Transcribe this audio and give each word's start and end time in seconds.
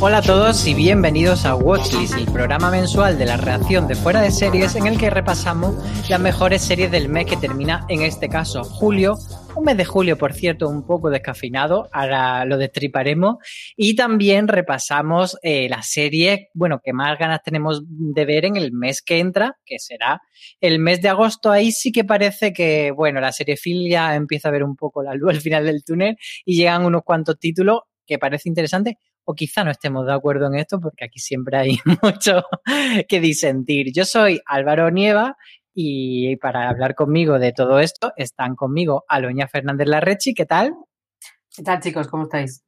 Hola 0.00 0.18
a 0.18 0.22
todos 0.22 0.64
y 0.66 0.74
bienvenidos 0.74 1.44
a 1.44 1.56
Watchlist, 1.56 2.14
el 2.14 2.26
programa 2.26 2.70
mensual 2.70 3.18
de 3.18 3.26
la 3.26 3.36
reacción 3.36 3.88
de 3.88 3.96
fuera 3.96 4.20
de 4.20 4.30
series 4.30 4.76
en 4.76 4.86
el 4.86 4.96
que 4.96 5.10
repasamos 5.10 5.74
las 6.08 6.20
mejores 6.20 6.62
series 6.62 6.90
del 6.92 7.08
mes 7.08 7.26
que 7.26 7.36
termina 7.36 7.84
en 7.88 8.02
este 8.02 8.28
caso 8.28 8.62
julio. 8.62 9.18
Un 9.58 9.64
mes 9.64 9.76
de 9.76 9.84
julio, 9.84 10.16
por 10.16 10.34
cierto, 10.34 10.68
un 10.68 10.86
poco 10.86 11.10
descafeinado, 11.10 11.88
ahora 11.90 12.44
lo 12.44 12.58
destriparemos. 12.58 13.38
Y 13.76 13.96
también 13.96 14.46
repasamos 14.46 15.36
eh, 15.42 15.68
las 15.68 15.90
series, 15.90 16.46
bueno, 16.54 16.80
que 16.80 16.92
más 16.92 17.18
ganas 17.18 17.42
tenemos 17.42 17.82
de 17.84 18.24
ver 18.24 18.44
en 18.44 18.54
el 18.54 18.70
mes 18.70 19.02
que 19.02 19.18
entra, 19.18 19.58
que 19.66 19.80
será 19.80 20.22
el 20.60 20.78
mes 20.78 21.02
de 21.02 21.08
agosto. 21.08 21.50
Ahí 21.50 21.72
sí 21.72 21.90
que 21.90 22.04
parece 22.04 22.52
que, 22.52 22.92
bueno, 22.92 23.20
la 23.20 23.32
serie 23.32 23.56
filia 23.56 24.14
empieza 24.14 24.48
a 24.48 24.52
ver 24.52 24.62
un 24.62 24.76
poco 24.76 25.02
la 25.02 25.14
luz 25.14 25.30
al 25.34 25.40
final 25.40 25.64
del 25.64 25.82
túnel 25.82 26.16
y 26.44 26.56
llegan 26.56 26.86
unos 26.86 27.02
cuantos 27.02 27.36
títulos 27.40 27.80
que 28.06 28.16
parece 28.16 28.48
interesante 28.48 28.98
o 29.24 29.34
quizá 29.34 29.64
no 29.64 29.72
estemos 29.72 30.06
de 30.06 30.12
acuerdo 30.12 30.46
en 30.46 30.54
esto 30.54 30.78
porque 30.78 31.04
aquí 31.04 31.18
siempre 31.18 31.58
hay 31.58 31.78
mucho 32.00 32.44
que 33.08 33.20
disentir. 33.20 33.88
Yo 33.92 34.04
soy 34.04 34.40
Álvaro 34.46 34.88
Nieva 34.92 35.36
y 35.80 36.34
para 36.38 36.68
hablar 36.68 36.96
conmigo 36.96 37.38
de 37.38 37.52
todo 37.52 37.78
esto 37.78 38.12
están 38.16 38.56
conmigo 38.56 39.04
Aloña 39.06 39.46
Fernández 39.46 39.86
Larrechi, 39.86 40.34
¿qué 40.34 40.44
tal? 40.44 40.74
¿Qué 41.54 41.62
tal, 41.62 41.78
chicos? 41.78 42.08
¿Cómo 42.08 42.24
estáis? 42.24 42.64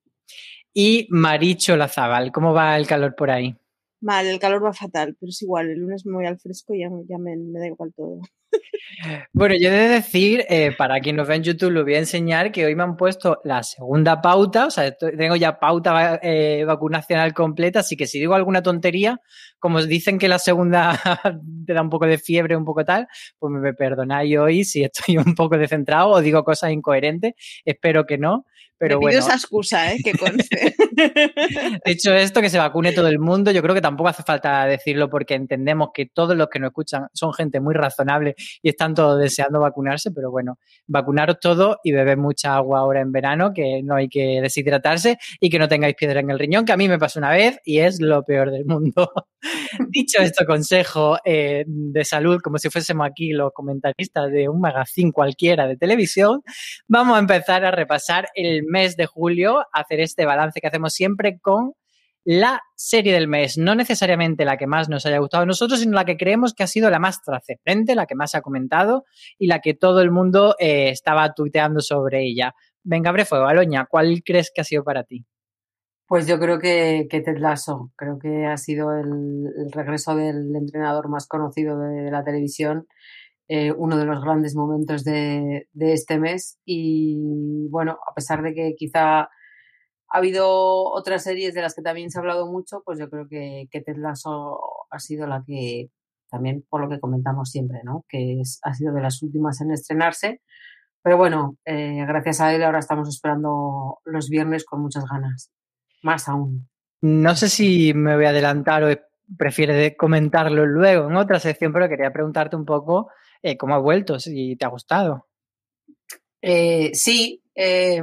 Y 0.73 1.09
Maricho 1.11 1.77
Lazábal, 1.77 2.31
¿cómo 2.31 2.55
va 2.55 2.77
el 2.77 2.87
calor 2.87 3.17
por 3.17 3.33
ahí? 3.33 3.57
Mal, 4.01 4.29
el 4.29 4.39
calor 4.39 4.65
va 4.65 4.73
fatal, 4.73 5.17
pero 5.19 5.31
es 5.31 5.43
igual, 5.43 5.71
el 5.71 5.81
lunes 5.81 6.07
me 6.07 6.13
voy 6.13 6.27
al 6.27 6.39
fresco 6.39 6.73
y 6.73 6.83
ya, 6.83 6.89
ya 7.09 7.19
me, 7.19 7.37
me 7.37 7.59
da 7.59 7.67
igual 7.67 7.93
todo. 7.97 8.21
Bueno, 9.33 9.55
yo 9.59 9.69
he 9.69 9.73
de 9.73 9.89
decir, 9.89 10.45
eh, 10.49 10.73
para 10.77 11.01
quien 11.01 11.17
nos 11.17 11.27
ve 11.27 11.37
en 11.37 11.43
YouTube, 11.43 11.71
lo 11.71 11.85
voy 11.85 11.95
a 11.95 11.99
enseñar 11.99 12.53
que 12.53 12.67
hoy 12.67 12.75
me 12.75 12.83
han 12.83 12.97
puesto 12.97 13.41
la 13.45 13.63
segunda 13.63 14.21
pauta, 14.21 14.67
o 14.67 14.71
sea, 14.71 14.93
tengo 14.93 15.37
ya 15.37 15.59
pauta 15.59 16.21
eh, 16.23 16.65
vacunacional 16.67 17.33
completa, 17.33 17.81
así 17.81 17.97
que 17.97 18.07
si 18.07 18.19
digo 18.19 18.35
alguna 18.35 18.63
tontería, 18.63 19.21
como 19.59 19.83
dicen 19.83 20.19
que 20.19 20.29
la 20.29 20.39
segunda 20.39 21.01
te 21.67 21.73
da 21.73 21.83
un 21.83 21.91
poco 21.91 22.07
de 22.07 22.19
fiebre, 22.19 22.57
un 22.57 22.65
poco 22.65 22.85
tal, 22.85 23.09
pues 23.39 23.53
me 23.53 23.73
perdonáis 23.73 24.37
hoy 24.39 24.65
si 24.65 24.83
estoy 24.85 25.17
un 25.19 25.35
poco 25.35 25.57
descentrado 25.57 26.11
o 26.11 26.21
digo 26.21 26.45
cosas 26.45 26.73
incoherentes, 26.73 27.35
espero 27.65 28.05
que 28.05 28.19
no, 28.19 28.47
pero 28.81 28.99
me 28.99 29.09
pido 29.09 29.21
bueno. 29.21 29.27
esa 29.27 29.35
excusa, 29.35 29.93
¿eh? 29.93 29.99
Que 30.03 30.13
conste. 30.13 30.75
Dicho 31.85 32.15
esto, 32.15 32.41
que 32.41 32.49
se 32.49 32.57
vacune 32.57 32.93
todo 32.93 33.09
el 33.09 33.19
mundo, 33.19 33.51
yo 33.51 33.61
creo 33.61 33.75
que 33.75 33.83
tampoco 33.83 34.09
hace 34.09 34.23
falta 34.23 34.65
decirlo 34.65 35.11
porque 35.11 35.35
entendemos 35.35 35.91
que 35.93 36.07
todos 36.07 36.35
los 36.35 36.49
que 36.49 36.61
nos 36.61 36.69
escuchan 36.69 37.09
son 37.13 37.35
gente 37.35 37.61
muy 37.61 37.75
razonable 37.75 38.37
y 38.63 38.71
están 38.71 38.95
todos 38.95 39.21
deseando 39.21 39.61
vacunarse, 39.61 40.13
pero 40.13 40.31
bueno, 40.31 40.59
vacunaros 40.87 41.39
todos 41.41 41.77
y 41.85 41.93
bebed 41.93 42.17
mucha 42.17 42.57
agua 42.57 42.79
ahora 42.79 43.03
en 43.03 43.13
verano, 43.13 43.53
que 43.53 43.83
no 43.85 43.97
hay 43.97 44.09
que 44.09 44.41
deshidratarse 44.41 45.19
y 45.41 45.51
que 45.51 45.59
no 45.59 45.69
tengáis 45.69 45.95
piedra 45.95 46.21
en 46.21 46.31
el 46.31 46.39
riñón, 46.39 46.65
que 46.65 46.73
a 46.73 46.79
mí 46.79 46.89
me 46.89 46.99
pasó 46.99 47.19
una 47.19 47.33
vez 47.33 47.59
y 47.67 47.81
es 47.81 48.01
lo 48.01 48.25
peor 48.25 48.51
del 48.51 48.65
mundo. 48.65 49.13
Dicho 49.91 50.23
esto, 50.23 50.47
consejo 50.47 51.19
eh, 51.23 51.65
de 51.67 52.05
salud, 52.07 52.41
como 52.43 52.57
si 52.57 52.71
fuésemos 52.71 53.07
aquí 53.07 53.33
los 53.33 53.53
comentaristas 53.53 54.31
de 54.31 54.49
un 54.49 54.59
magazine 54.59 55.13
cualquiera 55.13 55.67
de 55.67 55.77
televisión, 55.77 56.41
vamos 56.89 57.17
a 57.17 57.21
empezar 57.21 57.67
a 57.67 57.71
repasar 57.71 58.29
el 58.35 58.65
mes 58.71 58.97
de 58.97 59.07
julio, 59.07 59.65
hacer 59.73 60.01
este 60.01 60.25
balance 60.25 60.61
que 60.61 60.69
hacemos 60.69 60.95
siempre 60.95 61.39
con 61.41 61.75
la 62.25 62.61
serie 62.77 63.13
del 63.13 63.29
mes, 63.29 63.57
no 63.57 63.75
necesariamente 63.75 64.45
la 64.45 64.57
que 64.57 64.67
más 64.67 64.89
nos 64.89 65.07
haya 65.07 65.19
gustado 65.19 65.43
a 65.43 65.47
nosotros, 65.47 65.81
sino 65.81 65.95
la 65.95 66.05
que 66.05 66.17
creemos 66.17 66.55
que 66.55 66.63
ha 66.63 66.67
sido 66.67 66.91
la 66.91 66.99
más 66.99 67.23
trascendente, 67.23 67.95
la 67.95 68.07
que 68.07 68.15
más 68.15 68.33
se 68.33 68.39
ha 68.39 68.43
comentado 68.43 69.05
y 69.39 69.47
la 69.47 69.61
que 69.61 69.75
todo 69.75 70.01
el 70.01 70.11
mundo 70.11 70.55
eh, 70.59 70.91
estaba 70.91 71.33
tuiteando 71.33 71.81
sobre 71.81 72.25
ella. 72.25 72.55
Venga, 72.83 73.11
abre 73.11 73.25
fuego, 73.25 73.47
Aloña, 73.47 73.87
¿cuál 73.87 74.23
crees 74.25 74.51
que 74.55 74.61
ha 74.61 74.65
sido 74.65 74.85
para 74.85 75.05
ti? 75.05 75.25
Pues 76.07 76.27
yo 76.27 76.41
creo 76.41 76.59
que, 76.59 77.07
que 77.09 77.21
Ted 77.21 77.39
Lasso, 77.39 77.93
creo 77.95 78.19
que 78.19 78.45
ha 78.45 78.57
sido 78.57 78.93
el, 78.97 79.71
regreso 79.71 80.17
del 80.17 80.55
entrenador 80.57 81.09
más 81.09 81.29
conocido 81.29 81.79
de 81.79 82.11
la 82.11 82.25
televisión, 82.25 82.89
eh, 83.53 83.73
uno 83.73 83.99
de 83.99 84.05
los 84.05 84.23
grandes 84.23 84.55
momentos 84.55 85.03
de, 85.03 85.67
de 85.73 85.93
este 85.93 86.21
mes. 86.21 86.61
Y 86.65 87.67
bueno, 87.69 87.99
a 88.09 88.15
pesar 88.15 88.43
de 88.43 88.55
que 88.55 88.77
quizá 88.77 89.23
ha 89.23 89.29
habido 90.09 90.85
otras 90.85 91.25
series 91.25 91.53
de 91.53 91.63
las 91.63 91.75
que 91.75 91.83
también 91.83 92.13
se 92.13 92.19
ha 92.19 92.21
hablado 92.21 92.47
mucho, 92.47 92.81
pues 92.85 93.01
yo 93.01 93.11
creo 93.11 93.27
que, 93.29 93.67
que 93.73 93.81
Ted 93.81 93.97
Lasso 93.97 94.61
ha 94.89 95.01
sido 95.01 95.27
la 95.27 95.43
que, 95.45 95.91
también 96.31 96.65
por 96.71 96.81
lo 96.81 96.89
que 96.89 97.01
comentamos 97.01 97.51
siempre, 97.51 97.81
¿no? 97.83 98.05
Que 98.09 98.41
es, 98.41 98.61
ha 98.63 98.73
sido 98.73 98.95
de 98.95 99.03
las 99.03 99.21
últimas 99.21 99.61
en 99.61 99.73
estrenarse. 99.73 100.43
Pero 101.03 101.17
bueno, 101.17 101.57
eh, 101.65 102.05
gracias 102.07 102.41
a 102.41 102.55
él 102.55 102.63
ahora 102.63 102.79
estamos 102.79 103.09
esperando 103.09 103.99
los 104.05 104.29
viernes 104.29 104.65
con 104.65 104.81
muchas 104.81 105.07
ganas. 105.11 105.51
Más 106.05 106.29
aún. 106.29 106.69
No 107.01 107.35
sé 107.35 107.49
si 107.49 107.95
me 107.95 108.15
voy 108.15 108.27
a 108.27 108.29
adelantar 108.29 108.85
o 108.85 108.97
prefieres 109.37 109.97
comentarlo 109.97 110.67
luego 110.67 111.09
en 111.09 111.17
otra 111.17 111.41
sección, 111.41 111.73
pero 111.73 111.89
quería 111.89 112.13
preguntarte 112.13 112.55
un 112.55 112.65
poco 112.65 113.09
eh, 113.43 113.57
cómo 113.57 113.75
ha 113.75 113.79
vuelto, 113.79 114.19
si 114.19 114.57
te 114.57 114.65
ha 114.65 114.69
gustado. 114.69 115.27
Eh, 116.43 116.91
sí, 116.95 117.43
eh, 117.55 118.03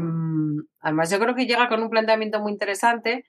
además 0.79 1.09
yo 1.09 1.19
creo 1.19 1.35
que 1.35 1.45
llega 1.45 1.69
con 1.69 1.81
un 1.81 1.89
planteamiento 1.89 2.39
muy 2.39 2.51
interesante 2.51 3.25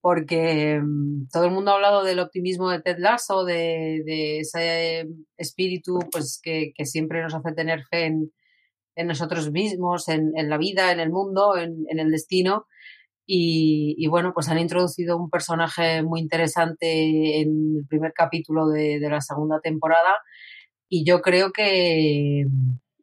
porque 0.00 0.80
mm, 0.82 1.28
todo 1.32 1.44
el 1.44 1.52
mundo 1.52 1.70
ha 1.70 1.74
hablado 1.74 2.02
del 2.02 2.18
optimismo 2.18 2.70
de 2.70 2.80
Ted 2.80 2.96
Lasso, 2.98 3.44
de, 3.44 4.02
de 4.04 4.40
ese 4.40 5.06
espíritu 5.36 6.00
pues 6.10 6.40
que, 6.42 6.72
que 6.74 6.84
siempre 6.86 7.22
nos 7.22 7.34
hace 7.34 7.52
tener 7.52 7.84
fe 7.84 8.06
en, 8.06 8.32
en 8.96 9.06
nosotros 9.06 9.50
mismos, 9.52 10.08
en, 10.08 10.32
en 10.36 10.50
la 10.50 10.58
vida, 10.58 10.92
en 10.92 11.00
el 11.00 11.10
mundo, 11.10 11.56
en, 11.56 11.84
en 11.88 11.98
el 12.00 12.10
destino. 12.10 12.66
Y, 13.24 13.94
y, 13.98 14.08
bueno, 14.08 14.32
pues 14.34 14.48
han 14.48 14.58
introducido 14.58 15.16
un 15.16 15.30
personaje 15.30 16.02
muy 16.02 16.20
interesante 16.20 17.40
en 17.40 17.76
el 17.78 17.86
primer 17.88 18.12
capítulo 18.12 18.66
de, 18.68 18.98
de 18.98 19.08
la 19.08 19.20
segunda 19.20 19.60
temporada 19.60 20.12
y 20.94 21.04
yo 21.06 21.22
creo 21.22 21.52
que, 21.52 22.44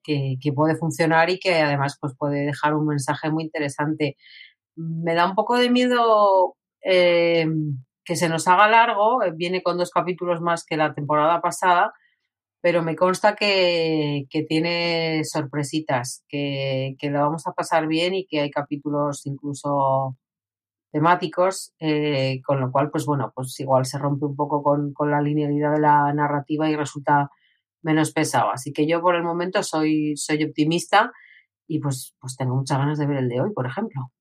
que, 0.04 0.54
puede 0.56 0.76
funcionar 0.76 1.32
y 1.32 1.40
que 1.40 1.56
además 1.56 1.98
pues 2.00 2.14
puede 2.16 2.46
dejar 2.46 2.76
un 2.76 2.86
mensaje 2.86 3.32
muy 3.32 3.46
interesante. 3.46 4.16
Me 4.76 5.16
da 5.16 5.26
un 5.26 5.34
poco 5.34 5.58
de 5.58 5.72
miedo 5.72 6.56
eh, 6.84 7.48
que 8.06 8.16
se 8.16 8.30
nos 8.30 8.48
haga 8.48 8.70
largo, 8.70 9.22
viene 9.36 9.64
con 9.64 9.80
dos 9.80 9.90
capítulos 9.90 10.40
más 10.40 10.66
que 10.66 10.78
la 10.78 10.94
temporada 10.94 11.42
pasada, 11.42 11.92
pero 12.62 12.84
me 12.84 12.96
consta 12.96 13.36
que, 13.36 14.26
que 14.30 14.44
tiene 14.44 15.24
sorpresitas, 15.24 16.24
que, 16.30 16.96
que, 17.00 17.10
lo 17.10 17.22
vamos 17.22 17.48
a 17.48 17.54
pasar 17.54 17.88
bien 17.88 18.14
y 18.14 18.28
que 18.28 18.42
hay 18.42 18.52
capítulos 18.52 19.26
incluso 19.26 20.16
temáticos, 20.92 21.74
eh, 21.80 22.40
con 22.46 22.60
lo 22.60 22.72
cual, 22.72 22.92
pues 22.92 23.08
bueno, 23.08 23.32
pues 23.34 23.60
igual 23.60 23.88
se 23.88 23.98
rompe 23.98 24.28
un 24.28 24.36
poco 24.36 24.62
con, 24.62 24.94
con, 24.94 25.10
la 25.10 25.22
linealidad 25.22 25.74
de 25.74 25.82
la 25.82 26.14
narrativa 26.14 26.70
y 26.70 26.76
resulta 26.76 27.32
menos 27.82 28.12
pesado. 28.12 28.52
Así 28.52 28.72
que 28.74 28.88
yo 28.88 29.02
por 29.02 29.16
el 29.16 29.24
momento 29.24 29.64
soy, 29.64 30.16
soy 30.18 30.44
optimista 30.44 31.12
y 31.68 31.80
pues, 31.80 32.16
pues 32.20 32.36
tengo 32.36 32.56
muchas 32.56 32.78
ganas 32.78 32.98
de 33.00 33.08
ver 33.08 33.18
el 33.18 33.30
de 33.30 33.42
hoy, 33.42 33.52
por 33.54 33.66
ejemplo. 33.68 34.12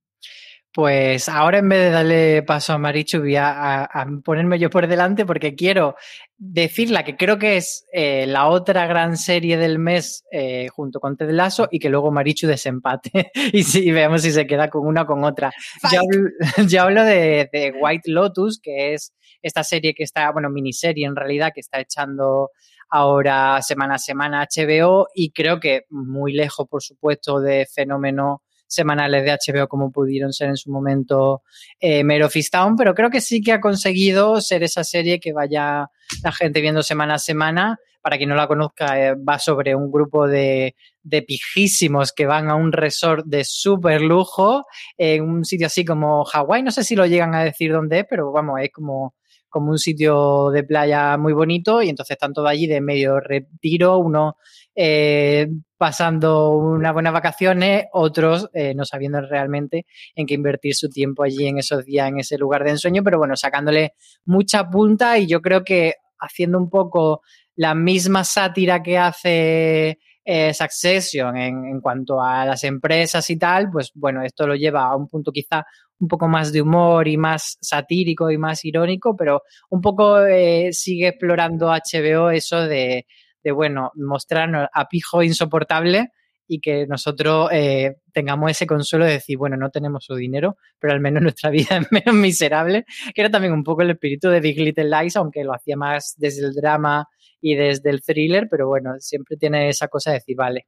Pues 0.71 1.29
ahora 1.31 1.59
en 1.59 1.69
vez 1.69 1.81
de 1.81 1.91
darle 1.91 2.43
paso 2.43 2.75
a 2.75 2.79
Marichu, 2.79 3.21
voy 3.21 3.35
a, 3.37 3.49
a- 3.51 3.85
a 3.85 4.07
ponerme 4.23 4.59
yo 4.59 4.69
por 4.69 4.87
delante 4.87 5.25
porque 5.25 5.55
quiero 5.55 5.97
decir 6.37 6.91
la 6.91 7.05
que 7.05 7.17
creo 7.17 7.39
que 7.39 7.57
es 7.57 7.87
eh, 7.93 8.27
la 8.27 8.47
otra 8.49 8.87
gran 8.87 9.17
serie 9.17 9.57
del 9.57 9.79
mes 9.79 10.25
eh, 10.31 10.69
junto 10.69 11.01
con 11.01 11.17
Ted 11.17 11.31
Lasso 11.31 11.69
y 11.73 11.79
que 11.81 11.89
luego 11.89 12.13
Marichu 12.13 12.47
desempate 12.47 13.33
y, 13.53 13.65
si, 13.65 13.89
y 13.89 13.91
veamos 13.93 14.23
si 14.23 14.31
se 14.31 14.47
queda 14.47 14.69
con 14.69 14.87
una 14.87 15.03
o 15.03 15.07
con 15.07 15.25
otra. 15.25 15.51
Yo 15.91 16.01
hablo, 16.01 16.31
yo 16.69 16.83
hablo 16.83 17.03
de, 17.03 17.49
de 17.51 17.73
White 17.81 18.11
Lotus, 18.13 18.61
que 18.63 18.93
es 18.93 19.15
esta 19.43 19.65
serie 19.65 19.95
que 19.95 20.03
está, 20.05 20.31
bueno, 20.33 20.51
miniserie 20.51 21.07
en 21.07 21.17
realidad, 21.17 21.51
que 21.55 21.61
está 21.61 21.81
echando 21.81 22.51
ahora 22.90 23.61
semana 23.62 23.94
a 23.94 23.99
semana 23.99 24.46
HBO 24.46 25.08
y 25.14 25.31
creo 25.31 25.61
que 25.61 25.82
muy 25.90 26.32
lejos, 26.32 26.67
por 26.69 26.82
supuesto, 26.82 27.40
de 27.40 27.67
fenómeno 27.67 28.43
semanales 28.69 29.25
de 29.25 29.32
HBO 29.32 29.67
como 29.67 29.90
pudieron 29.90 30.32
ser 30.32 30.50
en 30.50 30.56
su 30.56 30.70
momento 30.70 31.43
eh, 31.81 32.05
Mare 32.05 32.25
of 32.25 32.37
Easttown, 32.37 32.76
pero 32.76 32.94
creo 32.94 33.11
que 33.11 33.20
sí 33.20 33.40
que 33.40 33.52
ha 33.52 33.61
conseguido 33.61 34.40
ser 34.40 34.62
esa 34.62 34.85
serie 34.85 35.19
que 35.19 35.32
vaya 35.32 35.88
la 36.23 36.32
gente 36.32 36.61
viendo 36.61 36.82
semana 36.82 37.14
a 37.14 37.19
semana. 37.19 37.79
Para 38.00 38.17
quien 38.17 38.31
no 38.31 38.37
la 38.37 38.46
conozca, 38.46 38.99
eh, 38.99 39.17
va 39.17 39.38
sobre 39.40 39.75
un 39.75 39.90
grupo 39.90 40.29
de, 40.29 40.76
de 41.02 41.23
pijísimos 41.23 42.12
que 42.12 42.26
van 42.26 42.49
a 42.49 42.55
un 42.55 42.70
resort 42.70 43.26
de 43.26 43.44
súper 43.44 44.00
lujo, 44.00 44.64
en 44.96 45.25
un 45.25 45.44
sitio 45.44 45.67
así 45.67 45.85
como 45.85 46.25
Hawái, 46.25 46.62
no 46.62 46.70
sé 46.70 46.85
si 46.85 46.94
lo 46.94 47.06
llegan 47.06 47.35
a 47.35 47.43
decir 47.43 47.73
dónde 47.73 48.00
es, 48.00 48.06
pero 48.08 48.31
vamos, 48.31 48.61
es 48.62 48.70
como, 48.70 49.14
como 49.49 49.71
un 49.71 49.79
sitio 49.79 50.50
de 50.50 50.65
playa 50.65 51.17
muy 51.17 51.33
bonito 51.33 51.83
y 51.83 51.89
entonces 51.89 52.15
están 52.15 52.33
todos 52.33 52.49
allí 52.49 52.67
de 52.67 52.81
medio 52.81 53.21
retiro, 53.21 53.99
uno 53.99 54.37
eh, 54.75 55.49
pasando 55.77 56.53
unas 56.53 56.93
buenas 56.93 57.12
vacaciones, 57.12 57.87
otros 57.93 58.49
eh, 58.53 58.75
no 58.75 58.85
sabiendo 58.85 59.21
realmente 59.21 59.87
en 60.15 60.27
qué 60.27 60.35
invertir 60.35 60.75
su 60.75 60.89
tiempo 60.89 61.23
allí 61.23 61.47
en 61.47 61.59
esos 61.59 61.85
días, 61.85 62.09
en 62.09 62.21
ese 62.21 62.39
lugar 62.39 62.65
de 62.65 62.71
ensueño, 62.71 63.03
pero 63.03 63.19
bueno, 63.19 63.37
sacándole 63.37 63.95
mucha 64.25 64.69
punta 64.69 65.19
y 65.19 65.27
yo 65.27 65.41
creo 65.41 65.65
que 65.65 65.95
haciendo 66.21 66.59
un 66.59 66.69
poco 66.71 67.23
la 67.56 67.75
misma 67.75 68.25
sátira 68.25 68.83
que 68.83 68.99
hace 68.99 69.99
eh, 70.25 70.53
Succession 70.53 71.37
en, 71.37 71.65
en 71.65 71.81
cuanto 71.81 72.21
a 72.21 72.45
las 72.45 72.62
empresas 72.65 73.29
y 73.31 73.39
tal, 73.39 73.71
pues 73.71 73.91
bueno, 73.95 74.23
esto 74.23 74.47
lo 74.47 74.55
lleva 74.55 74.85
a 74.85 74.95
un 74.95 75.09
punto 75.09 75.33
quizá 75.33 75.65
un 76.00 76.09
poco 76.09 76.29
más 76.29 76.53
de 76.53 76.62
humor 76.62 77.09
y 77.09 77.17
más 77.17 77.59
satírico 77.61 78.31
y 78.31 78.39
más 78.39 78.65
irónico, 78.65 79.17
pero 79.17 79.43
un 79.71 79.81
poco 79.81 80.25
eh, 80.25 80.73
sigue 80.73 81.09
explorando 81.09 81.69
HBO 81.69 82.31
eso 82.31 82.67
de, 82.67 83.06
de, 83.43 83.53
bueno, 83.53 83.93
mostrarnos 83.97 84.69
a 84.73 84.87
pijo 84.87 85.23
insoportable 85.23 86.12
y 86.49 86.61
que 86.61 86.87
nosotros 86.87 87.50
eh, 87.53 87.97
tengamos 88.12 88.50
ese 88.50 88.67
consuelo 88.67 89.05
de 89.05 89.12
decir, 89.12 89.37
bueno, 89.37 89.56
no 89.56 89.71
tenemos 89.71 90.05
su 90.05 90.15
dinero, 90.15 90.56
pero 90.79 90.95
al 90.95 91.00
menos 91.00 91.23
nuestra 91.23 91.50
vida 91.50 91.79
es 91.79 91.93
menos 91.93 92.15
miserable, 92.15 92.85
que 93.15 93.21
era 93.21 93.31
también 93.31 93.53
un 93.53 93.62
poco 93.62 93.83
el 93.83 93.91
espíritu 93.91 94.31
de 94.31 94.41
Big 94.41 94.59
Little 94.59 94.89
Lies, 94.89 95.17
aunque 95.17 95.45
lo 95.45 95.55
hacía 95.55 95.77
más 95.77 96.15
desde 96.17 96.47
el 96.47 96.55
drama 96.55 97.06
y 97.41 97.55
desde 97.55 97.91
el 97.91 98.03
thriller, 98.03 98.49
pero 98.50 98.67
bueno, 98.67 98.95
siempre 98.99 99.37
tiene 99.37 99.69
esa 99.69 99.89
cosa 99.89 100.11
de 100.11 100.17
decir, 100.17 100.37
vale, 100.37 100.67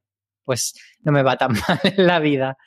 pues 0.51 0.73
no 0.99 1.13
me 1.13 1.23
va 1.23 1.37
tan 1.37 1.53
mal 1.67 1.79
en 1.81 2.05
la 2.05 2.19
vida. 2.19 2.57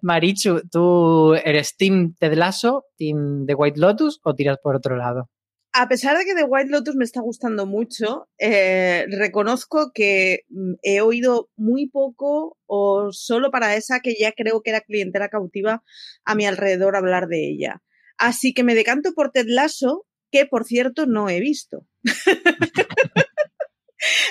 Marichu, 0.00 0.62
¿tú 0.70 1.34
eres 1.34 1.76
Team 1.76 2.14
Ted 2.20 2.34
Lasso, 2.34 2.84
Team 2.96 3.46
The 3.46 3.54
White 3.54 3.80
Lotus 3.80 4.20
o 4.22 4.32
tiras 4.32 4.58
por 4.62 4.76
otro 4.76 4.96
lado? 4.96 5.28
A 5.72 5.88
pesar 5.88 6.16
de 6.16 6.24
que 6.24 6.36
The 6.36 6.44
White 6.44 6.70
Lotus 6.70 6.94
me 6.94 7.04
está 7.04 7.20
gustando 7.20 7.66
mucho, 7.66 8.28
eh, 8.38 9.06
reconozco 9.10 9.90
que 9.92 10.42
mm, 10.50 10.74
he 10.82 11.00
oído 11.00 11.48
muy 11.56 11.88
poco 11.88 12.58
o 12.66 13.08
solo 13.10 13.50
para 13.50 13.74
esa 13.74 13.98
que 13.98 14.14
ya 14.16 14.30
creo 14.30 14.62
que 14.62 14.70
era 14.70 14.82
clientela 14.82 15.28
cautiva 15.28 15.82
a 16.24 16.34
mi 16.36 16.46
alrededor 16.46 16.94
hablar 16.94 17.26
de 17.26 17.48
ella. 17.48 17.82
Así 18.18 18.54
que 18.54 18.62
me 18.62 18.76
decanto 18.76 19.14
por 19.14 19.32
Ted 19.32 19.46
Lasso, 19.48 20.06
que 20.30 20.46
por 20.46 20.64
cierto 20.64 21.06
no 21.06 21.28
he 21.28 21.40
visto. 21.40 21.88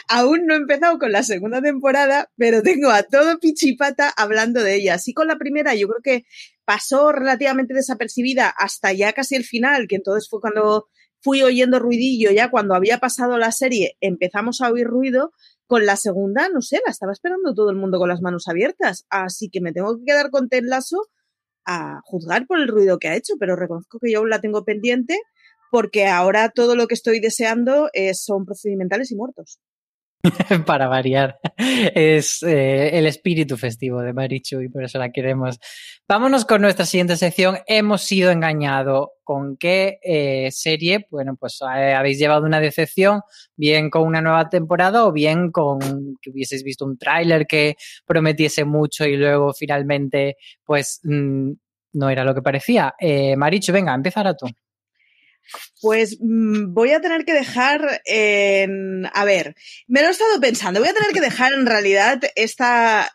Aún 0.07 0.45
no 0.45 0.53
he 0.53 0.57
empezado 0.57 0.98
con 1.00 1.12
la 1.12 1.24
segunda 1.24 1.62
temporada, 1.62 2.30
pero 2.38 2.62
tengo 2.63 2.89
a 2.89 3.03
todo 3.03 3.39
pichipata 3.39 4.12
hablando 4.15 4.62
de 4.63 4.75
ella. 4.75 4.95
Así 4.95 5.13
con 5.13 5.27
la 5.27 5.38
primera, 5.38 5.75
yo 5.75 5.88
creo 5.88 6.01
que 6.01 6.25
pasó 6.65 7.12
relativamente 7.12 7.74
desapercibida 7.74 8.50
hasta 8.50 8.94
ya 8.94 9.13
casi 9.13 9.36
el 9.36 9.44
final, 9.44 9.88
que 9.88 9.95
entonces 9.95 10.30
fue 10.30 10.42
cuando 10.42 10.88
fui 11.21 11.44
oyendo 11.44 11.80
ruidillo, 11.80 12.31
ya 12.31 12.50
cuando 12.50 12.74
había 12.74 12.98
pasado 12.98 13.38
la 13.38 13.51
serie 13.51 13.98
empezamos 14.00 14.62
a 14.62 14.71
oír 14.71 14.88
ruido. 14.88 15.31
Con 15.68 15.86
la 15.86 15.95
segunda, 15.95 16.50
no 16.50 16.62
sé, 16.62 16.81
la 16.86 16.92
estaba 16.92 17.13
esperando 17.13 17.53
todo 17.53 17.69
el 17.69 17.77
mundo 17.77 17.98
con 17.98 18.09
las 18.09 18.21
manos 18.21 18.50
abiertas. 18.50 19.06
Así 19.09 19.50
que 19.50 19.62
me 19.62 19.71
tengo 19.71 19.98
que 19.98 20.03
quedar 20.03 20.30
con 20.30 20.50
Ted 20.50 20.63
Lasso 20.65 21.07
a 21.65 22.01
juzgar 22.03 22.45
por 22.45 22.59
el 22.59 22.68
ruido 22.68 23.00
que 23.00 23.07
ha 23.07 23.15
hecho, 23.15 23.36
pero 23.39 23.56
reconozco 23.56 23.98
que 24.00 24.12
yo 24.12 24.19
aún 24.19 24.30
la 24.30 24.42
tengo 24.42 24.65
pendiente 24.65 25.18
porque 25.71 26.07
ahora 26.07 26.50
todo 26.50 26.75
lo 26.75 26.88
que 26.88 26.94
estoy 26.94 27.21
deseando 27.21 27.89
es, 27.94 28.24
son 28.24 28.45
procedimentales 28.45 29.12
y 29.12 29.15
muertos. 29.15 29.59
Para 30.65 30.88
variar, 30.88 31.39
es 31.57 32.44
eh, 32.44 32.97
el 32.97 33.06
espíritu 33.07 33.57
festivo 33.57 34.01
de 34.01 34.13
Marichu 34.13 34.62
y 34.62 34.69
por 34.69 34.83
eso 34.83 35.00
la 35.00 35.12
queremos. 35.12 35.59
Vámonos 36.07 36.45
con 36.45 36.62
nuestra 36.62 36.85
siguiente 36.85 37.18
sección. 37.18 37.57
Hemos 37.68 38.03
sido 38.03 38.31
engañados. 38.31 39.09
¿Con 39.23 39.56
qué 39.56 40.00
eh, 40.03 40.50
serie? 40.51 41.07
Bueno, 41.09 41.38
pues 41.39 41.59
eh, 41.62 41.94
habéis 41.94 42.19
llevado 42.19 42.45
una 42.45 42.59
decepción, 42.59 43.21
bien 43.56 43.89
con 43.89 44.03
una 44.03 44.21
nueva 44.21 44.50
temporada 44.50 45.06
o 45.06 45.13
bien 45.13 45.51
con 45.51 45.79
que 46.21 46.31
hubieseis 46.31 46.63
visto 46.63 46.83
un 46.83 46.97
tráiler 46.97 47.47
que 47.47 47.75
prometiese 48.06 48.65
mucho 48.65 49.06
y 49.06 49.15
luego 49.15 49.53
finalmente, 49.53 50.35
pues 50.65 51.00
mm, 51.03 51.51
no 51.94 52.09
era 52.09 52.25
lo 52.25 52.35
que 52.35 52.41
parecía. 52.41 52.94
Marichu, 53.38 53.71
venga, 53.71 53.94
empezará 53.94 54.35
tú. 54.35 54.47
Pues 55.81 56.18
mmm, 56.19 56.74
voy 56.74 56.92
a 56.92 57.01
tener 57.01 57.25
que 57.25 57.33
dejar 57.33 58.01
en... 58.06 59.09
A 59.13 59.25
ver, 59.25 59.56
me 59.88 60.01
lo 60.01 60.07
he 60.07 60.12
estado 60.12 60.39
pensando. 60.39 60.80
Voy 60.80 60.89
a 60.89 60.94
tener 60.94 61.12
que 61.12 61.21
dejar 61.21 61.53
en 61.53 61.65
realidad 61.65 62.21
esta 62.36 63.12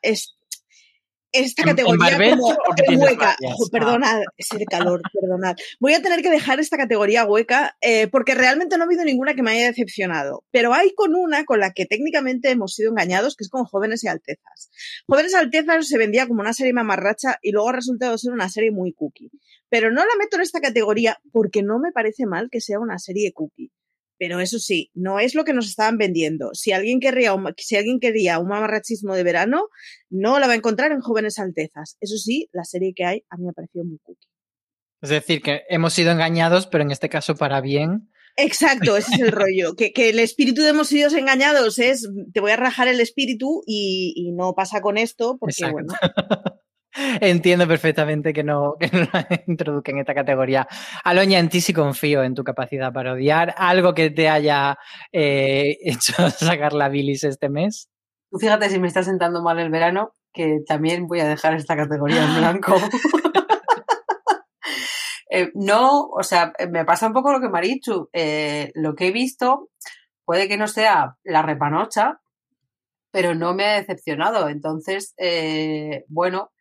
esta 1.33 1.63
¿En- 1.63 1.69
en 1.69 1.75
categoría 1.77 2.19
como 2.37 3.05
hueca. 3.05 3.37
Ojo, 3.45 3.69
perdonad, 3.71 4.21
es 4.37 4.51
el 4.53 4.65
calor, 4.67 5.01
perdonad. 5.13 5.57
Voy 5.81 5.93
a 5.95 6.03
tener 6.03 6.23
que 6.23 6.31
dejar 6.31 6.61
esta 6.61 6.77
categoría 6.77 7.25
hueca 7.25 7.77
eh, 7.81 8.09
porque 8.09 8.35
realmente 8.35 8.77
no 8.77 8.85
ha 8.85 8.87
habido 8.87 9.05
ninguna 9.05 9.35
que 9.35 9.43
me 9.43 9.53
haya 9.53 9.67
decepcionado. 9.67 10.45
Pero 10.51 10.73
hay 10.73 10.93
con 10.95 11.15
una 11.15 11.45
con 11.45 11.61
la 11.61 11.73
que 11.73 11.87
técnicamente 11.87 12.51
hemos 12.51 12.75
sido 12.75 12.91
engañados, 12.91 13.37
que 13.37 13.45
es 13.45 13.51
con 13.51 13.65
Jóvenes 13.65 14.03
y 14.05 14.09
Altezas. 14.09 14.71
Jóvenes 15.07 15.33
y 15.33 15.37
Altezas 15.37 15.87
se 15.89 15.99
vendía 15.99 16.27
como 16.27 16.41
una 16.41 16.53
serie 16.53 16.73
mamarracha 16.73 17.39
y 17.43 17.53
luego 17.53 17.69
ha 17.69 17.73
resultado 17.73 18.17
ser 18.19 18.33
una 18.33 18.49
serie 18.49 18.71
muy 18.71 18.93
cookie. 18.93 19.31
Pero 19.69 19.91
no 19.91 20.01
la 20.01 20.17
meto 20.19 20.37
en 20.37 20.43
esta 20.43 20.61
categoría 20.61 21.19
porque 21.33 21.63
no 21.63 21.79
me 21.79 21.93
parece 21.93 22.27
mal 22.27 22.49
que 22.51 22.61
sea 22.61 22.79
una 22.79 22.99
serie 22.99 23.33
cookie. 23.33 23.73
Pero 24.19 24.41
eso 24.41 24.59
sí, 24.59 24.91
no 24.95 25.21
es 25.21 25.35
lo 25.35 25.45
que 25.45 25.53
nos 25.53 25.67
estaban 25.67 25.99
vendiendo. 25.99 26.51
Si 26.55 26.73
alguien 26.73 27.01
querría 27.01 27.35
un, 27.35 27.53
si 27.57 27.77
alguien 27.77 28.01
quería 28.01 28.39
un 28.39 28.49
mamarrachismo 28.49 29.15
de 29.15 29.23
verano, 29.23 29.69
no 30.09 30.39
la 30.39 30.47
va 30.47 30.55
a 30.55 30.57
encontrar 30.57 30.93
en 30.93 31.01
Jóvenes 31.01 31.39
Altezas. 31.39 31.97
Eso 32.01 32.17
sí, 32.17 32.49
la 32.53 32.65
serie 32.65 32.93
que 32.95 33.05
hay 33.05 33.25
a 33.29 33.37
mí 33.37 33.45
me 33.45 33.51
ha 33.51 33.53
parecido 33.53 33.85
muy 33.85 33.99
cookie. 34.03 34.29
Es 35.03 35.11
decir, 35.11 35.43
que 35.43 35.63
hemos 35.69 35.93
sido 35.93 36.11
engañados, 36.13 36.67
pero 36.67 36.83
en 36.83 36.91
este 36.91 37.09
caso 37.09 37.37
para 37.37 37.61
bien. 37.61 38.11
Exacto, 38.37 38.97
ese 38.97 39.15
es 39.15 39.21
el 39.21 39.33
rollo. 39.33 39.75
Que, 39.77 39.93
que 39.93 40.09
el 40.11 40.19
espíritu 40.19 40.63
de 40.63 40.71
hemos 40.71 40.89
sido 40.89 41.11
engañados 41.11 41.79
es 41.79 42.09
te 42.33 42.41
voy 42.41 42.53
a 42.53 42.57
rajar 42.57 42.89
el 42.89 43.01
espíritu 43.01 43.63
y, 43.67 44.13
y 44.17 44.33
no 44.33 44.55
pasa 44.55 44.81
con 44.81 44.97
esto 44.99 45.37
porque, 45.39 45.55
Exacto. 45.59 45.75
bueno, 45.75 45.95
Entiendo 47.21 47.67
perfectamente 47.69 48.33
que 48.33 48.43
no, 48.43 48.75
que 48.79 48.89
no 48.89 49.01
la 49.13 49.27
introduzca 49.47 49.93
en 49.93 49.99
esta 49.99 50.15
categoría. 50.15 50.67
Aloña, 51.05 51.39
en 51.39 51.49
ti 51.49 51.61
sí 51.61 51.73
confío 51.73 52.23
en 52.23 52.35
tu 52.35 52.45
capacidad 52.45 52.93
para 52.93 53.13
odiar. 53.13 53.55
¿Algo 53.57 53.95
que 53.95 54.11
te 54.11 54.29
haya 54.29 54.79
eh, 55.13 55.77
hecho 55.83 56.31
sacar 56.31 56.73
la 56.73 56.89
bilis 56.89 57.25
este 57.25 57.49
mes? 57.49 57.89
Tú 58.31 58.39
fíjate 58.39 58.69
si 58.69 58.79
me 58.79 58.89
está 58.89 59.03
sentando 59.03 59.43
mal 59.43 59.59
el 59.59 59.71
verano, 59.71 60.15
que 60.33 60.61
también 60.67 61.07
voy 61.07 61.21
a 61.21 61.29
dejar 61.29 61.55
esta 61.55 61.77
categoría 61.77 62.25
en 62.25 62.37
blanco. 62.37 62.77
Eh, 65.29 65.51
no, 65.55 66.07
o 66.07 66.23
sea, 66.23 66.53
me 66.71 66.85
pasa 66.85 67.09
un 67.09 67.13
poco 67.13 67.33
lo 67.33 67.41
que 67.41 67.49
Marichu. 67.49 68.09
Eh, 68.13 68.71
lo 68.75 68.95
que 68.95 69.09
he 69.09 69.11
visto 69.11 69.71
puede 70.25 70.49
que 70.49 70.57
no 70.57 70.69
sea 70.69 71.17
la 71.25 71.43
repanocha, 71.43 72.21
pero 73.11 73.35
no 73.35 73.53
me 73.53 73.65
ha 73.65 73.75
decepcionado. 73.75 74.49
Entonces, 74.49 75.15
eh, 75.19 76.05
bueno, 76.09 76.53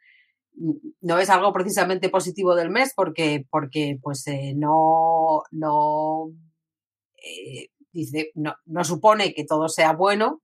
no 1.01 1.19
es 1.19 1.29
algo 1.29 1.51
precisamente 1.53 2.09
positivo 2.09 2.55
del 2.55 2.69
mes 2.69 2.93
porque, 2.95 3.45
porque 3.50 3.97
pues 4.01 4.25
eh, 4.27 4.53
no, 4.55 5.43
no, 5.51 6.29
eh, 7.17 7.69
dice, 7.91 8.31
no, 8.35 8.55
no 8.65 8.83
supone 8.83 9.33
que 9.33 9.45
todo 9.45 9.67
sea 9.69 9.93
bueno, 9.93 10.41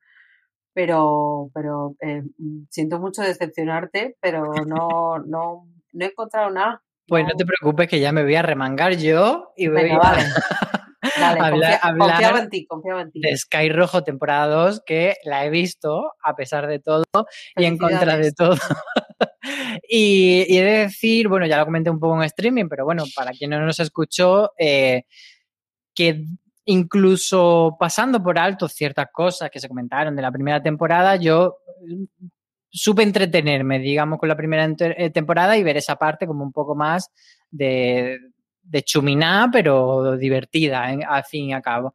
pero, 0.74 1.50
pero 1.54 1.96
eh, 2.02 2.24
siento 2.70 3.00
mucho 3.00 3.22
decepcionarte, 3.22 4.18
pero 4.22 4.54
no, 4.66 5.20
no, 5.26 5.68
no 5.94 6.06
he 6.06 6.10
encontrado 6.10 6.50
nada. 6.50 6.84
Pues 7.08 7.26
no 7.26 7.34
te 7.36 7.46
preocupes 7.46 7.90
que 7.90 8.00
ya 8.00 8.12
me 8.12 8.24
voy 8.24 8.36
a 8.36 8.42
remangar 8.42 8.96
yo 8.96 9.52
y 9.58 9.68
voy 9.68 9.84
Venga, 9.84 9.96
a 9.96 10.00
vale. 10.00 10.24
Dale, 11.20 11.40
hablar, 11.42 11.80
confía- 11.82 12.14
hablar 12.16 12.44
en 12.44 12.50
ti, 12.50 12.66
confiaba 12.68 13.02
en 13.02 13.12
ti. 13.12 13.22
de 13.22 13.36
Sky 13.36 13.70
Rojo 13.70 14.04
temporada 14.04 14.46
2 14.48 14.84
que 14.86 15.16
la 15.26 15.46
he 15.46 15.50
visto 15.50 16.12
a 16.24 16.36
pesar 16.36 16.68
de 16.68 16.78
todo 16.80 17.04
y 17.58 17.66
en 17.66 17.78
contra 17.80 18.18
de 18.18 18.32
todo. 18.32 18.56
y, 19.90 20.46
y, 20.48 20.58
he 20.58 20.64
de 20.64 20.78
decir, 20.80 21.28
bueno, 21.28 21.46
ya 21.46 21.58
lo 21.58 21.66
comenté 21.66 21.90
un 21.90 22.00
poco 22.00 22.16
en 22.18 22.24
streaming, 22.24 22.68
pero 22.70 22.86
bueno, 22.86 23.04
para 23.16 23.32
quien 23.32 23.52
no 23.52 23.60
nos 23.60 23.80
escuchó, 23.80 24.52
eh, 24.58 25.04
que 25.94 26.26
incluso 26.66 27.76
pasando 27.80 28.22
por 28.22 28.38
alto 28.38 28.68
ciertas 28.68 29.08
cosas 29.12 29.50
que 29.50 29.60
se 29.60 29.68
comentaron 29.68 30.16
de 30.16 30.22
la 30.22 30.32
primera 30.32 30.62
temporada, 30.62 31.16
yo 31.16 31.58
supe 32.70 33.04
entretenerme, 33.04 33.80
digamos, 33.80 34.20
con 34.20 34.30
la 34.30 34.38
primera 34.38 34.66
eh, 34.80 35.10
temporada 35.10 35.58
y 35.58 35.64
ver 35.64 35.78
esa 35.78 35.96
parte 35.96 36.26
como 36.26 36.44
un 36.44 36.52
poco 36.52 36.76
más 36.76 37.12
de, 37.50 38.18
de 38.64 38.84
chuminá, 38.84 39.50
pero 39.52 40.18
divertida, 40.18 40.84
al 40.86 41.24
fin 41.26 41.50
y 41.50 41.54
al 41.54 41.62
cabo. 41.62 41.94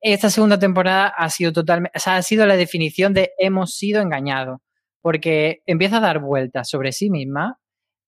Esta 0.00 0.30
segunda 0.30 0.58
temporada 0.58 1.08
ha 1.08 1.30
sido 1.30 1.52
totalmente, 1.52 1.96
o 1.96 2.00
sea, 2.00 2.16
ha 2.16 2.22
sido 2.22 2.46
la 2.46 2.56
definición 2.56 3.14
de 3.14 3.32
hemos 3.38 3.74
sido 3.74 4.02
engañados, 4.02 4.60
porque 5.00 5.62
empieza 5.66 5.98
a 5.98 6.00
dar 6.00 6.20
vueltas 6.20 6.68
sobre 6.68 6.92
sí 6.92 7.10
misma 7.10 7.58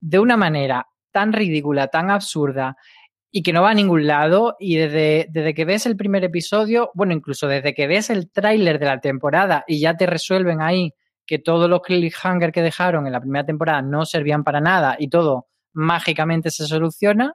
de 0.01 0.19
una 0.19 0.37
manera 0.37 0.87
tan 1.13 1.33
ridícula, 1.33 1.89
tan 1.89 2.11
absurda 2.11 2.77
y 3.31 3.43
que 3.43 3.53
no 3.53 3.63
va 3.63 3.71
a 3.71 3.75
ningún 3.75 4.07
lado. 4.07 4.57
Y 4.59 4.77
desde, 4.77 5.27
desde 5.31 5.55
que 5.55 5.65
ves 5.65 5.87
el 5.87 5.97
primer 5.97 6.25
episodio, 6.25 6.91
bueno, 6.95 7.13
incluso 7.13 7.47
desde 7.47 7.75
que 7.75 7.87
ves 7.87 8.11
el 8.11 8.31
tráiler 8.31 8.79
de 8.79 8.87
la 8.87 9.01
temporada 9.01 9.65
y 9.67 9.81
ya 9.81 9.97
te 9.97 10.07
resuelven 10.07 10.61
ahí 10.61 10.93
que 11.27 11.39
todos 11.39 11.71
los 11.71 11.81
cliffhanger 11.83 12.51
que 12.51 12.63
dejaron 12.63 13.07
en 13.07 13.13
la 13.13 13.21
primera 13.21 13.47
temporada 13.47 13.83
no 13.83 14.05
servían 14.05 14.43
para 14.43 14.61
nada 14.61 14.97
y 14.99 15.09
todo 15.09 15.47
mágicamente 15.73 16.51
se 16.51 16.67
soluciona, 16.67 17.35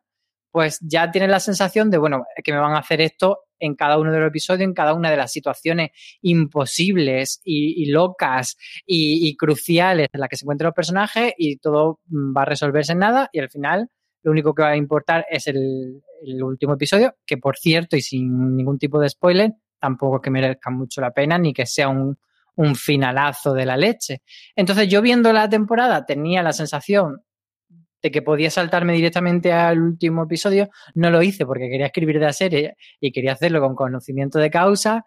pues 0.52 0.80
ya 0.82 1.12
tienes 1.12 1.30
la 1.30 1.40
sensación 1.40 1.90
de, 1.90 1.98
bueno, 1.98 2.26
que 2.44 2.52
me 2.52 2.60
van 2.60 2.74
a 2.74 2.80
hacer 2.80 3.00
esto 3.00 3.45
en 3.60 3.76
cada 3.76 3.98
uno 3.98 4.12
de 4.12 4.20
los 4.20 4.30
episodios, 4.30 4.64
en 4.64 4.74
cada 4.74 4.94
una 4.94 5.10
de 5.12 5.18
las 5.18 5.32
situaciones 5.32 5.92
imposibles 6.22 7.42
y, 7.44 7.92
locas 7.92 8.58
y, 8.86 9.36
cruciales 9.38 10.10
en 10.14 10.20
las 10.20 10.30
que 10.30 10.38
se 10.38 10.46
encuentran 10.46 10.68
los 10.68 10.76
personajes 10.76 11.34
y 11.38 11.58
todo 11.58 12.00
va 12.10 12.44
a 12.44 12.46
resolverse 12.46 12.94
en 12.94 13.00
nada 13.00 13.30
y 13.32 13.40
al 13.40 13.50
final 13.50 13.90
lo 14.24 14.32
único 14.32 14.54
que 14.56 14.64
va 14.64 14.70
a 14.70 14.78
importar 14.78 15.26
es 15.30 15.48
el, 15.48 16.02
el 16.24 16.44
último 16.44 16.74
episodio, 16.74 17.16
que 17.26 17.38
por 17.38 17.58
cierto 17.58 17.96
y 17.96 18.02
sin 18.02 18.56
ningún 18.56 18.80
tipo 18.80 19.00
de 19.00 19.10
spoiler, 19.10 19.52
tampoco 19.80 20.20
que 20.20 20.32
merezca 20.32 20.72
mucho 20.72 21.00
la 21.00 21.12
pena 21.12 21.38
ni 21.38 21.54
que 21.54 21.68
sea 21.68 21.90
un, 21.90 22.18
un 22.56 22.76
finalazo 22.76 23.54
de 23.54 23.66
la 23.66 23.78
leche. 23.78 24.22
Entonces 24.56 24.88
yo 24.88 25.02
viendo 25.02 25.32
la 25.34 25.50
temporada 25.50 26.06
tenía 26.06 26.42
la 26.42 26.54
sensación 26.54 27.22
que 28.12 28.22
podía 28.22 28.50
saltarme 28.52 28.94
directamente 28.94 29.52
al 29.52 29.82
último 29.82 30.24
episodio, 30.24 30.70
no 30.94 31.10
lo 31.10 31.22
hice 31.22 31.46
porque 31.46 31.70
quería 31.70 31.88
escribir 31.88 32.20
de 32.20 32.26
la 32.26 32.34
serie 32.34 32.76
y 33.00 33.12
quería 33.12 33.34
hacerlo 33.34 33.62
con 33.62 33.76
conocimiento 33.76 34.40
de 34.40 34.50
causa, 34.50 35.06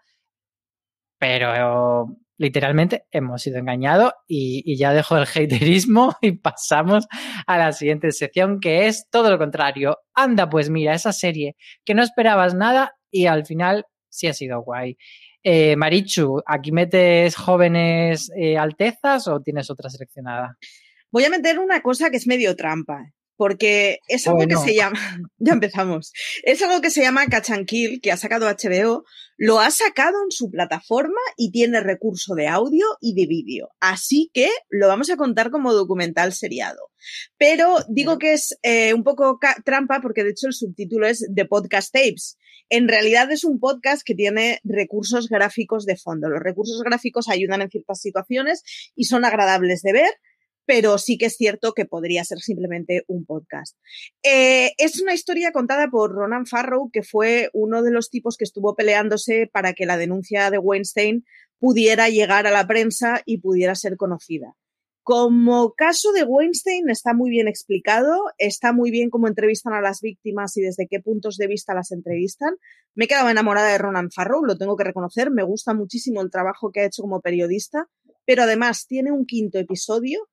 pero 1.18 2.06
literalmente 2.38 3.04
hemos 3.10 3.42
sido 3.42 3.58
engañados 3.58 4.12
y, 4.26 4.62
y, 4.64 4.76
ya 4.76 4.92
dejo 4.92 5.16
el 5.16 5.24
haterismo 5.24 6.14
y 6.22 6.32
pasamos 6.32 7.06
a 7.46 7.58
la 7.58 7.72
siguiente 7.72 8.12
sección 8.12 8.60
que 8.60 8.86
es 8.86 9.08
todo 9.10 9.30
lo 9.30 9.38
contrario. 9.38 9.98
Anda, 10.14 10.48
pues 10.48 10.70
mira, 10.70 10.94
esa 10.94 11.12
serie 11.12 11.56
que 11.84 11.94
no 11.94 12.02
esperabas 12.02 12.54
nada 12.54 12.94
y 13.10 13.26
al 13.26 13.44
final 13.44 13.86
sí 14.08 14.28
ha 14.28 14.34
sido 14.34 14.62
guay. 14.62 14.96
Eh, 15.42 15.76
Marichu, 15.76 16.42
¿aquí 16.46 16.72
metes 16.72 17.36
jóvenes 17.36 18.30
eh, 18.36 18.58
altezas 18.58 19.28
o 19.28 19.40
tienes 19.40 19.70
otra 19.70 19.88
seleccionada? 19.88 20.56
Voy 21.10 21.24
a 21.24 21.30
meter 21.30 21.58
una 21.58 21.82
cosa 21.82 22.10
que 22.10 22.18
es 22.18 22.26
medio 22.26 22.54
trampa, 22.56 23.12
porque 23.38 24.00
es 24.08 24.26
algo 24.26 24.46
que 24.46 24.56
se 24.56 24.74
llama, 24.74 24.98
ya 25.38 25.52
empezamos, 25.52 26.12
es 26.42 26.60
algo 26.60 26.80
que 26.80 26.90
se 26.90 27.02
llama 27.02 27.26
Catch 27.26 27.50
and 27.50 27.66
Kill, 27.66 28.00
que 28.00 28.10
ha 28.10 28.16
sacado 28.16 28.46
HBO, 28.46 29.04
lo 29.36 29.60
ha 29.60 29.70
sacado 29.70 30.16
en 30.24 30.32
su 30.32 30.50
plataforma 30.50 31.20
y 31.36 31.52
tiene 31.52 31.80
recurso 31.80 32.34
de 32.34 32.48
audio 32.48 32.84
y 33.00 33.14
de 33.14 33.26
vídeo, 33.28 33.70
así 33.78 34.30
que 34.34 34.50
lo 34.68 34.88
vamos 34.88 35.08
a 35.08 35.16
contar 35.16 35.50
como 35.52 35.72
documental 35.72 36.32
seriado. 36.32 36.90
Pero 37.38 37.76
digo 37.88 38.18
que 38.18 38.32
es 38.32 38.58
eh, 38.62 38.92
un 38.92 39.04
poco 39.04 39.38
trampa 39.64 40.00
porque 40.00 40.24
de 40.24 40.30
hecho 40.30 40.48
el 40.48 40.52
subtítulo 40.52 41.06
es 41.06 41.24
The 41.32 41.44
Podcast 41.44 41.92
Tapes. 41.92 42.36
En 42.70 42.88
realidad 42.88 43.30
es 43.30 43.44
un 43.44 43.60
podcast 43.60 44.02
que 44.04 44.14
tiene 44.14 44.60
recursos 44.64 45.28
gráficos 45.28 45.86
de 45.86 45.96
fondo. 45.96 46.28
Los 46.28 46.42
recursos 46.42 46.82
gráficos 46.82 47.28
ayudan 47.28 47.62
en 47.62 47.70
ciertas 47.70 48.00
situaciones 48.00 48.62
y 48.94 49.04
son 49.04 49.24
agradables 49.24 49.80
de 49.82 49.92
ver, 49.92 50.10
pero 50.68 50.98
sí 50.98 51.16
que 51.16 51.26
es 51.26 51.36
cierto 51.36 51.72
que 51.72 51.86
podría 51.86 52.22
ser 52.24 52.40
simplemente 52.40 53.02
un 53.06 53.24
podcast. 53.24 53.74
Eh, 54.22 54.72
es 54.76 55.00
una 55.00 55.14
historia 55.14 55.50
contada 55.50 55.88
por 55.88 56.12
Ronan 56.12 56.44
Farrow, 56.44 56.90
que 56.92 57.02
fue 57.02 57.48
uno 57.54 57.82
de 57.82 57.90
los 57.90 58.10
tipos 58.10 58.36
que 58.36 58.44
estuvo 58.44 58.76
peleándose 58.76 59.48
para 59.50 59.72
que 59.72 59.86
la 59.86 59.96
denuncia 59.96 60.50
de 60.50 60.58
Weinstein 60.58 61.24
pudiera 61.58 62.10
llegar 62.10 62.46
a 62.46 62.50
la 62.50 62.66
prensa 62.66 63.22
y 63.24 63.38
pudiera 63.38 63.74
ser 63.74 63.96
conocida. 63.96 64.56
Como 65.02 65.72
caso 65.72 66.12
de 66.12 66.24
Weinstein 66.24 66.90
está 66.90 67.14
muy 67.14 67.30
bien 67.30 67.48
explicado, 67.48 68.24
está 68.36 68.74
muy 68.74 68.90
bien 68.90 69.08
cómo 69.08 69.26
entrevistan 69.26 69.72
a 69.72 69.80
las 69.80 70.02
víctimas 70.02 70.54
y 70.58 70.60
desde 70.60 70.86
qué 70.86 71.00
puntos 71.00 71.38
de 71.38 71.46
vista 71.46 71.72
las 71.72 71.92
entrevistan. 71.92 72.56
Me 72.94 73.06
he 73.06 73.08
quedado 73.08 73.30
enamorada 73.30 73.72
de 73.72 73.78
Ronan 73.78 74.10
Farrow, 74.10 74.44
lo 74.44 74.58
tengo 74.58 74.76
que 74.76 74.84
reconocer, 74.84 75.30
me 75.30 75.44
gusta 75.44 75.72
muchísimo 75.72 76.20
el 76.20 76.30
trabajo 76.30 76.70
que 76.70 76.80
ha 76.80 76.84
hecho 76.84 77.00
como 77.00 77.22
periodista, 77.22 77.88
pero 78.26 78.42
además 78.42 78.86
tiene 78.86 79.12
un 79.12 79.24
quinto 79.24 79.58
episodio 79.58 80.28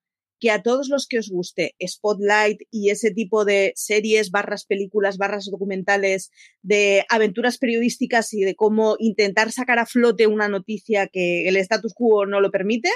que 0.45 0.51
a 0.51 0.61
todos 0.61 0.89
los 0.89 1.07
que 1.07 1.17
os 1.17 1.29
guste 1.29 1.73
Spotlight 1.83 2.61
y 2.69 2.91
ese 2.91 3.09
tipo 3.09 3.45
de 3.45 3.73
series, 3.75 4.29
barras 4.29 4.63
películas, 4.67 5.17
barras 5.17 5.45
documentales 5.49 6.29
de 6.61 7.03
aventuras 7.09 7.57
periodísticas 7.57 8.31
y 8.31 8.41
de 8.41 8.53
cómo 8.53 8.95
intentar 8.99 9.51
sacar 9.51 9.79
a 9.79 9.87
flote 9.87 10.27
una 10.27 10.47
noticia 10.47 11.07
que 11.07 11.47
el 11.47 11.57
status 11.57 11.95
quo 11.95 12.27
no 12.27 12.41
lo 12.41 12.51
permite, 12.51 12.91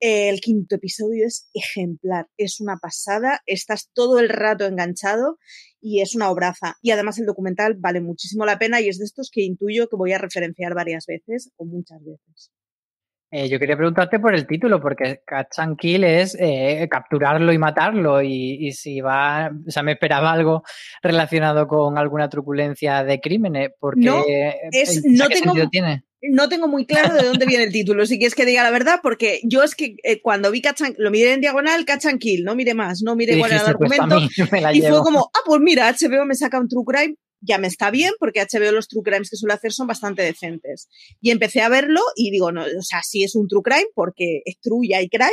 el 0.00 0.40
quinto 0.40 0.76
episodio 0.76 1.26
es 1.26 1.50
ejemplar, 1.52 2.28
es 2.38 2.62
una 2.62 2.78
pasada, 2.78 3.42
estás 3.44 3.90
todo 3.92 4.18
el 4.18 4.30
rato 4.30 4.64
enganchado 4.64 5.38
y 5.82 6.00
es 6.00 6.14
una 6.14 6.30
obraza. 6.30 6.76
Y 6.80 6.92
además 6.92 7.18
el 7.18 7.26
documental 7.26 7.74
vale 7.78 8.00
muchísimo 8.00 8.46
la 8.46 8.58
pena 8.58 8.80
y 8.80 8.88
es 8.88 8.96
de 8.96 9.04
estos 9.04 9.28
que 9.30 9.42
intuyo 9.42 9.90
que 9.90 9.96
voy 9.96 10.12
a 10.12 10.18
referenciar 10.18 10.74
varias 10.74 11.04
veces 11.04 11.50
o 11.56 11.66
muchas 11.66 12.02
veces. 12.02 12.50
Eh, 13.32 13.48
yo 13.48 13.60
quería 13.60 13.76
preguntarte 13.76 14.18
por 14.18 14.34
el 14.34 14.46
título, 14.46 14.80
porque 14.80 15.22
Catch 15.24 15.60
and 15.60 15.78
Kill 15.78 16.02
es 16.02 16.36
eh, 16.40 16.88
capturarlo 16.90 17.52
y 17.52 17.58
matarlo. 17.58 18.20
Y, 18.22 18.66
y, 18.66 18.72
si 18.72 19.00
va, 19.00 19.50
o 19.66 19.70
sea, 19.70 19.84
me 19.84 19.92
esperaba 19.92 20.32
algo 20.32 20.64
relacionado 21.00 21.68
con 21.68 21.96
alguna 21.96 22.28
truculencia 22.28 23.04
de 23.04 23.20
crímenes, 23.20 23.70
porque 23.78 24.00
no, 24.00 24.24
es, 24.72 25.04
no 25.04 25.28
tengo, 25.28 25.68
tiene? 25.68 26.04
no 26.22 26.48
tengo 26.48 26.66
muy 26.66 26.86
claro 26.86 27.14
de 27.14 27.22
dónde 27.22 27.46
viene 27.46 27.64
el 27.64 27.72
título, 27.72 28.04
si 28.04 28.18
quieres 28.18 28.34
que 28.34 28.44
diga 28.44 28.64
la 28.64 28.70
verdad, 28.70 28.98
porque 29.02 29.40
yo 29.44 29.62
es 29.62 29.76
que 29.76 29.94
eh, 30.02 30.20
cuando 30.20 30.50
vi 30.50 30.60
Catch 30.60 30.82
and, 30.82 30.94
lo 30.98 31.12
miré 31.12 31.32
en 31.32 31.40
diagonal, 31.40 31.84
Catch 31.84 32.06
and 32.06 32.18
Kill, 32.18 32.44
no 32.44 32.56
mire 32.56 32.74
más, 32.74 33.00
no 33.02 33.14
mire 33.14 33.38
cuál 33.38 33.52
era 33.52 33.60
el 33.60 33.76
pues 33.76 33.92
argumento. 33.92 34.28
Pues 34.50 34.64
y 34.74 34.82
fue 34.82 35.02
como, 35.02 35.30
ah, 35.32 35.40
pues 35.46 35.60
mira, 35.60 35.90
HBO 35.92 36.24
me 36.26 36.34
saca 36.34 36.58
un 36.58 36.68
true 36.68 36.84
crime 36.84 37.14
ya 37.40 37.58
me 37.58 37.66
está 37.66 37.90
bien 37.90 38.12
porque 38.18 38.40
HBO 38.40 38.72
los 38.72 38.88
true 38.88 39.02
crimes 39.02 39.30
que 39.30 39.36
suele 39.36 39.54
hacer 39.54 39.72
son 39.72 39.86
bastante 39.86 40.22
decentes. 40.22 40.88
Y 41.20 41.30
empecé 41.30 41.62
a 41.62 41.68
verlo 41.68 42.00
y 42.16 42.30
digo, 42.30 42.52
no, 42.52 42.62
o 42.62 42.82
sea, 42.82 43.02
sí 43.02 43.24
es 43.24 43.34
un 43.34 43.48
true 43.48 43.62
crime 43.62 43.88
porque 43.94 44.42
es 44.44 44.58
true 44.60 44.86
y 44.86 44.94
hay 44.94 45.08
crime, 45.08 45.30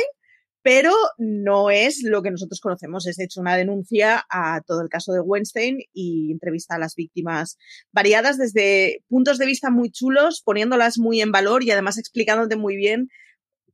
pero 0.62 0.92
no 1.18 1.70
es 1.70 2.02
lo 2.02 2.22
que 2.22 2.30
nosotros 2.30 2.60
conocemos. 2.60 3.06
Es 3.06 3.18
hecho 3.18 3.40
una 3.40 3.56
denuncia 3.56 4.24
a 4.30 4.60
todo 4.66 4.82
el 4.82 4.88
caso 4.88 5.12
de 5.12 5.20
Weinstein 5.20 5.78
y 5.92 6.32
entrevista 6.32 6.74
a 6.74 6.78
las 6.78 6.94
víctimas 6.94 7.56
variadas 7.92 8.38
desde 8.38 9.02
puntos 9.08 9.38
de 9.38 9.46
vista 9.46 9.70
muy 9.70 9.90
chulos, 9.90 10.42
poniéndolas 10.44 10.98
muy 10.98 11.20
en 11.20 11.32
valor 11.32 11.62
y 11.62 11.70
además 11.70 11.98
explicándote 11.98 12.56
muy 12.56 12.76
bien 12.76 13.08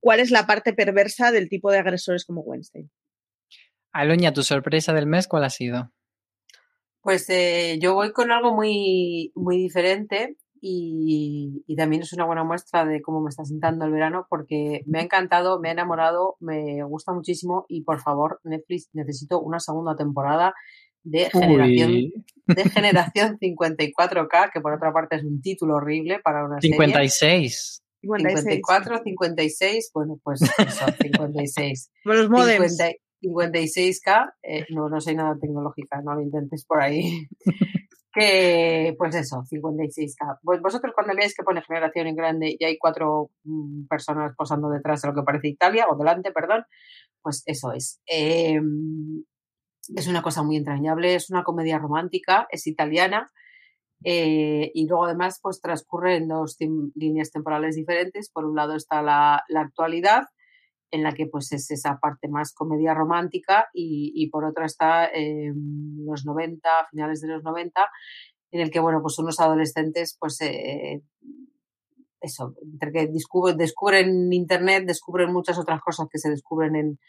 cuál 0.00 0.20
es 0.20 0.30
la 0.30 0.46
parte 0.46 0.74
perversa 0.74 1.32
del 1.32 1.48
tipo 1.48 1.70
de 1.70 1.78
agresores 1.78 2.24
como 2.24 2.42
Weinstein. 2.42 2.90
Aloña, 3.90 4.32
¿tu 4.32 4.42
sorpresa 4.42 4.92
del 4.92 5.06
mes 5.06 5.28
cuál 5.28 5.44
ha 5.44 5.50
sido? 5.50 5.92
Pues 7.04 7.28
eh, 7.28 7.78
yo 7.80 7.92
voy 7.92 8.12
con 8.12 8.32
algo 8.32 8.54
muy, 8.54 9.30
muy 9.34 9.58
diferente 9.58 10.38
y, 10.58 11.62
y, 11.66 11.76
también 11.76 12.00
es 12.00 12.14
una 12.14 12.24
buena 12.24 12.44
muestra 12.44 12.86
de 12.86 13.02
cómo 13.02 13.20
me 13.20 13.28
está 13.28 13.44
sentando 13.44 13.84
el 13.84 13.92
verano 13.92 14.26
porque 14.30 14.82
me 14.86 15.00
ha 15.00 15.02
encantado, 15.02 15.60
me 15.60 15.68
ha 15.68 15.72
enamorado, 15.72 16.36
me 16.40 16.82
gusta 16.84 17.12
muchísimo 17.12 17.66
y 17.68 17.82
por 17.82 18.00
favor, 18.00 18.40
Netflix, 18.42 18.88
necesito 18.94 19.38
una 19.38 19.60
segunda 19.60 19.94
temporada 19.96 20.54
de 21.02 21.28
generación, 21.30 22.24
de 22.46 22.64
generación 22.70 23.38
54K, 23.38 24.50
que 24.50 24.62
por 24.62 24.72
otra 24.72 24.90
parte 24.90 25.16
es 25.16 25.24
un 25.24 25.42
título 25.42 25.76
horrible 25.76 26.20
para 26.24 26.46
una 26.46 26.58
56. 26.58 27.12
serie. 27.14 27.50
54, 28.00 29.02
56, 29.04 29.90
bueno, 29.92 30.18
pues 30.22 30.40
eso, 30.42 30.86
56. 31.02 31.90
Los 32.04 32.30
modems. 32.30 32.76
50, 32.78 33.03
56K, 33.24 34.34
eh, 34.42 34.66
no, 34.70 34.88
no 34.88 35.00
sé 35.00 35.14
nada 35.14 35.36
tecnológica, 35.40 36.00
no 36.02 36.14
lo 36.14 36.20
intentes 36.20 36.64
por 36.66 36.80
ahí. 36.80 37.26
que, 38.12 38.94
pues 38.96 39.14
eso, 39.16 39.42
56K. 39.50 40.38
Pues 40.42 40.60
vosotros 40.60 40.92
cuando 40.94 41.14
veáis 41.14 41.34
que 41.34 41.42
pone 41.42 41.62
generación 41.62 42.06
en 42.06 42.16
grande 42.16 42.56
y 42.58 42.64
hay 42.64 42.78
cuatro 42.78 43.30
mm, 43.42 43.86
personas 43.86 44.34
posando 44.36 44.68
detrás 44.70 45.02
de 45.02 45.08
lo 45.08 45.14
que 45.14 45.22
parece 45.22 45.48
Italia, 45.48 45.86
o 45.90 45.96
delante, 45.96 46.30
perdón, 46.30 46.64
pues 47.20 47.42
eso 47.46 47.72
es. 47.72 48.00
Eh, 48.06 48.60
es 49.94 50.06
una 50.06 50.22
cosa 50.22 50.42
muy 50.42 50.56
entrañable, 50.56 51.14
es 51.14 51.30
una 51.30 51.42
comedia 51.42 51.78
romántica, 51.78 52.46
es 52.50 52.66
italiana. 52.66 53.32
Eh, 54.06 54.70
y 54.74 54.86
luego 54.86 55.06
además 55.06 55.38
pues 55.42 55.62
transcurre 55.62 56.16
en 56.16 56.28
dos 56.28 56.56
líneas 56.94 57.30
temporales 57.30 57.74
diferentes. 57.74 58.30
Por 58.30 58.44
un 58.44 58.54
lado 58.54 58.76
está 58.76 59.02
la, 59.02 59.42
la 59.48 59.62
actualidad 59.62 60.24
en 60.94 61.02
la 61.02 61.12
que 61.12 61.26
pues 61.26 61.50
es 61.50 61.68
esa 61.72 61.98
parte 61.98 62.28
más 62.28 62.54
comedia 62.54 62.94
romántica 62.94 63.68
y, 63.74 64.28
por 64.30 64.44
otra 64.44 64.64
está 64.64 65.06
eh, 65.06 65.52
los 65.52 66.24
90, 66.24 66.68
finales 66.88 67.20
de 67.20 67.28
los 67.28 67.42
90, 67.42 67.80
en 68.52 68.60
el 68.60 68.70
que, 68.70 68.78
bueno, 68.78 69.02
pues 69.02 69.18
unos 69.18 69.40
adolescentes, 69.40 70.16
pues, 70.20 70.40
eh, 70.40 71.02
eso, 72.20 72.54
entre 72.62 72.92
que 72.92 73.06
descubren, 73.08 73.56
descubren 73.56 74.32
Internet, 74.32 74.84
descubren 74.86 75.32
muchas 75.32 75.58
otras 75.58 75.80
cosas 75.80 76.06
que 76.08 76.18
se 76.18 76.30
descubren 76.30 76.76
en, 76.76 77.00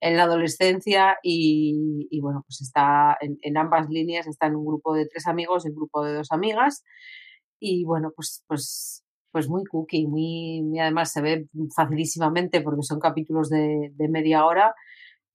en 0.00 0.16
la 0.18 0.24
adolescencia 0.24 1.16
y, 1.22 2.08
y, 2.10 2.20
bueno, 2.20 2.42
pues 2.46 2.60
está 2.60 3.16
en, 3.22 3.38
en, 3.40 3.56
ambas 3.56 3.88
líneas, 3.88 4.26
está 4.26 4.48
en 4.48 4.56
un 4.56 4.66
grupo 4.66 4.92
de 4.92 5.06
tres 5.06 5.26
amigos 5.26 5.64
y 5.64 5.70
un 5.70 5.76
grupo 5.76 6.04
de 6.04 6.12
dos 6.12 6.30
amigas 6.30 6.84
y 7.58 7.84
bueno, 7.84 8.12
pues, 8.14 8.44
pues, 8.46 9.02
pues 9.30 9.48
muy 9.48 9.64
cookie, 9.64 10.06
muy, 10.06 10.62
muy 10.62 10.80
además 10.80 11.12
se 11.12 11.20
ve 11.22 11.46
facilísimamente 11.74 12.60
porque 12.60 12.82
son 12.82 13.00
capítulos 13.00 13.48
de, 13.48 13.92
de 13.94 14.08
media 14.08 14.44
hora 14.44 14.74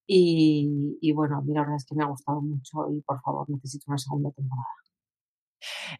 y, 0.08 0.98
y, 1.02 1.12
bueno, 1.14 1.38
a 1.38 1.42
mí 1.42 1.54
la 1.54 1.62
verdad 1.62 1.78
es 1.78 1.86
que 1.86 1.96
me 1.96 2.04
ha 2.04 2.08
gustado 2.08 2.42
mucho 2.42 2.88
y 2.92 3.02
por 3.02 3.22
favor 3.22 3.50
necesito 3.50 3.86
una 3.88 3.98
segunda 3.98 4.32
temporada. 4.32 4.68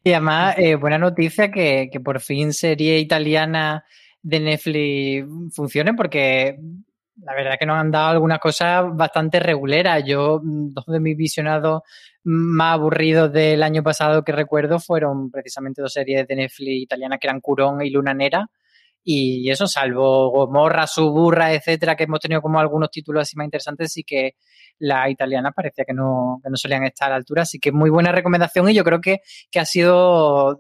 Y 0.04 0.12
además, 0.12 0.56
eh, 0.58 0.76
buena 0.76 1.00
noticia 1.00 1.52
que, 1.52 1.90
que, 1.92 2.00
por 2.00 2.20
fin 2.20 2.54
serie 2.54 3.00
italiana 3.00 3.84
de 4.22 4.40
Netflix 4.40 5.56
funcione, 5.56 5.94
porque 5.94 6.60
la 7.18 7.34
verdad 7.34 7.56
que 7.60 7.66
nos 7.66 7.78
han 7.78 7.92
dado 7.92 8.10
algunas 8.10 8.40
cosas 8.40 8.86
bastante 8.94 9.40
reguleras. 9.40 10.04
Yo, 10.06 10.40
dos 10.44 10.86
de 10.86 11.00
mis 11.00 11.16
visionados 11.16 11.82
más 12.24 12.74
aburridos 12.74 13.32
del 13.32 13.64
año 13.64 13.84
pasado 13.84 14.24
que 14.24 14.32
recuerdo 14.32 14.80
fueron 14.80 15.30
precisamente 15.32 15.82
dos 15.82 15.94
series 15.94 16.28
de 16.28 16.36
Netflix 16.36 16.84
italianas 16.84 17.20
que 17.20 17.28
eran 17.28 17.42
Curón 17.42 17.82
y 17.82 17.90
Luna 17.90 18.14
Nera. 18.14 18.48
Y 19.04 19.50
eso, 19.52 19.68
salvo 19.68 20.32
Gomorra, 20.32 20.88
Suburra, 20.88 21.54
etcétera, 21.54 21.96
que 21.96 22.06
hemos 22.06 22.20
tenido 22.20 22.42
como 22.42 22.60
algunos 22.60 22.90
títulos 22.90 23.22
así 23.22 23.38
más 23.38 23.46
interesantes, 23.46 23.94
sí 23.94 24.04
que 24.04 24.34
la 24.80 25.10
italiana 25.10 25.52
parecía 25.52 25.86
que 25.86 25.94
no, 25.94 26.40
que 26.44 26.50
no 26.50 26.58
solían 26.58 26.84
estar 26.86 27.08
a 27.08 27.12
la 27.12 27.16
altura. 27.18 27.44
Así 27.44 27.60
que 27.60 27.72
muy 27.72 27.92
buena 27.92 28.12
recomendación 28.12 28.68
y 28.70 28.74
yo 28.74 28.84
creo 28.84 29.02
que, 29.02 29.20
que 29.52 29.60
ha 29.60 29.66
sido 29.66 30.60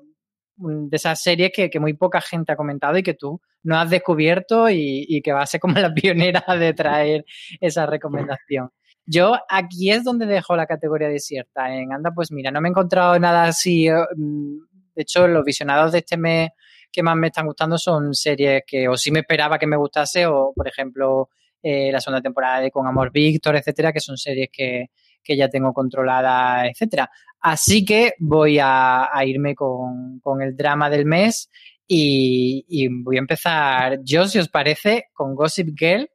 de 0.57 0.95
esas 0.95 1.21
series 1.21 1.51
que, 1.53 1.69
que, 1.69 1.79
muy 1.79 1.93
poca 1.93 2.21
gente 2.21 2.51
ha 2.51 2.55
comentado 2.55 2.97
y 2.97 3.03
que 3.03 3.13
tú 3.13 3.41
no 3.63 3.77
has 3.77 3.89
descubierto 3.89 4.69
y, 4.69 5.05
y, 5.07 5.21
que 5.21 5.33
va 5.33 5.41
a 5.41 5.45
ser 5.45 5.59
como 5.59 5.75
la 5.79 5.93
pionera 5.93 6.43
de 6.57 6.73
traer 6.73 7.25
esa 7.59 7.85
recomendación. 7.85 8.69
Yo 9.05 9.35
aquí 9.49 9.91
es 9.91 10.03
donde 10.03 10.25
dejo 10.25 10.55
la 10.55 10.65
categoría 10.65 11.09
desierta. 11.09 11.75
En 11.75 11.93
Anda, 11.93 12.11
pues 12.13 12.31
mira, 12.31 12.51
no 12.51 12.61
me 12.61 12.69
he 12.69 12.71
encontrado 12.71 13.19
nada 13.19 13.43
así. 13.43 13.87
De 13.87 15.01
hecho, 15.01 15.27
los 15.27 15.43
visionados 15.43 15.91
de 15.91 15.99
este 15.99 16.17
mes 16.17 16.49
que 16.91 17.03
más 17.03 17.15
me 17.15 17.27
están 17.27 17.45
gustando 17.45 17.77
son 17.77 18.13
series 18.13 18.63
que 18.65 18.87
o 18.87 18.95
sí 18.95 19.11
me 19.11 19.19
esperaba 19.19 19.59
que 19.59 19.67
me 19.67 19.75
gustase 19.75 20.25
o, 20.25 20.53
por 20.55 20.67
ejemplo, 20.67 21.29
eh, 21.61 21.91
la 21.91 21.99
segunda 21.99 22.21
temporada 22.21 22.61
de 22.61 22.71
Con 22.71 22.87
Amor 22.87 23.11
Víctor, 23.11 23.57
etcétera, 23.57 23.91
que 23.91 23.99
son 23.99 24.17
series 24.17 24.49
que, 24.51 24.87
que 25.21 25.35
ya 25.35 25.49
tengo 25.49 25.73
controlada, 25.73 26.67
etcétera. 26.67 27.09
Así 27.47 27.85
que 27.85 28.15
voy 28.17 28.57
a, 28.59 29.07
irme 29.23 29.53
con, 29.53 30.19
el 30.41 30.57
drama 30.57 30.89
del 30.89 31.05
mes 31.05 31.51
y, 31.87 32.87
voy 33.03 33.17
a 33.17 33.19
empezar 33.19 33.99
yo, 34.03 34.27
si 34.27 34.39
os 34.39 34.49
parece, 34.49 35.09
con 35.13 35.35
Gossip 35.35 35.77
Girl, 35.77 36.09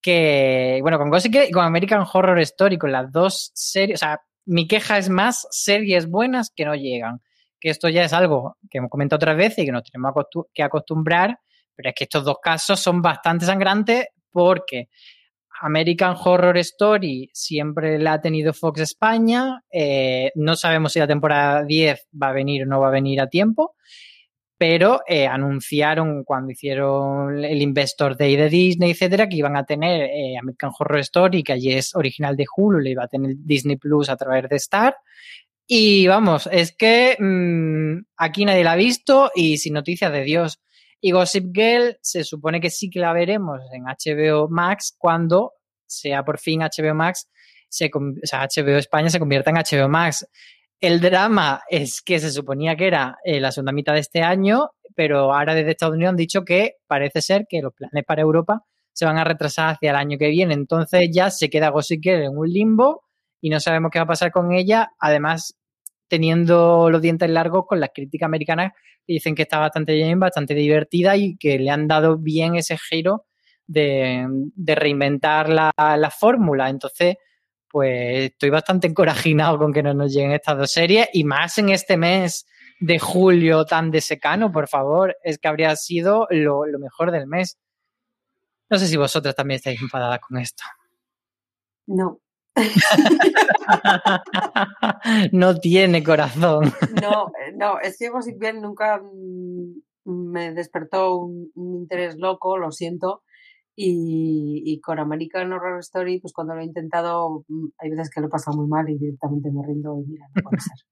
que, 0.00 0.78
bueno, 0.80 0.96
con 0.96 1.10
Gossip 1.10 1.34
Girl 1.34 1.48
y 1.48 1.50
con 1.50 1.66
American 1.66 2.06
Horror 2.10 2.40
Story, 2.40 2.78
con 2.78 2.92
las 2.92 3.12
dos 3.12 3.50
series, 3.52 4.00
o 4.00 4.06
sea, 4.06 4.22
mi 4.46 4.66
queja 4.66 4.96
es 4.96 5.10
más 5.10 5.46
series 5.50 6.08
buenas 6.08 6.50
que 6.56 6.64
no 6.64 6.74
llegan 6.74 7.20
que 7.60 7.68
esto 7.68 7.90
ya 7.90 8.04
es 8.04 8.14
algo 8.14 8.56
que 8.70 8.78
hemos 8.78 8.88
comentado 8.88 9.18
otras 9.18 9.36
veces 9.36 9.58
y 9.58 9.66
que 9.66 9.72
nos 9.72 9.82
tenemos 9.84 10.14
que 10.54 10.62
acostumbrar, 10.62 11.38
pero 11.76 11.90
es 11.90 11.94
que 11.94 12.04
estos 12.04 12.24
dos 12.24 12.38
casos 12.42 12.80
son 12.80 13.02
bastante 13.02 13.44
sangrantes 13.44 14.06
porque 14.30 14.88
American 15.60 16.16
Horror 16.18 16.56
Story 16.58 17.30
siempre 17.32 17.98
la 17.98 18.14
ha 18.14 18.20
tenido 18.20 18.52
Fox 18.52 18.80
España, 18.80 19.62
eh, 19.70 20.32
no 20.34 20.56
sabemos 20.56 20.92
si 20.92 20.98
la 20.98 21.06
temporada 21.06 21.64
10 21.64 22.08
va 22.20 22.28
a 22.28 22.32
venir 22.32 22.62
o 22.62 22.66
no 22.66 22.80
va 22.80 22.88
a 22.88 22.92
venir 22.92 23.20
a 23.20 23.28
tiempo, 23.28 23.74
pero 24.56 25.00
eh, 25.06 25.26
anunciaron 25.26 26.24
cuando 26.24 26.52
hicieron 26.52 27.44
el 27.44 27.62
Investor 27.62 28.16
Day 28.16 28.36
de 28.36 28.48
Disney, 28.48 28.90
etcétera, 28.90 29.28
que 29.28 29.36
iban 29.36 29.56
a 29.56 29.64
tener 29.64 30.02
eh, 30.02 30.36
American 30.38 30.70
Horror 30.78 31.00
Story, 31.00 31.42
que 31.42 31.52
allí 31.52 31.72
es 31.72 31.94
original 31.94 32.36
de 32.36 32.46
Hulu, 32.54 32.78
le 32.78 32.90
iba 32.90 33.04
a 33.04 33.08
tener 33.08 33.36
Disney 33.38 33.76
Plus 33.76 34.08
a 34.10 34.16
través 34.16 34.48
de 34.48 34.56
Star. 34.56 34.96
Y 35.66 36.06
vamos, 36.08 36.48
es 36.50 36.74
que 36.76 37.16
mmm, 37.18 38.02
aquí 38.16 38.44
nadie 38.44 38.64
la 38.64 38.72
ha 38.72 38.76
visto 38.76 39.30
y 39.34 39.58
sin 39.58 39.74
noticias 39.74 40.12
de 40.12 40.24
Dios. 40.24 40.60
Y 41.00 41.12
Gossip 41.12 41.46
Girl 41.54 41.96
se 42.02 42.24
supone 42.24 42.60
que 42.60 42.70
sí 42.70 42.90
que 42.90 43.00
la 43.00 43.12
veremos 43.12 43.60
en 43.72 43.84
HBO 43.84 44.48
Max 44.48 44.94
cuando 44.98 45.54
sea 45.86 46.24
por 46.24 46.38
fin 46.38 46.60
HBO 46.60 46.94
Max, 46.94 47.28
se, 47.68 47.90
o 47.94 48.26
sea, 48.26 48.46
HBO 48.46 48.76
España 48.76 49.10
se 49.10 49.18
convierta 49.18 49.50
en 49.50 49.56
HBO 49.56 49.88
Max. 49.88 50.26
El 50.80 51.00
drama 51.00 51.62
es 51.68 52.00
que 52.00 52.18
se 52.18 52.30
suponía 52.30 52.76
que 52.76 52.86
era 52.86 53.18
eh, 53.24 53.40
la 53.40 53.52
segunda 53.52 53.72
mitad 53.72 53.94
de 53.94 54.00
este 54.00 54.22
año, 54.22 54.70
pero 54.94 55.34
ahora 55.34 55.54
desde 55.54 55.72
Estados 55.72 55.94
Unidos 55.94 56.10
han 56.10 56.16
dicho 56.16 56.44
que 56.44 56.76
parece 56.86 57.20
ser 57.22 57.46
que 57.48 57.60
los 57.60 57.74
planes 57.74 58.04
para 58.04 58.22
Europa 58.22 58.64
se 58.92 59.04
van 59.04 59.18
a 59.18 59.24
retrasar 59.24 59.74
hacia 59.74 59.90
el 59.90 59.96
año 59.96 60.18
que 60.18 60.28
viene. 60.28 60.54
Entonces 60.54 61.08
ya 61.12 61.30
se 61.30 61.50
queda 61.50 61.70
Gossip 61.70 62.02
Girl 62.02 62.22
en 62.22 62.36
un 62.36 62.48
limbo 62.48 63.04
y 63.40 63.50
no 63.50 63.60
sabemos 63.60 63.90
qué 63.90 63.98
va 63.98 64.04
a 64.04 64.08
pasar 64.08 64.30
con 64.30 64.52
ella. 64.52 64.92
Además, 64.98 65.54
teniendo 66.10 66.90
los 66.90 67.00
dientes 67.00 67.30
largos 67.30 67.64
con 67.66 67.80
las 67.80 67.90
críticas 67.94 68.26
americanas 68.26 68.72
que 69.06 69.14
dicen 69.14 69.34
que 69.34 69.42
está 69.42 69.58
bastante 69.58 69.94
bien, 69.94 70.18
bastante 70.20 70.54
divertida 70.54 71.16
y 71.16 71.36
que 71.38 71.58
le 71.58 71.70
han 71.70 71.88
dado 71.88 72.18
bien 72.18 72.56
ese 72.56 72.76
giro 72.76 73.26
de, 73.66 74.26
reinventar 74.56 75.48
la, 75.48 75.72
la, 75.76 76.10
fórmula. 76.10 76.68
Entonces, 76.68 77.14
pues 77.68 78.32
estoy 78.32 78.50
bastante 78.50 78.88
encorajinado 78.88 79.58
con 79.58 79.72
que 79.72 79.82
no 79.82 79.94
nos 79.94 80.12
lleguen 80.12 80.32
estas 80.32 80.58
dos 80.58 80.72
series 80.72 81.08
y 81.12 81.22
más 81.22 81.56
en 81.58 81.68
este 81.68 81.96
mes 81.96 82.46
de 82.80 82.98
julio 82.98 83.64
tan 83.64 83.92
de 83.92 84.00
secano, 84.00 84.50
por 84.50 84.66
favor, 84.66 85.16
es 85.22 85.38
que 85.38 85.46
habría 85.46 85.76
sido 85.76 86.26
lo, 86.30 86.66
lo 86.66 86.78
mejor 86.80 87.12
del 87.12 87.28
mes. 87.28 87.58
No 88.68 88.78
sé 88.78 88.88
si 88.88 88.96
vosotras 88.96 89.36
también 89.36 89.56
estáis 89.56 89.80
enfadadas 89.80 90.18
con 90.18 90.38
esto. 90.38 90.64
No, 91.86 92.20
no 95.32 95.56
tiene 95.56 96.02
corazón. 96.02 96.72
No, 97.00 97.30
no, 97.56 97.78
es 97.80 97.96
que 97.98 98.08
Gossip 98.08 98.40
Girl 98.40 98.60
nunca 98.60 99.00
me 100.04 100.52
despertó 100.52 101.14
un, 101.16 101.50
un, 101.54 101.76
interés 101.76 102.16
loco, 102.16 102.58
lo 102.58 102.72
siento. 102.72 103.22
Y, 103.76 104.62
y, 104.66 104.80
con 104.80 104.98
American 104.98 105.52
Horror 105.52 105.78
Story, 105.80 106.20
pues 106.20 106.34
cuando 106.34 106.54
lo 106.54 106.60
he 106.60 106.64
intentado, 106.64 107.46
hay 107.78 107.90
veces 107.90 108.10
que 108.10 108.20
lo 108.20 108.26
he 108.26 108.30
pasado 108.30 108.58
muy 108.58 108.66
mal 108.66 108.90
y 108.90 108.98
directamente 108.98 109.50
me 109.50 109.66
rindo 109.66 109.98
y 109.98 110.04
mira, 110.06 110.26
no 110.34 110.42
puede 110.42 110.60
ser. 110.60 110.76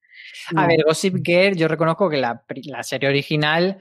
No. 0.52 0.62
A 0.62 0.66
ver, 0.66 0.82
Gossip 0.84 1.18
Girl, 1.22 1.56
yo 1.56 1.68
reconozco 1.68 2.10
que 2.10 2.16
la, 2.16 2.44
la 2.64 2.82
serie 2.82 3.08
original 3.08 3.80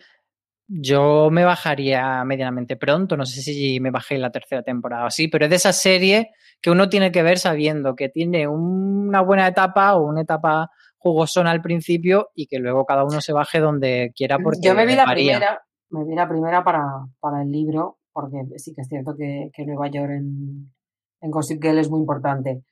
yo 0.68 1.30
me 1.32 1.46
bajaría 1.46 2.24
medianamente 2.26 2.76
pronto, 2.76 3.16
no 3.16 3.26
sé 3.26 3.42
si 3.42 3.80
me 3.80 3.92
bajé 3.92 4.16
en 4.16 4.22
la 4.22 4.32
tercera 4.32 4.64
temporada 4.64 5.06
o 5.06 5.08
así, 5.08 5.28
pero 5.28 5.46
es 5.46 5.50
de 5.50 5.56
esa 5.56 5.72
serie 5.74 6.32
que 6.62 6.70
uno 6.72 6.90
tiene 6.90 7.12
que 7.12 7.24
ver 7.24 7.40
sabiendo 7.40 7.96
que 7.96 8.10
tiene 8.10 8.48
una 8.48 9.22
buena 9.22 9.48
etapa 9.48 9.96
o 9.96 10.06
una 10.06 10.22
etapa 10.22 10.70
jugosona 10.98 11.52
al 11.52 11.62
principio 11.62 12.30
y 12.36 12.48
que 12.48 12.60
luego 12.60 12.86
cada 12.86 13.06
uno 13.06 13.22
se 13.22 13.32
baje 13.32 13.60
donde 13.60 14.12
quiera 14.16 14.38
porque 14.40 14.60
yo 14.62 14.76
me 14.76 14.86
vi 14.86 14.96
la 14.96 15.06
varía. 15.06 15.34
primera 15.34 15.62
me 15.90 16.04
vi 16.06 16.16
la 16.16 16.28
primera 16.28 16.64
para, 16.64 16.84
para 17.20 17.44
el 17.44 17.52
libro 17.52 18.00
porque 18.12 18.38
sí 18.58 18.74
que 18.74 18.82
es 18.82 18.88
cierto 18.88 19.16
que, 19.16 19.50
que 19.54 19.66
Nueva 19.66 19.88
York 19.88 20.12
en, 20.12 20.74
en 21.22 21.32
Gossip 21.32 21.62
Girl 21.62 21.78
es 21.78 21.90
muy 21.90 22.00
importante 22.00 22.64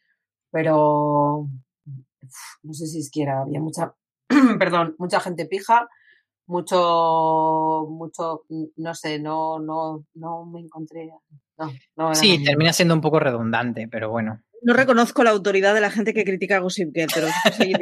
pero 0.51 1.47
no 2.63 2.73
sé 2.73 2.88
si 2.88 3.03
siquiera 3.03 3.41
había 3.41 3.62
mucha 3.62 3.93
perdón 4.60 4.95
mucha 4.97 5.19
gente 5.19 5.45
pija 5.45 5.88
mucho, 6.47 7.88
mucho, 7.89 8.43
no 8.77 8.93
sé, 8.93 9.19
no, 9.19 9.60
no, 9.60 10.05
no 10.13 10.45
me 10.45 10.62
encontré. 10.62 11.10
No, 11.58 11.71
no 11.95 12.15
sí, 12.15 12.43
termina 12.43 12.73
siendo 12.73 12.93
un 12.93 13.01
poco 13.01 13.19
redundante, 13.19 13.88
pero 13.88 14.10
bueno. 14.10 14.41
No 14.62 14.73
reconozco 14.73 15.23
la 15.23 15.29
autoridad 15.29 15.73
de 15.73 15.81
la 15.81 15.91
gente 15.91 16.13
que 16.13 16.23
critica 16.23 16.60
Gossip 16.60 16.89
Girl, 16.93 17.10
pero 17.13 17.27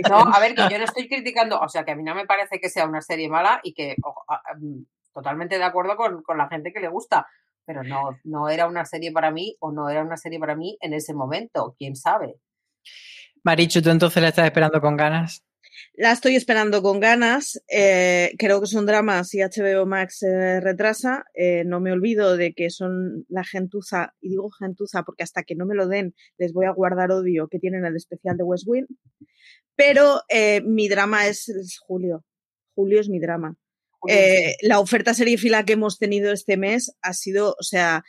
no, 0.09 0.33
a 0.33 0.39
ver, 0.39 0.53
que 0.53 0.67
yo 0.69 0.77
no 0.77 0.83
estoy 0.83 1.07
criticando, 1.07 1.59
o 1.59 1.69
sea, 1.69 1.85
que 1.85 1.91
a 1.91 1.95
mí 1.95 2.03
no 2.03 2.13
me 2.13 2.25
parece 2.25 2.59
que 2.59 2.69
sea 2.69 2.85
una 2.85 3.01
serie 3.01 3.29
mala 3.29 3.61
y 3.63 3.73
que 3.73 3.95
oh, 4.03 4.13
totalmente 5.13 5.57
de 5.57 5.63
acuerdo 5.63 5.95
con, 5.95 6.21
con 6.23 6.37
la 6.37 6.49
gente 6.49 6.73
que 6.73 6.81
le 6.81 6.89
gusta, 6.89 7.27
pero 7.65 7.83
no, 7.83 8.17
no 8.23 8.49
era 8.49 8.67
una 8.67 8.85
serie 8.85 9.11
para 9.11 9.31
mí 9.31 9.55
o 9.59 9.71
no 9.71 9.89
era 9.89 10.01
una 10.01 10.17
serie 10.17 10.39
para 10.39 10.55
mí 10.55 10.77
en 10.81 10.93
ese 10.93 11.13
momento, 11.13 11.75
quién 11.77 11.95
sabe. 11.95 12.35
Marichu, 13.43 13.81
¿tú 13.81 13.89
entonces 13.89 14.21
la 14.21 14.29
estás 14.29 14.45
esperando 14.45 14.81
con 14.81 14.97
ganas? 14.97 15.43
La 15.95 16.11
estoy 16.11 16.35
esperando 16.35 16.81
con 16.81 16.99
ganas. 16.99 17.61
Eh, 17.67 18.33
creo 18.39 18.59
que 18.59 18.65
son 18.65 18.87
dramas 18.87 19.29
si 19.29 19.39
HBO 19.41 19.85
Max 19.85 20.17
se 20.19 20.59
retrasa. 20.59 21.25
Eh, 21.35 21.63
no 21.65 21.79
me 21.79 21.91
olvido 21.91 22.35
de 22.35 22.53
que 22.53 22.71
son 22.71 23.25
la 23.29 23.43
gentuza, 23.43 24.15
y 24.19 24.29
digo 24.29 24.49
gentuza 24.49 25.03
porque 25.03 25.21
hasta 25.21 25.43
que 25.43 25.55
no 25.55 25.67
me 25.67 25.75
lo 25.75 25.87
den 25.87 26.15
les 26.39 26.51
voy 26.51 26.65
a 26.65 26.71
guardar 26.71 27.11
odio 27.11 27.47
que 27.47 27.59
tienen 27.59 27.85
el 27.85 27.95
especial 27.95 28.37
de 28.37 28.43
West 28.43 28.63
Wing. 28.67 28.87
Pero 29.75 30.21
eh, 30.29 30.61
mi 30.65 30.87
drama 30.87 31.27
es, 31.27 31.47
es, 31.49 31.77
Julio. 31.79 32.25
Julio 32.73 32.99
es 32.99 33.09
mi 33.09 33.19
drama. 33.19 33.55
la 34.63 34.79
oferta 34.79 35.13
serie 35.13 35.37
fila 35.37 35.63
que 35.63 35.73
hemos 35.73 35.99
tenido 35.99 36.33
este 36.33 36.57
mes 36.57 36.95
ha 37.03 37.13
sido, 37.13 37.51
o 37.59 37.63
sea, 37.63 38.03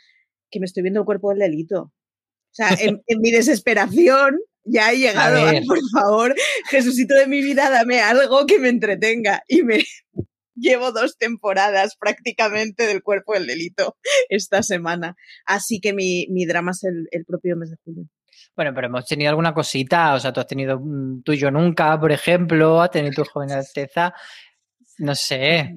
que 0.49 0.59
me 0.59 0.65
estoy 0.65 0.81
viendo 0.81 1.01
el 1.01 1.05
cuerpo 1.05 1.29
del 1.29 1.39
delito. 1.39 1.81
O 1.83 2.55
sea, 2.55 2.69
en, 2.79 3.03
en 3.05 3.21
mi 3.21 3.31
desesperación 3.31 4.39
ya 4.65 4.91
he 4.91 4.97
llegado. 4.97 5.47
A 5.47 5.51
por 5.67 5.79
favor, 5.91 6.35
Jesucito 6.69 7.15
de 7.15 7.27
mi 7.27 7.41
vida, 7.41 7.69
dame 7.69 8.01
algo 8.01 8.45
que 8.45 8.59
me 8.59 8.69
entretenga. 8.69 9.43
Y 9.47 9.63
me 9.63 9.83
llevo 10.55 10.91
dos 10.91 11.17
temporadas 11.17 11.95
prácticamente 11.97 12.87
del 12.87 13.03
cuerpo 13.03 13.33
del 13.33 13.47
delito 13.47 13.97
esta 14.29 14.63
semana. 14.63 15.15
Así 15.45 15.79
que 15.79 15.93
mi, 15.93 16.27
mi 16.29 16.45
drama 16.45 16.71
es 16.71 16.83
el, 16.83 17.07
el 17.11 17.25
propio 17.25 17.55
mes 17.55 17.71
de 17.71 17.77
julio. 17.83 18.09
Bueno, 18.55 18.73
pero 18.73 18.87
hemos 18.87 19.05
tenido 19.05 19.29
alguna 19.29 19.53
cosita, 19.53 20.13
o 20.13 20.19
sea, 20.19 20.31
tú 20.31 20.39
has 20.39 20.47
tenido 20.47 20.79
mm, 20.79 21.23
tú 21.23 21.33
y 21.33 21.37
yo 21.37 21.51
nunca, 21.51 21.99
por 21.99 22.11
ejemplo, 22.11 22.81
has 22.81 22.91
tenido 22.91 23.23
tu 23.23 23.29
joven 23.29 23.51
alteza, 23.51 24.13
no 24.97 25.13
sé. 25.13 25.75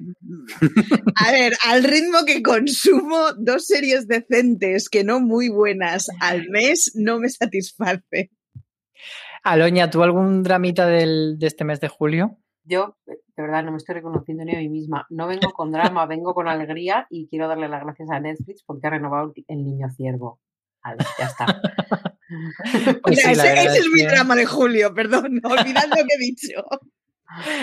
A 1.15 1.31
ver, 1.31 1.53
al 1.67 1.83
ritmo 1.83 2.19
que 2.25 2.41
consumo 2.41 3.33
dos 3.37 3.65
series 3.65 4.07
decentes 4.07 4.87
que 4.87 5.03
no 5.03 5.19
muy 5.19 5.49
buenas 5.49 6.07
al 6.21 6.47
mes, 6.49 6.93
no 6.95 7.19
me 7.19 7.29
satisface. 7.29 8.31
Aloña, 9.43 9.89
¿tú 9.89 10.03
algún 10.03 10.43
dramita 10.43 10.85
del, 10.87 11.37
de 11.39 11.47
este 11.47 11.63
mes 11.63 11.79
de 11.79 11.87
julio? 11.87 12.37
Yo, 12.63 12.97
de 13.07 13.17
verdad, 13.37 13.63
no 13.63 13.71
me 13.71 13.77
estoy 13.77 13.95
reconociendo 13.95 14.43
ni 14.45 14.55
a 14.55 14.59
mí 14.59 14.69
misma. 14.69 15.05
No 15.09 15.27
vengo 15.27 15.51
con 15.51 15.71
drama, 15.71 16.05
vengo 16.07 16.33
con 16.33 16.47
alegría 16.47 17.07
y 17.09 17.27
quiero 17.27 17.47
darle 17.47 17.67
las 17.69 17.83
gracias 17.83 18.09
a 18.11 18.19
Netflix 18.19 18.63
porque 18.65 18.87
ha 18.87 18.91
renovado 18.91 19.33
el 19.47 19.65
niño 19.65 19.89
ciervo. 19.95 20.39
Vale, 20.83 21.03
ya 21.17 21.25
está. 21.25 21.45
Pues 23.01 23.17
Mira, 23.17 23.29
sí, 23.31 23.35
la 23.37 23.53
ese, 23.53 23.79
es 23.79 23.87
mi 23.91 24.01
que- 24.01 24.07
drama 24.07 24.35
de 24.35 24.45
julio, 24.45 24.93
perdón, 24.93 25.41
olvidad 25.43 25.85
lo 25.89 25.95
que 25.95 26.13
he 26.15 26.19
dicho. 26.19 26.61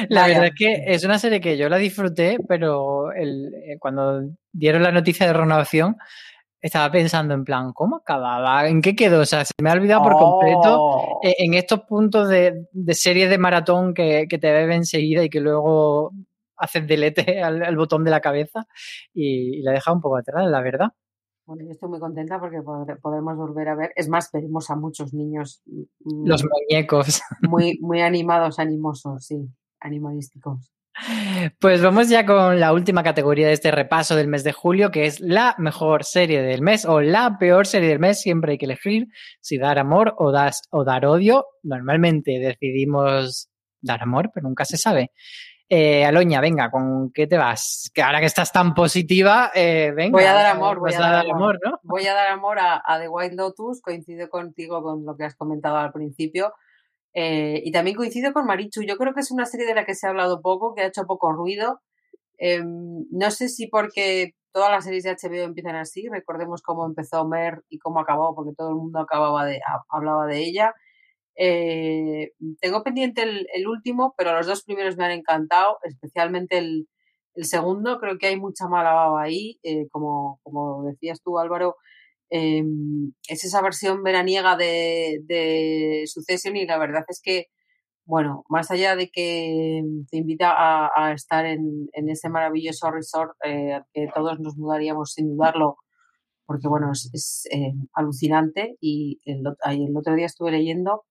La 0.09 0.23
Vaya. 0.23 0.35
verdad 0.41 0.47
es 0.53 0.55
que 0.59 0.85
es 0.93 1.05
una 1.05 1.21
serie 1.21 1.41
que 1.41 1.57
yo 1.57 1.69
la 1.69 1.77
disfruté, 1.77 2.39
pero 2.49 3.13
el- 3.13 3.55
eh, 3.55 3.79
cuando 3.79 4.23
dieron 4.53 4.83
la 4.83 4.91
noticia 4.91 5.25
de 5.25 5.33
renovación, 5.35 5.97
estaba 6.67 6.91
pensando 6.91 7.35
en 7.35 7.45
plan, 7.45 7.73
¿cómo 7.73 7.97
acababa? 7.97 8.69
¿En 8.69 8.81
qué 8.83 8.95
quedó? 8.97 9.21
O 9.21 9.27
sea, 9.27 9.45
se 9.45 9.53
me 9.63 9.71
ha 9.71 9.75
olvidado 9.75 10.03
por 10.03 10.17
completo 10.17 10.81
Oh. 10.81 11.21
eh, 11.23 11.35
en 11.39 11.55
estos 11.55 11.81
puntos 11.83 12.29
de, 12.29 12.67
de 12.73 12.95
series 12.95 13.31
de 13.31 13.39
maratón 13.39 13.95
que, 13.95 14.27
que 14.29 14.39
te 14.39 14.53
beben 14.53 14.79
enseguida 14.79 15.23
y 15.25 15.31
que 15.31 15.41
luego 15.41 16.13
haces 16.57 16.87
delete 16.87 17.41
al, 17.43 17.63
al 17.63 17.77
botón 17.77 18.05
de 18.05 18.11
la 18.11 18.21
cabeza 18.21 18.67
y, 19.15 19.59
y 19.59 19.63
la 19.63 19.73
he 19.73 19.75
dejado 19.75 19.97
un 19.97 20.01
poco 20.03 20.17
atrás, 20.17 20.47
la 20.49 20.61
verdad. 20.61 20.89
Bueno, 21.47 21.63
yo 21.65 21.71
estoy 21.71 21.89
muy 21.89 22.01
contenta 22.01 22.41
porque 22.41 22.59
podré- 22.59 22.99
podremos 23.01 23.37
volver 23.37 23.69
a 23.69 23.77
ver. 23.77 23.93
Es 23.95 24.09
más, 24.09 24.31
veremos 24.33 24.69
a 24.69 24.75
muchos 24.77 25.15
niños 25.15 25.63
mm, 25.67 26.27
Los 26.27 26.45
muñecos. 26.45 27.23
muy, 27.43 27.79
muy 27.83 28.01
animados, 28.01 28.59
animosos, 28.59 29.25
sí, 29.27 29.49
animalísticos. 29.81 30.73
Pues 31.61 31.83
vamos 31.83 32.09
ya 32.09 32.25
con 32.25 32.59
la 32.59 32.73
última 32.73 33.03
categoría 33.03 33.47
de 33.47 33.53
este 33.53 33.71
repaso 33.71 34.17
del 34.17 34.29
mes 34.29 34.45
de 34.45 34.53
julio, 34.53 34.91
que 34.91 35.07
es 35.07 35.21
la 35.21 35.55
mejor 35.59 36.05
serie 36.05 36.43
del 36.43 36.63
mes 36.63 36.87
o 36.87 37.01
la 37.01 37.37
peor 37.39 37.67
serie 37.67 37.89
del 37.89 37.99
mes. 37.99 38.21
Siempre 38.21 38.53
hay 38.53 38.59
que 38.59 38.65
elegir 38.65 39.09
si 39.41 39.59
dar 39.59 39.79
amor 39.79 40.15
o, 40.19 40.33
das, 40.33 40.63
o 40.71 40.85
dar 40.85 41.05
odio. 41.05 41.47
Normalmente 41.63 42.39
decidimos 42.39 43.51
dar 43.81 44.03
amor, 44.03 44.31
pero 44.33 44.49
nunca 44.49 44.65
se 44.65 44.79
sabe. 44.79 45.13
Eh, 45.69 46.05
Aloña, 46.05 46.41
venga, 46.41 46.71
¿con 46.71 47.11
qué 47.13 47.27
te 47.27 47.37
vas? 47.37 47.91
Que 47.93 48.01
ahora 48.01 48.21
que 48.21 48.27
estás 48.27 48.53
tan 48.53 48.73
positiva, 48.73 49.51
eh, 49.55 49.93
venga. 49.95 50.13
Voy 50.13 50.25
a 50.25 50.33
dar 50.33 50.47
amor, 50.47 50.79
voy 50.79 50.95
a 50.95 51.01
dar 51.01 51.27
amor, 51.29 51.59
¿no? 51.65 51.81
Voy 51.83 52.07
a 52.07 52.15
dar 52.15 52.29
amor 52.29 52.59
a, 52.59 52.81
a 52.85 53.01
The 53.01 53.09
White 53.09 53.35
Lotus, 53.35 53.83
coincido 53.83 54.29
contigo 54.31 54.83
con 54.83 55.05
lo 55.05 55.17
que 55.17 55.25
has 55.25 55.35
comentado 55.35 55.77
al 55.77 55.93
principio. 55.93 56.55
Eh, 57.17 57.63
y 57.65 57.73
también 57.73 57.97
coincido 57.97 58.33
con 58.35 58.47
Marichu. 58.47 58.83
Yo 58.85 58.99
creo 58.99 59.15
que 59.15 59.23
es 59.23 59.33
una 59.33 59.47
serie 59.47 59.67
de 59.67 59.75
la 59.77 59.87
que 59.87 59.97
se 59.97 60.07
ha 60.09 60.11
hablado 60.13 60.43
poco, 60.43 60.75
que 60.77 60.83
ha 60.83 60.89
hecho 60.89 61.07
poco 61.07 61.33
ruido. 61.33 61.83
Eh, 62.39 62.63
no 62.65 63.31
sé 63.31 63.49
si 63.49 63.69
porque 63.69 64.33
todas 64.53 64.71
las 64.71 64.85
series 64.85 65.05
de 65.05 65.11
HBO 65.11 65.45
empiezan 65.45 65.77
así. 65.77 66.09
Recordemos 66.11 66.63
cómo 66.63 66.87
empezó 66.87 67.27
Mer 67.29 67.63
y 67.69 67.79
cómo 67.79 68.01
acabó, 68.01 68.35
porque 68.35 68.55
todo 68.57 68.71
el 68.71 68.77
mundo 68.77 69.01
acababa 69.01 69.47
de, 69.47 69.59
ha- 69.59 69.85
hablaba 69.91 70.27
de 70.27 70.41
ella. 70.41 70.75
Eh, 71.39 72.33
tengo 72.61 72.83
pendiente 72.83 73.23
el, 73.23 73.47
el 73.55 73.67
último, 73.69 74.15
pero 74.17 74.33
los 74.35 74.47
dos 74.47 74.65
primeros 74.65 74.97
me 74.97 75.05
han 75.05 75.11
encantado, 75.13 75.79
especialmente 75.85 76.59
el, 76.59 76.89
el 77.35 77.45
segundo. 77.45 77.99
Creo 78.01 78.19
que 78.19 78.29
hay 78.29 78.37
mucha 78.39 78.69
mala 78.69 78.93
baba 78.95 79.23
ahí, 79.23 79.59
eh, 79.63 79.89
como, 79.91 80.41
como 80.43 80.85
decías 80.85 81.21
tú, 81.23 81.39
Álvaro. 81.39 81.77
Eh, 82.31 82.65
es 83.29 83.45
esa 83.45 83.63
versión 83.63 84.03
veraniega 84.03 84.57
de, 84.57 85.21
de 85.25 86.05
Succession 86.07 86.57
y 86.57 86.67
la 86.67 86.79
verdad 86.79 87.05
es 87.09 87.21
que, 87.23 87.47
bueno, 88.05 88.45
más 88.49 88.71
allá 88.71 88.97
de 88.97 89.11
que 89.11 89.83
te 90.11 90.17
invita 90.17 90.53
a, 90.53 90.91
a 90.95 91.13
estar 91.13 91.45
en, 91.47 91.89
en 91.93 92.09
ese 92.09 92.29
maravilloso 92.29 92.91
resort 92.91 93.33
eh, 93.45 93.81
que 93.93 94.09
todos 94.15 94.41
nos 94.41 94.57
mudaríamos 94.57 95.13
sin 95.13 95.37
dudarlo, 95.37 95.77
porque 96.47 96.69
bueno, 96.69 96.93
es, 96.93 97.11
es, 97.13 97.49
eh, 97.53 97.73
alucinante 97.95 98.77
y 98.81 99.21
el, 99.25 99.43
el 99.65 99.97
otro 99.97 100.15
día 100.15 100.27
estuve 100.27 100.53
leyendo, 100.53 101.05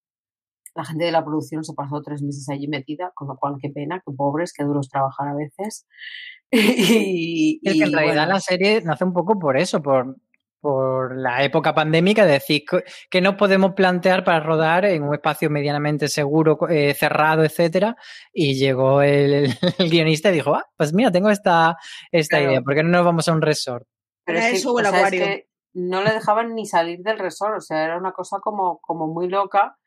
la 0.76 0.84
gente 0.84 1.06
de 1.06 1.12
la 1.12 1.24
producción 1.24 1.64
se 1.64 1.74
pasó 1.74 2.02
tres 2.02 2.22
meses 2.22 2.50
allí 2.50 2.68
metida, 2.68 3.12
con 3.16 3.30
lo 3.30 3.38
cual 3.38 3.56
qué 3.62 3.70
pena, 3.70 4.02
qué 4.06 4.14
pobres, 4.14 4.52
qué 4.54 4.66
duros 4.66 4.90
trabajar 4.90 5.30
a 5.30 5.36
veces. 5.36 5.88
y, 6.52 7.62
Es 7.64 7.74
que 7.74 7.84
en 7.84 7.94
realidad 7.94 8.16
bueno, 8.16 8.34
la 8.34 8.40
serie 8.42 8.82
nace 8.82 9.06
un 9.06 9.14
poco 9.14 9.40
por 9.40 9.58
eso, 9.58 9.82
por, 9.82 10.18
por 10.60 11.16
la 11.18 11.44
época 11.44 11.74
pandémica, 11.76 12.26
de 12.26 12.34
decir 12.34 12.64
que 13.10 13.22
no 13.22 13.38
podemos 13.38 13.74
plantear 13.74 14.24
para 14.24 14.40
rodar 14.40 14.86
en 14.86 15.04
un 15.04 15.14
espacio 15.14 15.50
medianamente 15.50 16.08
seguro, 16.08 16.58
eh, 16.70 16.94
cerrado, 16.94 17.44
etcétera. 17.44 17.96
Y 18.34 18.56
llegó 18.56 19.02
el, 19.02 19.54
el 19.80 19.90
guionista 19.90 20.30
y 20.30 20.34
dijo, 20.34 20.56
ah, 20.56 20.66
pues 20.78 20.94
mira, 20.94 21.12
tengo 21.12 21.30
esta, 21.30 21.78
esta 22.12 22.38
Claro. 22.38 22.52
idea, 22.52 22.62
¿por 22.62 22.74
qué 22.76 22.84
no 22.84 22.90
nos 22.90 23.06
vamos 23.06 23.28
a 23.28 23.34
un 23.34 23.42
resort? 23.42 23.86
Pero 24.26 24.40
es 24.40 24.46
que, 24.50 24.56
eso 24.56 24.74
o 24.74 24.80
el 24.80 24.86
o 24.88 24.90
sea, 24.90 25.00
es 25.02 25.06
acuario. 25.06 25.26
que 25.26 25.48
no 25.74 26.02
le 26.04 26.12
dejaban 26.14 26.56
ni 26.56 26.66
salir 26.66 27.00
del 27.00 27.20
resort, 27.20 27.58
o 27.58 27.62
sea, 27.62 27.84
era 27.84 27.98
una 27.98 28.12
cosa 28.14 28.38
como, 28.42 28.80
como 28.82 29.08
muy 29.08 29.28
loca, 29.28 29.78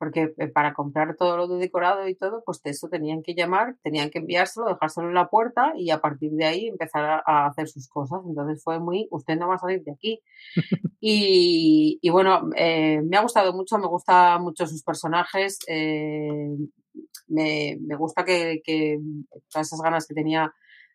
porque 0.00 0.32
eh, 0.38 0.48
para 0.48 0.72
comprar 0.72 1.14
todo 1.14 1.36
lo 1.36 1.46
de 1.46 1.58
decorado 1.58 2.08
y 2.08 2.14
todo, 2.14 2.42
pues 2.46 2.62
de 2.62 2.70
eso 2.70 2.88
tenían 2.88 3.22
que 3.22 3.34
llamar, 3.34 3.76
tenían 3.82 4.08
que 4.08 4.20
enviárselo, 4.20 4.66
dejárselo 4.66 5.08
en 5.08 5.14
la 5.14 5.28
puerta 5.28 5.74
y 5.76 5.90
a 5.90 6.00
partir 6.00 6.32
de 6.32 6.46
ahí 6.46 6.66
empezar 6.68 7.04
a, 7.04 7.22
a 7.26 7.46
hacer 7.48 7.68
sus 7.68 7.86
cosas. 7.86 8.20
Entonces 8.26 8.64
fue 8.64 8.80
muy, 8.80 9.06
usted 9.10 9.36
no 9.36 9.48
va 9.48 9.56
a 9.56 9.58
salir 9.58 9.84
de 9.84 9.92
aquí. 9.92 10.20
Y, 11.02 11.98
y 12.02 12.10
bueno, 12.10 12.50
eh, 12.56 13.00
me 13.00 13.16
ha 13.16 13.22
gustado 13.22 13.54
mucho, 13.54 13.78
me 13.78 13.86
gustan 13.86 14.42
mucho 14.42 14.66
sus 14.66 14.82
personajes, 14.82 15.58
eh, 15.66 16.54
me, 17.26 17.78
me 17.80 17.96
gusta 17.96 18.22
que, 18.22 18.60
que 18.62 18.98
todas 19.50 19.66
esas 19.66 19.80
ganas 19.80 20.06
que 20.06 20.12
tenía 20.12 20.52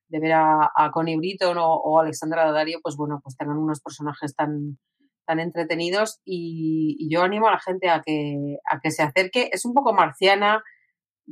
de 0.07 0.19
ver 0.19 0.33
a, 0.33 0.71
a 0.75 0.91
Connie 0.91 1.17
Britton 1.17 1.57
o, 1.57 1.73
o 1.73 1.99
Alexandra 1.99 2.45
Daddario, 2.45 2.81
pues 2.83 2.95
bueno, 2.95 3.19
pues 3.23 3.35
tengan 3.35 3.57
unos 3.57 3.81
personajes 3.81 4.35
tan, 4.35 4.77
tan 5.25 5.39
entretenidos 5.39 6.21
y, 6.25 7.09
yo 7.09 7.23
animo 7.23 7.47
a 7.47 7.51
la 7.51 7.59
gente 7.59 7.89
a 7.89 8.01
que, 8.01 8.57
a 8.69 8.79
que 8.79 8.91
se 8.91 9.03
acerque. 9.03 9.49
Es 9.51 9.65
un 9.65 9.73
poco 9.73 9.93
marciana, 9.93 10.63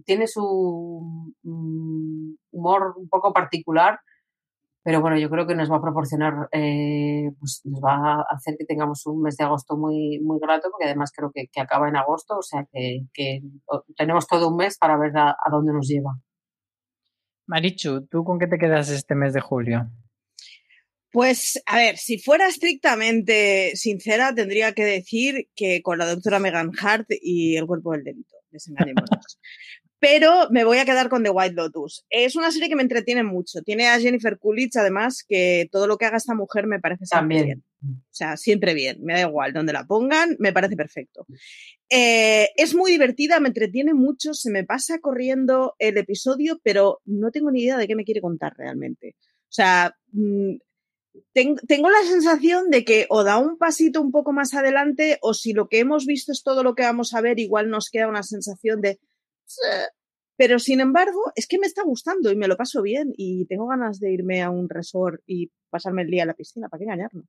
tiene 0.05 0.27
su 0.27 1.31
mm, 1.43 2.35
humor 2.51 2.93
un 2.97 3.09
poco 3.09 3.33
particular, 3.33 3.99
pero 4.83 4.99
bueno, 4.99 5.17
yo 5.17 5.29
creo 5.29 5.47
que 5.47 5.55
nos 5.55 5.71
va 5.71 5.77
a 5.77 5.81
proporcionar, 5.81 6.49
eh, 6.51 7.31
pues 7.39 7.61
nos 7.63 7.79
va 7.79 8.15
a 8.15 8.25
hacer 8.29 8.55
que 8.57 8.65
tengamos 8.65 9.05
un 9.05 9.21
mes 9.21 9.37
de 9.37 9.45
agosto 9.45 9.77
muy, 9.77 10.19
muy 10.21 10.39
grato, 10.41 10.69
porque 10.71 10.85
además 10.85 11.11
creo 11.15 11.31
que, 11.33 11.47
acaba 11.59 11.87
en 11.87 11.95
agosto, 11.95 12.37
o 12.37 12.41
sea 12.41 12.67
que, 12.71 13.41
tenemos 13.95 14.27
todo 14.27 14.49
un 14.49 14.57
mes 14.57 14.77
para 14.77 14.97
ver 14.97 15.15
a, 15.17 15.29
a 15.31 15.49
dónde 15.49 15.71
nos 15.71 15.87
lleva. 15.87 16.11
Marichu, 17.47 18.07
¿tú 18.07 18.23
con 18.23 18.39
qué 18.39 18.47
te 18.47 18.57
quedas 18.57 18.89
este 18.89 19.15
mes 19.15 19.33
de 19.33 19.41
julio? 19.41 19.89
Pues, 21.13 21.61
a 21.67 21.77
ver, 21.77 21.97
si 21.97 22.17
fuera 22.17 22.47
estrictamente 22.47 23.75
sincera, 23.75 24.33
tendría 24.33 24.73
que 24.73 24.83
decir 24.83 25.47
que 25.55 25.83
con 25.83 25.99
la 25.99 26.07
doctora 26.07 26.39
Megan 26.39 26.71
Hart 26.81 27.05
y 27.21 27.55
el 27.55 27.67
cuerpo 27.67 27.91
del 27.91 28.03
delito, 28.03 28.35
desengañémonos. 28.49 29.07
Pero 29.99 30.49
me 30.49 30.65
voy 30.65 30.79
a 30.79 30.85
quedar 30.85 31.09
con 31.09 31.23
The 31.23 31.29
White 31.29 31.53
Lotus. 31.53 32.03
Es 32.09 32.35
una 32.35 32.51
serie 32.51 32.67
que 32.67 32.75
me 32.75 32.81
entretiene 32.81 33.23
mucho. 33.23 33.61
Tiene 33.61 33.87
a 33.87 33.99
Jennifer 33.99 34.39
Coolidge, 34.39 34.75
además, 34.77 35.23
que 35.25 35.69
todo 35.71 35.85
lo 35.85 35.97
que 35.97 36.05
haga 36.05 36.17
esta 36.17 36.33
mujer 36.33 36.65
me 36.65 36.79
parece 36.79 37.05
siempre 37.05 37.37
También. 37.37 37.63
bien. 37.79 38.01
O 38.01 38.13
sea, 38.13 38.35
siempre 38.35 38.73
bien. 38.73 38.97
Me 39.03 39.13
da 39.13 39.21
igual 39.21 39.53
donde 39.53 39.71
la 39.71 39.85
pongan, 39.85 40.35
me 40.39 40.51
parece 40.51 40.75
perfecto. 40.75 41.27
Eh, 41.89 42.49
es 42.57 42.73
muy 42.73 42.91
divertida, 42.91 43.39
me 43.39 43.49
entretiene 43.49 43.93
mucho, 43.93 44.33
se 44.33 44.49
me 44.49 44.63
pasa 44.63 44.97
corriendo 44.97 45.75
el 45.77 45.95
episodio, 45.97 46.59
pero 46.63 47.01
no 47.05 47.29
tengo 47.29 47.51
ni 47.51 47.61
idea 47.61 47.77
de 47.77 47.87
qué 47.87 47.95
me 47.95 48.03
quiere 48.03 48.19
contar 48.19 48.53
realmente. 48.57 49.15
O 49.43 49.55
sea, 49.55 49.95
mm, 50.11 50.55
tengo 51.33 51.89
la 51.89 52.03
sensación 52.07 52.69
de 52.69 52.83
que 52.83 53.05
o 53.09 53.23
da 53.23 53.37
un 53.37 53.57
pasito 53.57 54.01
un 54.01 54.11
poco 54.11 54.31
más 54.33 54.53
adelante 54.53 55.19
o 55.21 55.33
si 55.33 55.53
lo 55.53 55.67
que 55.67 55.79
hemos 55.79 56.05
visto 56.05 56.31
es 56.31 56.43
todo 56.43 56.63
lo 56.63 56.75
que 56.75 56.83
vamos 56.83 57.13
a 57.13 57.21
ver, 57.21 57.39
igual 57.39 57.69
nos 57.69 57.89
queda 57.89 58.07
una 58.07 58.23
sensación 58.23 58.81
de... 58.81 58.99
Pero 60.35 60.57
sin 60.57 60.79
embargo, 60.79 61.31
es 61.35 61.47
que 61.47 61.59
me 61.59 61.67
está 61.67 61.83
gustando 61.83 62.31
y 62.31 62.35
me 62.35 62.47
lo 62.47 62.57
paso 62.57 62.81
bien 62.81 63.13
y 63.15 63.45
tengo 63.45 63.67
ganas 63.67 63.99
de 63.99 64.11
irme 64.11 64.41
a 64.41 64.49
un 64.49 64.67
resort 64.67 65.21
y 65.27 65.51
pasarme 65.69 66.01
el 66.01 66.09
día 66.09 66.23
en 66.23 66.29
la 66.29 66.33
piscina, 66.33 66.69
¿para 66.69 66.79
qué 66.79 66.85
engañarnos? 66.85 67.25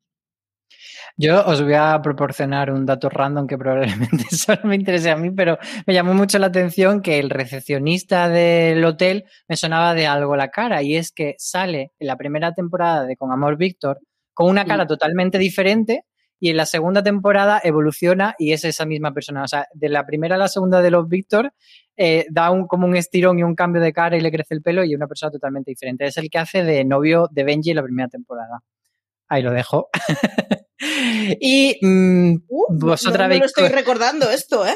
Yo 1.16 1.44
os 1.46 1.62
voy 1.62 1.74
a 1.74 2.00
proporcionar 2.02 2.72
un 2.72 2.86
dato 2.86 3.08
random 3.08 3.46
que 3.46 3.56
probablemente 3.56 4.24
solo 4.30 4.60
me 4.64 4.74
interese 4.74 5.10
a 5.10 5.16
mí, 5.16 5.30
pero 5.30 5.58
me 5.86 5.94
llamó 5.94 6.12
mucho 6.12 6.38
la 6.38 6.46
atención 6.46 7.02
que 7.02 7.18
el 7.18 7.30
recepcionista 7.30 8.28
del 8.28 8.84
hotel 8.84 9.24
me 9.48 9.56
sonaba 9.56 9.94
de 9.94 10.06
algo 10.06 10.34
la 10.36 10.50
cara 10.50 10.82
y 10.82 10.96
es 10.96 11.12
que 11.12 11.34
sale 11.38 11.92
en 11.98 12.06
la 12.08 12.16
primera 12.16 12.52
temporada 12.52 13.04
de 13.04 13.16
Con 13.16 13.30
Amor 13.30 13.56
Víctor 13.56 14.00
con 14.32 14.50
una 14.50 14.64
cara 14.64 14.86
totalmente 14.86 15.38
diferente 15.38 16.04
y 16.40 16.50
en 16.50 16.56
la 16.56 16.66
segunda 16.66 17.02
temporada 17.02 17.60
evoluciona 17.62 18.34
y 18.38 18.52
es 18.52 18.64
esa 18.64 18.84
misma 18.84 19.12
persona. 19.14 19.44
O 19.44 19.48
sea, 19.48 19.66
de 19.72 19.88
la 19.88 20.04
primera 20.04 20.34
a 20.34 20.38
la 20.38 20.48
segunda 20.48 20.82
de 20.82 20.90
los 20.90 21.08
Víctor 21.08 21.52
eh, 21.96 22.26
da 22.30 22.50
un, 22.50 22.66
como 22.66 22.86
un 22.86 22.96
estirón 22.96 23.38
y 23.38 23.44
un 23.44 23.54
cambio 23.54 23.80
de 23.80 23.92
cara 23.92 24.16
y 24.16 24.20
le 24.20 24.32
crece 24.32 24.54
el 24.54 24.62
pelo 24.62 24.84
y 24.84 24.90
es 24.90 24.96
una 24.96 25.06
persona 25.06 25.30
totalmente 25.30 25.70
diferente. 25.70 26.04
Es 26.04 26.16
el 26.16 26.28
que 26.28 26.38
hace 26.38 26.64
de 26.64 26.84
novio 26.84 27.28
de 27.30 27.44
Benji 27.44 27.70
en 27.70 27.76
la 27.76 27.82
primera 27.84 28.08
temporada. 28.08 28.60
Ahí 29.34 29.42
lo 29.42 29.50
dejo. 29.52 29.88
y 31.40 31.76
mm, 31.84 32.34
Uh, 32.48 32.78
vosotras 32.78 33.28
no, 33.28 33.36
lo 33.36 33.44
estoy 33.44 33.68
co- 33.68 33.74
recordando 33.74 34.30
esto, 34.30 34.66
¿eh? 34.66 34.74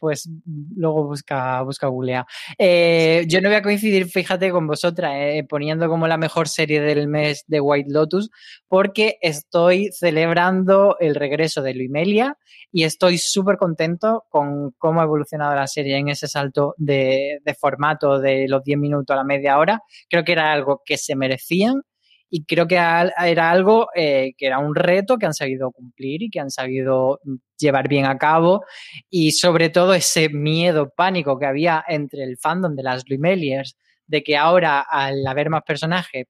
pues 0.00 0.28
luego 0.76 1.06
busca, 1.08 1.60
busca 1.62 1.88
googlea. 1.88 2.24
Eh, 2.56 3.24
yo 3.26 3.40
no 3.40 3.48
voy 3.48 3.56
a 3.56 3.62
coincidir, 3.62 4.06
fíjate, 4.06 4.52
con 4.52 4.68
vosotras, 4.68 5.12
eh, 5.16 5.44
poniendo 5.48 5.88
como 5.88 6.06
la 6.06 6.16
mejor 6.16 6.46
serie 6.48 6.80
del 6.80 7.08
mes 7.08 7.42
de 7.48 7.60
White 7.60 7.90
Lotus, 7.92 8.30
porque 8.68 9.18
estoy 9.20 9.90
celebrando 9.90 10.96
el 11.00 11.16
regreso 11.16 11.62
de 11.62 11.74
Luimelia 11.74 12.38
y 12.70 12.84
estoy 12.84 13.18
súper 13.18 13.56
contento 13.56 14.24
con 14.28 14.70
cómo 14.78 15.00
ha 15.00 15.04
evolucionado 15.04 15.56
la 15.56 15.66
serie 15.66 15.96
en 15.96 16.08
ese 16.10 16.28
salto 16.28 16.74
de, 16.76 17.40
de 17.44 17.54
formato 17.54 18.20
de 18.20 18.46
los 18.46 18.62
10 18.62 18.78
minutos 18.78 19.12
a 19.14 19.16
la 19.16 19.24
media 19.24 19.58
hora. 19.58 19.82
Creo 20.08 20.22
que 20.22 20.30
era 20.30 20.52
algo 20.52 20.80
que 20.84 20.96
se 20.96 21.16
merecían 21.16 21.82
y 22.30 22.44
creo 22.44 22.66
que 22.66 22.76
era 22.76 23.50
algo 23.50 23.88
eh, 23.94 24.34
que 24.36 24.46
era 24.46 24.58
un 24.58 24.74
reto 24.74 25.16
que 25.16 25.26
han 25.26 25.34
sabido 25.34 25.70
cumplir 25.70 26.22
y 26.22 26.30
que 26.30 26.40
han 26.40 26.50
sabido 26.50 27.20
mm, 27.24 27.36
llevar 27.58 27.88
bien 27.88 28.06
a 28.06 28.18
cabo 28.18 28.64
y 29.08 29.32
sobre 29.32 29.70
todo 29.70 29.94
ese 29.94 30.28
miedo, 30.28 30.92
pánico 30.94 31.38
que 31.38 31.46
había 31.46 31.84
entre 31.88 32.24
el 32.24 32.36
fandom 32.36 32.74
de 32.74 32.82
las 32.82 33.08
Lumeliers 33.08 33.76
de 34.06 34.22
que 34.22 34.36
ahora 34.36 34.80
al 34.80 35.26
haber 35.26 35.50
más 35.50 35.62
personajes 35.62 36.26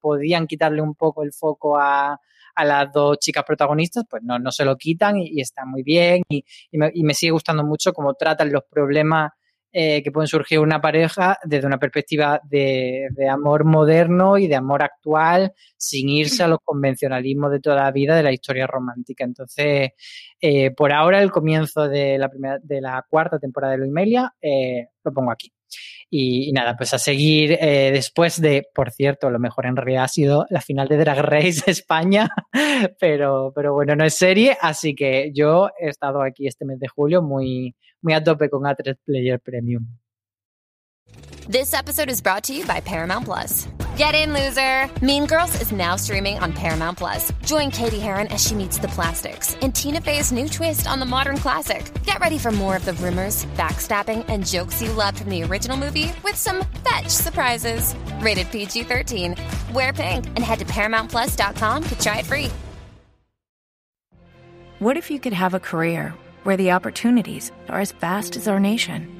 podían 0.00 0.46
quitarle 0.46 0.82
un 0.82 0.94
poco 0.94 1.22
el 1.22 1.32
foco 1.32 1.78
a, 1.78 2.18
a 2.54 2.64
las 2.64 2.92
dos 2.92 3.18
chicas 3.18 3.44
protagonistas, 3.44 4.04
pues 4.08 4.22
no, 4.22 4.38
no 4.38 4.50
se 4.50 4.64
lo 4.64 4.76
quitan 4.76 5.18
y, 5.18 5.40
está 5.40 5.64
muy 5.64 5.82
bien 5.82 6.22
y, 6.28 6.44
y 6.70 6.78
me, 6.78 6.90
y 6.94 7.02
me 7.04 7.14
sigue 7.14 7.32
gustando 7.32 7.64
mucho 7.64 7.92
cómo 7.92 8.14
tratan 8.14 8.52
los 8.52 8.64
problemas 8.64 9.32
eh, 9.72 10.02
que 10.02 10.10
pueden 10.10 10.26
surgir 10.26 10.58
una 10.58 10.80
pareja 10.80 11.38
desde 11.44 11.66
una 11.66 11.78
perspectiva 11.78 12.40
de, 12.44 13.08
de 13.12 13.28
amor 13.28 13.64
moderno 13.64 14.38
y 14.38 14.48
de 14.48 14.56
amor 14.56 14.82
actual, 14.82 15.52
sin 15.76 16.08
irse 16.08 16.42
a 16.42 16.48
los 16.48 16.58
convencionalismos 16.64 17.52
de 17.52 17.60
toda 17.60 17.76
la 17.76 17.92
vida 17.92 18.16
de 18.16 18.22
la 18.22 18.32
historia 18.32 18.66
romántica. 18.66 19.24
Entonces, 19.24 19.90
eh, 20.40 20.70
por 20.72 20.92
ahora, 20.92 21.22
el 21.22 21.30
comienzo 21.30 21.88
de 21.88 22.18
la, 22.18 22.28
primera, 22.28 22.58
de 22.62 22.80
la 22.80 23.04
cuarta 23.08 23.38
temporada 23.38 23.72
de 23.72 23.78
Luimelia 23.78 24.34
eh, 24.40 24.88
lo 25.04 25.12
pongo 25.12 25.30
aquí. 25.30 25.52
Y, 26.10 26.50
nada, 26.52 26.76
pues 26.76 26.92
a 26.92 26.98
seguir 26.98 27.52
eh, 27.52 27.90
después 27.92 28.40
de, 28.40 28.66
por 28.74 28.90
cierto, 28.90 29.30
lo 29.30 29.38
mejor 29.38 29.66
en 29.66 29.76
realidad 29.76 30.04
ha 30.04 30.08
sido 30.08 30.46
la 30.50 30.60
final 30.60 30.88
de 30.88 30.96
Drag 30.96 31.18
Race 31.18 31.70
España, 31.70 32.28
pero, 32.98 33.52
pero 33.54 33.74
bueno, 33.74 33.94
no 33.94 34.04
es 34.04 34.14
serie, 34.14 34.56
así 34.60 34.94
que 34.94 35.30
yo 35.34 35.68
he 35.78 35.88
estado 35.88 36.22
aquí 36.22 36.46
este 36.46 36.64
mes 36.64 36.80
de 36.80 36.88
julio 36.88 37.22
muy, 37.22 37.76
muy 38.02 38.12
a 38.14 38.24
tope 38.24 38.50
con 38.50 38.62
A3 38.62 38.96
Player 39.04 39.38
Premium. 39.40 39.86
This 41.48 41.74
episode 41.74 42.08
is 42.08 42.20
brought 42.20 42.44
to 42.44 42.54
you 42.54 42.64
by 42.64 42.80
Paramount 42.80 43.24
Plus. 43.24 43.66
Get 43.96 44.14
in, 44.14 44.32
loser! 44.32 44.88
Mean 45.04 45.26
Girls 45.26 45.60
is 45.60 45.72
now 45.72 45.96
streaming 45.96 46.38
on 46.38 46.52
Paramount 46.52 46.96
Plus. 46.96 47.32
Join 47.44 47.70
Katie 47.70 47.98
Heron 47.98 48.28
as 48.28 48.42
she 48.46 48.54
meets 48.54 48.78
the 48.78 48.88
plastics 48.88 49.56
in 49.56 49.72
Tina 49.72 50.00
Fey's 50.00 50.32
new 50.32 50.48
twist 50.48 50.86
on 50.86 51.00
the 51.00 51.06
modern 51.06 51.36
classic. 51.36 51.92
Get 52.04 52.20
ready 52.20 52.38
for 52.38 52.52
more 52.52 52.76
of 52.76 52.84
the 52.84 52.92
rumors, 52.94 53.44
backstabbing, 53.56 54.24
and 54.28 54.46
jokes 54.46 54.80
you 54.80 54.92
loved 54.92 55.18
from 55.18 55.28
the 55.28 55.42
original 55.42 55.76
movie 55.76 56.12
with 56.22 56.36
some 56.36 56.64
fetch 56.88 57.08
surprises. 57.08 57.94
Rated 58.20 58.50
PG 58.52 58.84
13. 58.84 59.34
Wear 59.74 59.92
pink 59.92 60.26
and 60.28 60.38
head 60.38 60.60
to 60.60 60.64
ParamountPlus.com 60.64 61.84
to 61.84 61.98
try 61.98 62.18
it 62.20 62.26
free. 62.26 62.50
What 64.78 64.96
if 64.96 65.10
you 65.10 65.18
could 65.18 65.34
have 65.34 65.52
a 65.52 65.60
career 65.60 66.14
where 66.44 66.56
the 66.56 66.70
opportunities 66.70 67.52
are 67.68 67.80
as 67.80 67.92
vast 67.92 68.36
as 68.36 68.48
our 68.48 68.58
nation, 68.58 69.19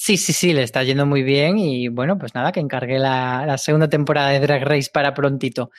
Sí, 0.00 0.16
sí, 0.16 0.32
sí, 0.32 0.52
le 0.52 0.62
está 0.62 0.84
yendo 0.84 1.06
muy 1.06 1.24
bien 1.24 1.58
y 1.58 1.88
bueno, 1.88 2.16
pues 2.16 2.32
nada, 2.32 2.52
que 2.52 2.60
encargué 2.60 3.00
la, 3.00 3.58
segunda 3.58 3.88
temporada 3.88 4.30
de 4.30 4.38
Drag 4.38 4.62
Race 4.62 4.90
para 4.92 5.12
prontito. 5.12 5.70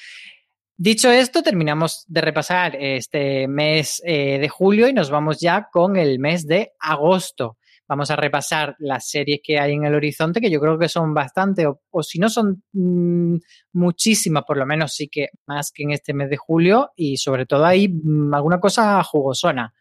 Dicho 0.75 1.09
esto, 1.09 1.41
terminamos 1.41 2.03
de 2.05 2.19
repasar 2.19 2.75
este 2.75 3.47
mes 3.47 4.01
eh, 4.05 4.37
de 4.37 4.49
julio 4.49 4.89
y 4.89 4.93
nos 4.93 5.09
vamos 5.09 5.39
ya 5.39 5.69
con 5.71 5.95
el 5.95 6.19
mes 6.19 6.45
de 6.45 6.73
agosto. 6.81 7.59
Vamos 7.87 8.11
a 8.11 8.17
repasar 8.17 8.75
las 8.79 9.09
series 9.09 9.39
que 9.41 9.57
hay 9.57 9.71
en 9.71 9.85
el 9.85 9.95
horizonte, 9.95 10.41
que 10.41 10.51
yo 10.51 10.59
creo 10.59 10.77
que 10.77 10.89
son 10.89 11.13
bastante, 11.13 11.65
o, 11.65 11.79
o 11.89 12.03
si 12.03 12.19
no 12.19 12.27
son 12.27 12.61
mm, 12.73 13.37
muchísimas, 13.71 14.43
por 14.43 14.57
lo 14.57 14.65
menos 14.65 14.93
sí 14.93 15.07
que 15.07 15.29
más 15.47 15.71
que 15.73 15.83
en 15.83 15.91
este 15.91 16.13
mes 16.13 16.29
de 16.29 16.37
julio, 16.37 16.91
y 16.97 17.15
sobre 17.15 17.45
todo 17.45 17.65
hay 17.65 17.87
mm, 17.87 18.33
alguna 18.33 18.59
cosa 18.59 19.01
jugosona. 19.01 19.73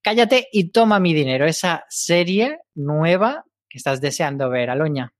Cállate 0.00 0.48
y 0.52 0.70
toma 0.70 0.98
mi 1.00 1.12
dinero, 1.12 1.44
esa 1.44 1.84
serie 1.90 2.60
nueva 2.74 3.44
que 3.74 3.78
estás 3.78 4.00
deseando 4.00 4.48
ver, 4.50 4.70
Aloña. 4.70 5.12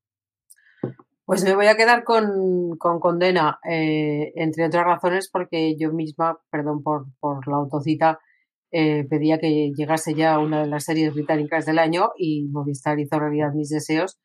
Pues 1.25 1.43
me 1.43 1.57
voy 1.57 1.67
a 1.67 1.77
quedar 1.77 2.05
con, 2.05 2.77
con 2.79 3.01
Condena, 3.01 3.59
eh, 3.69 4.31
entre 4.37 4.65
otras 4.67 4.85
razones 4.85 5.29
porque 5.29 5.75
yo 5.77 5.93
misma, 5.93 6.39
perdón 6.51 6.85
por, 6.85 7.07
por 7.19 7.49
la 7.49 7.57
autocita, 7.57 8.21
eh, 8.71 9.05
pedía 9.11 9.39
que 9.41 9.73
llegase 9.75 10.15
ya 10.15 10.39
una 10.39 10.61
de 10.63 10.69
las 10.69 10.85
series 10.85 11.13
británicas 11.13 11.67
del 11.67 11.81
año 11.81 12.11
y 12.17 12.45
Movistar 12.45 13.01
hizo 13.01 13.19
realidad 13.19 13.53
mis 13.55 13.71
deseos 13.71 14.21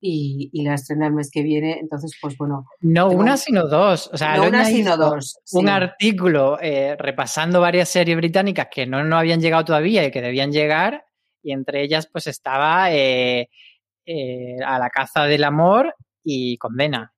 y, 0.00 0.48
y 0.54 0.64
la 0.64 0.74
estrena 0.76 1.08
el 1.08 1.12
mes 1.12 1.30
que 1.30 1.42
viene. 1.42 1.78
Entonces, 1.78 2.16
pues 2.22 2.38
bueno. 2.38 2.64
No 2.80 3.10
tengo- 3.10 3.20
una, 3.20 3.36
sino 3.36 3.66
dos. 3.68 4.08
O 4.14 4.16
sea, 4.16 4.38
no 4.38 4.48
una, 4.48 4.64
sino 4.64 4.96
dos. 4.96 5.40
Un 5.52 5.66
sí. 5.66 5.68
artículo 5.70 6.58
eh, 6.62 6.96
repasando 6.98 7.60
varias 7.60 7.90
series 7.90 8.16
británicas 8.16 8.68
que 8.70 8.86
no, 8.86 9.04
no 9.04 9.18
habían 9.18 9.42
llegado 9.42 9.66
todavía 9.66 10.06
y 10.06 10.10
que 10.10 10.22
debían 10.22 10.52
llegar, 10.52 11.04
y 11.42 11.52
entre 11.52 11.82
ellas, 11.82 12.06
pues 12.10 12.26
estaba 12.26 12.90
eh, 12.90 13.50
eh, 14.06 14.56
A 14.64 14.78
la 14.78 14.90
caza 14.90 15.24
del 15.24 15.44
amor 15.44 15.94
y 16.22 16.56
Condena. 16.58 17.12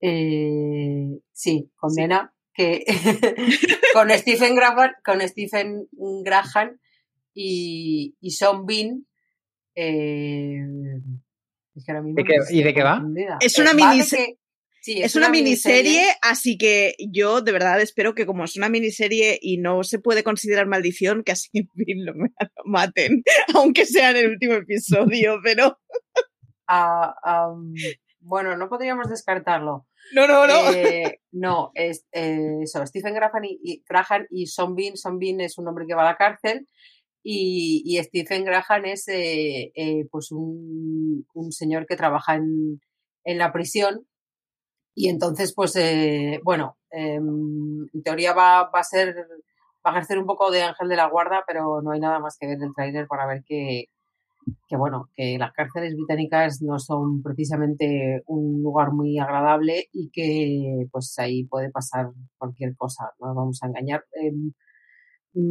Eh, 0.00 1.20
sí, 1.32 1.70
condena 1.76 2.32
que 2.54 2.84
con 3.94 4.10
Stephen 4.10 4.56
Graham, 4.56 4.92
con 5.04 5.20
Stephen 5.28 5.86
Graham 6.24 6.78
y, 7.34 8.14
y 8.20 8.30
Sean 8.30 8.66
Bean. 8.66 9.06
eh, 9.74 10.58
es 11.74 11.84
que 11.86 11.92
ahora 11.92 12.02
mismo 12.02 12.16
¿De 12.16 12.24
qué- 12.24 12.38
y 12.50 12.62
de 12.62 12.74
qué 12.74 12.82
va? 12.82 13.02
Es 13.40 13.56
Eh, 13.58 13.62
una 13.62 13.70
va 13.72 13.76
de 13.76 13.96
minise- 14.02 14.16
que- 14.16 14.38
sí, 14.82 15.02
Es 15.02 15.16
una 15.16 15.28
miniserie, 15.28 16.04
así 16.20 16.58
que 16.58 16.94
yo 17.10 17.40
de 17.40 17.52
verdad 17.52 17.80
espero 17.80 18.14
que 18.14 18.26
como 18.26 18.44
es 18.44 18.56
una 18.56 18.68
miniserie 18.68 19.38
y 19.40 19.58
no 19.58 19.82
se 19.84 19.98
puede 19.98 20.22
considerar 20.22 20.66
maldición, 20.66 21.24
que 21.24 21.32
así 21.32 21.48
en 21.54 21.68
fin 21.70 22.04
lo 22.04 22.12
maten, 22.64 23.22
aunque 23.54 23.86
sea 23.86 24.10
en 24.10 24.16
el 24.18 24.30
último 24.32 24.54
episodio, 24.54 25.38
pero 25.44 25.78
am, 26.66 27.74
bueno, 28.20 28.56
no 28.56 28.68
podríamos 28.68 29.08
descartarlo. 29.08 29.86
no, 30.14 30.26
no, 30.26 30.46
no. 30.46 30.72
Eh, 30.72 31.20
no, 31.30 31.70
es 31.74 32.04
eh, 32.12 32.58
eso, 32.62 32.84
Stephen 32.86 33.14
Graham 33.14 33.44
y, 33.44 33.58
y, 33.62 33.84
Graham 33.88 34.26
y 34.30 34.46
Sean 34.46 34.74
Bean. 34.74 34.96
Sean 34.96 35.18
Bean 35.18 35.40
es 35.40 35.58
un 35.58 35.68
hombre 35.68 35.86
que 35.86 35.94
va 35.94 36.02
a 36.02 36.12
la 36.12 36.16
cárcel 36.16 36.66
y, 37.22 37.82
y 37.84 38.02
Stephen 38.02 38.44
Graham 38.44 38.84
es 38.86 39.06
eh, 39.08 39.72
eh, 39.74 40.06
pues 40.10 40.32
un, 40.32 41.26
un 41.34 41.52
señor 41.52 41.86
que 41.86 41.96
trabaja 41.96 42.34
en, 42.34 42.80
en 43.24 43.38
la 43.38 43.52
prisión 43.52 44.06
y 44.94 45.08
entonces 45.08 45.52
pues 45.54 45.74
eh, 45.76 46.40
bueno, 46.44 46.76
em, 46.90 47.86
en 47.92 48.02
teoría 48.02 48.34
va, 48.34 48.60
a 48.60 48.82
ser, 48.84 49.14
va 49.86 49.90
a 49.90 49.92
ejercer 49.92 50.18
un 50.18 50.26
poco 50.26 50.50
de 50.50 50.62
ángel 50.62 50.88
de 50.88 50.96
la 50.96 51.08
guarda, 51.08 51.44
pero 51.46 51.80
no 51.82 51.92
hay 51.92 52.00
nada 52.00 52.18
más 52.20 52.36
que 52.38 52.46
ver 52.46 52.58
del 52.58 52.74
tráiler 52.74 53.06
para 53.06 53.26
ver 53.26 53.42
que, 53.44 53.86
que 54.68 54.76
bueno, 54.76 55.08
que 55.14 55.38
las 55.38 55.52
cárceles 55.52 55.94
británicas 55.94 56.62
no 56.62 56.78
son 56.78 57.22
precisamente 57.22 58.22
un 58.26 58.62
lugar 58.62 58.92
muy 58.92 59.18
agradable 59.18 59.88
y 59.92 60.10
que 60.10 60.86
pues 60.90 61.18
ahí 61.18 61.44
puede 61.44 61.70
pasar 61.70 62.10
cualquier 62.38 62.76
cosa, 62.76 63.12
no 63.20 63.28
nos 63.28 63.36
vamos 63.36 63.62
a 63.62 63.66
engañar. 63.68 64.04
Eh, 64.20 64.32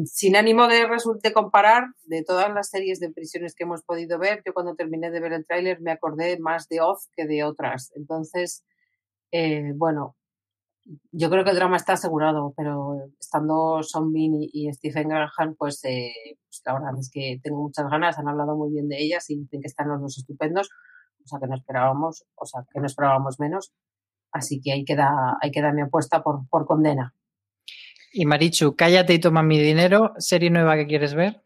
sin 0.05 0.35
ánimo 0.35 0.67
de 0.67 0.87
resulte 0.87 1.33
comparar, 1.33 1.85
de 2.03 2.23
todas 2.23 2.53
las 2.53 2.69
series 2.69 2.99
de 2.99 3.11
prisiones 3.11 3.55
que 3.55 3.63
hemos 3.63 3.81
podido 3.83 4.19
ver, 4.19 4.43
yo 4.45 4.53
cuando 4.53 4.75
terminé 4.75 5.09
de 5.09 5.19
ver 5.19 5.33
el 5.33 5.45
tráiler 5.45 5.81
me 5.81 5.91
acordé 5.91 6.37
más 6.39 6.67
de 6.69 6.81
Oz 6.81 7.09
que 7.15 7.25
de 7.25 7.43
otras. 7.43 7.91
Entonces, 7.95 8.63
eh, 9.31 9.71
bueno, 9.75 10.15
Yo 11.11 11.29
creo 11.29 11.43
que 11.43 11.51
el 11.51 11.55
drama 11.55 11.77
está 11.77 11.93
asegurado, 11.93 12.53
pero 12.57 12.95
estando 13.19 13.81
Sean 13.83 14.11
Bean 14.11 14.33
y, 14.41 14.49
y 14.53 14.73
Stephen 14.73 15.09
Graham, 15.09 15.55
pues, 15.57 15.83
eh, 15.85 16.11
pues 16.47 16.61
la 16.65 16.73
verdad 16.73 16.99
es 16.99 17.09
que 17.11 17.39
tengo 17.43 17.61
muchas 17.61 17.87
ganas, 17.89 18.17
han 18.17 18.27
hablado 18.27 18.55
muy 18.57 18.71
bien 18.71 18.87
de 18.89 18.97
ellas 19.01 19.29
y 19.29 19.37
dicen 19.37 19.61
que 19.61 19.67
están 19.67 19.89
los 19.89 20.01
dos 20.01 20.17
estupendos, 20.17 20.69
o 21.23 21.27
sea 21.27 21.39
que 21.39 21.47
no 21.47 21.55
esperábamos, 21.55 22.25
o 22.35 22.45
sea 22.45 22.61
que 22.73 22.79
no 22.79 22.87
esperábamos 22.87 23.39
menos. 23.39 23.73
Así 24.33 24.61
que 24.61 24.71
ahí 24.71 24.85
queda, 24.85 25.37
ahí 25.41 25.51
queda 25.51 25.73
mi 25.73 25.81
apuesta 25.81 26.23
por, 26.23 26.47
por 26.49 26.65
condena. 26.65 27.13
Y 28.13 28.25
Marichu, 28.25 28.75
cállate 28.75 29.13
y 29.13 29.19
toma 29.19 29.43
mi 29.43 29.59
dinero, 29.59 30.13
serie 30.17 30.49
nueva 30.49 30.75
que 30.75 30.87
quieres 30.87 31.13
ver. 31.13 31.43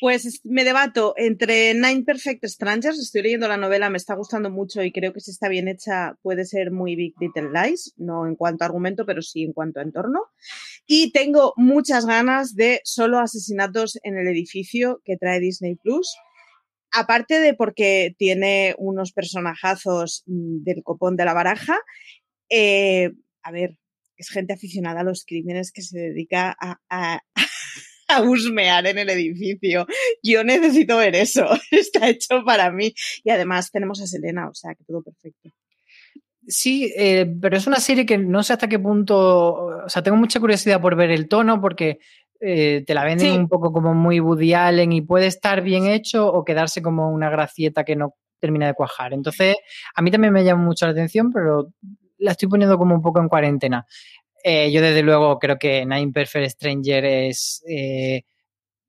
Pues 0.00 0.26
es- 0.26 0.40
me 0.44 0.62
debato 0.62 1.12
entre 1.16 1.74
Nine 1.74 2.04
Perfect 2.04 2.44
Strangers, 2.46 2.98
estoy 3.00 3.22
leyendo 3.22 3.48
la 3.48 3.56
novela, 3.56 3.90
me 3.90 3.96
está 3.96 4.14
gustando 4.14 4.48
mucho 4.48 4.82
y 4.82 4.92
creo 4.92 5.12
que 5.12 5.18
si 5.20 5.32
está 5.32 5.48
bien 5.48 5.66
hecha 5.66 6.14
puede 6.22 6.44
ser 6.44 6.70
muy 6.70 6.94
Big 6.94 7.14
Little 7.20 7.48
Lies, 7.52 7.94
no 7.96 8.26
en 8.26 8.36
cuanto 8.36 8.62
a 8.62 8.68
argumento, 8.68 9.04
pero 9.04 9.22
sí 9.22 9.42
en 9.42 9.52
cuanto 9.52 9.80
a 9.80 9.82
entorno. 9.82 10.20
Y 10.86 11.10
tengo 11.10 11.52
muchas 11.56 12.06
ganas 12.06 12.54
de 12.54 12.80
solo 12.84 13.18
asesinatos 13.18 13.98
en 14.04 14.16
el 14.18 14.28
edificio 14.28 15.00
que 15.04 15.16
trae 15.16 15.40
Disney 15.40 15.74
Plus. 15.74 16.14
Aparte 16.92 17.40
de 17.40 17.54
porque 17.54 18.14
tiene 18.18 18.74
unos 18.78 19.12
personajazos 19.12 20.22
mm, 20.26 20.62
del 20.62 20.82
copón 20.84 21.16
de 21.16 21.24
la 21.24 21.34
baraja, 21.34 21.76
eh, 22.50 23.10
a 23.42 23.50
ver, 23.50 23.76
es 24.16 24.30
gente 24.30 24.52
aficionada 24.52 25.00
a 25.00 25.04
los 25.04 25.24
crímenes 25.26 25.70
que 25.72 25.82
se 25.82 25.98
dedica 25.98 26.56
a, 26.60 26.78
a 26.88 27.20
husmear 28.22 28.86
en 28.86 28.98
el 28.98 29.10
edificio. 29.10 29.86
Yo 30.22 30.44
necesito 30.44 30.96
ver 30.98 31.14
eso. 31.16 31.46
Está 31.70 32.08
hecho 32.08 32.42
para 32.44 32.70
mí. 32.70 32.94
Y 33.24 33.30
además 33.30 33.70
tenemos 33.70 34.00
a 34.00 34.06
Selena, 34.06 34.48
o 34.48 34.54
sea 34.54 34.74
que 34.74 34.84
todo 34.84 35.02
perfecto. 35.02 35.50
Sí, 36.46 36.90
eh, 36.96 37.26
pero 37.40 37.56
es 37.58 37.66
una 37.66 37.76
serie 37.78 38.06
que 38.06 38.16
no 38.16 38.42
sé 38.42 38.54
hasta 38.54 38.68
qué 38.68 38.78
punto, 38.78 39.52
o 39.84 39.88
sea, 39.88 40.02
tengo 40.02 40.16
mucha 40.16 40.40
curiosidad 40.40 40.80
por 40.80 40.96
ver 40.96 41.10
el 41.10 41.28
tono 41.28 41.60
porque 41.60 41.98
eh, 42.40 42.84
te 42.86 42.94
la 42.94 43.04
venden 43.04 43.32
Sí. 43.32 43.36
un 43.36 43.48
poco 43.48 43.70
como 43.72 43.92
muy 43.92 44.18
Woody 44.18 44.54
Allen 44.54 44.92
y 44.92 45.02
puede 45.02 45.26
estar 45.26 45.60
bien 45.60 45.86
hecho 45.86 46.26
o 46.26 46.44
quedarse 46.44 46.80
como 46.80 47.10
una 47.10 47.28
gracieta 47.28 47.84
que 47.84 47.96
no 47.96 48.14
termina 48.40 48.66
de 48.66 48.74
cuajar. 48.74 49.12
Entonces, 49.12 49.56
a 49.94 50.00
mí 50.00 50.10
también 50.10 50.32
me 50.32 50.42
llama 50.44 50.64
mucho 50.64 50.86
la 50.86 50.92
atención, 50.92 51.32
pero 51.32 51.72
la 52.16 52.30
estoy 52.30 52.48
poniendo 52.48 52.78
como 52.78 52.94
un 52.94 53.02
poco 53.02 53.20
en 53.20 53.28
cuarentena. 53.28 53.84
Eh, 54.44 54.70
yo 54.72 54.80
desde 54.80 55.02
luego 55.02 55.38
creo 55.38 55.58
que 55.58 55.84
Nine 55.84 56.12
Perfect 56.12 56.50
Stranger 56.50 57.04
es 57.04 57.62
eh, 57.68 58.22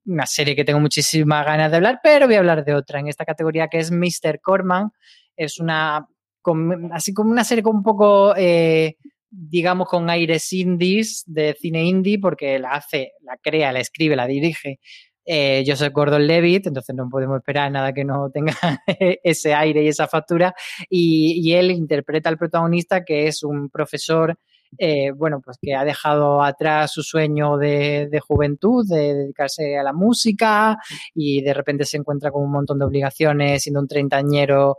una 0.05 0.25
serie 0.25 0.55
que 0.55 0.63
tengo 0.63 0.79
muchísimas 0.79 1.45
ganas 1.45 1.71
de 1.71 1.77
hablar, 1.77 1.99
pero 2.03 2.27
voy 2.27 2.35
a 2.35 2.39
hablar 2.39 2.63
de 2.65 2.73
otra 2.73 2.99
en 2.99 3.07
esta 3.07 3.25
categoría 3.25 3.67
que 3.67 3.79
es 3.79 3.91
Mr. 3.91 4.39
Corman. 4.41 4.91
Es 5.35 5.59
una 5.59 6.07
así 6.91 7.13
como 7.13 7.31
una 7.31 7.43
serie 7.43 7.63
con 7.63 7.77
un 7.77 7.83
poco, 7.83 8.33
eh, 8.35 8.95
digamos, 9.29 9.87
con 9.87 10.09
aires 10.09 10.51
indies, 10.53 11.23
de 11.27 11.55
cine 11.59 11.83
indie, 11.83 12.19
porque 12.19 12.57
la 12.59 12.71
hace, 12.71 13.13
la 13.21 13.37
crea, 13.37 13.71
la 13.71 13.79
escribe, 13.79 14.15
la 14.15 14.25
dirige 14.25 14.79
eh, 15.25 15.63
Joseph 15.65 15.93
Gordon 15.93 16.25
Levitt, 16.25 16.67
entonces 16.67 16.95
no 16.95 17.07
podemos 17.07 17.37
esperar 17.37 17.71
nada 17.71 17.93
que 17.93 18.03
no 18.03 18.31
tenga 18.31 18.53
ese 19.23 19.53
aire 19.53 19.83
y 19.83 19.87
esa 19.87 20.07
factura. 20.07 20.55
Y 20.89 21.53
él 21.53 21.71
interpreta 21.71 22.29
al 22.29 22.37
protagonista, 22.37 23.03
que 23.05 23.27
es 23.27 23.43
un 23.43 23.69
profesor 23.69 24.39
eh, 24.77 25.11
bueno, 25.11 25.41
pues 25.43 25.57
que 25.61 25.75
ha 25.75 25.83
dejado 25.83 26.43
atrás 26.43 26.91
su 26.91 27.03
sueño 27.03 27.57
de, 27.57 28.07
de, 28.09 28.19
juventud, 28.19 28.85
de 28.87 29.13
dedicarse 29.15 29.77
a 29.77 29.83
la 29.83 29.93
música 29.93 30.77
y 31.13 31.41
de 31.41 31.53
repente 31.53 31.85
se 31.85 31.97
encuentra 31.97 32.31
con 32.31 32.43
un 32.43 32.51
montón 32.51 32.79
de 32.79 32.85
obligaciones, 32.85 33.63
siendo 33.63 33.79
un 33.79 33.87
treintañero, 33.87 34.77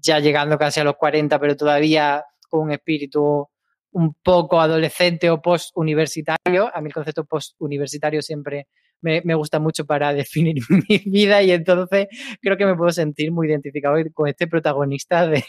ya 0.00 0.20
llegando 0.20 0.56
casi 0.58 0.80
a 0.80 0.84
los 0.84 0.96
40, 0.96 1.38
pero 1.38 1.56
todavía 1.56 2.24
con 2.48 2.60
un 2.62 2.72
espíritu 2.72 3.48
un 3.92 4.14
poco 4.22 4.60
adolescente 4.60 5.30
o 5.30 5.40
post-universitario. 5.40 6.70
A 6.72 6.80
mí 6.80 6.88
el 6.88 6.94
concepto 6.94 7.24
post-universitario 7.24 8.22
siempre 8.22 8.68
me, 9.00 9.22
me, 9.24 9.34
gusta 9.34 9.58
mucho 9.58 9.86
para 9.86 10.12
definir 10.14 10.56
mi 10.68 10.98
vida 10.98 11.42
y 11.42 11.50
entonces 11.52 12.08
creo 12.40 12.56
que 12.56 12.66
me 12.66 12.76
puedo 12.76 12.90
sentir 12.90 13.32
muy 13.32 13.48
identificado 13.48 13.96
con 14.14 14.28
este 14.28 14.46
protagonista 14.46 15.26
de... 15.26 15.44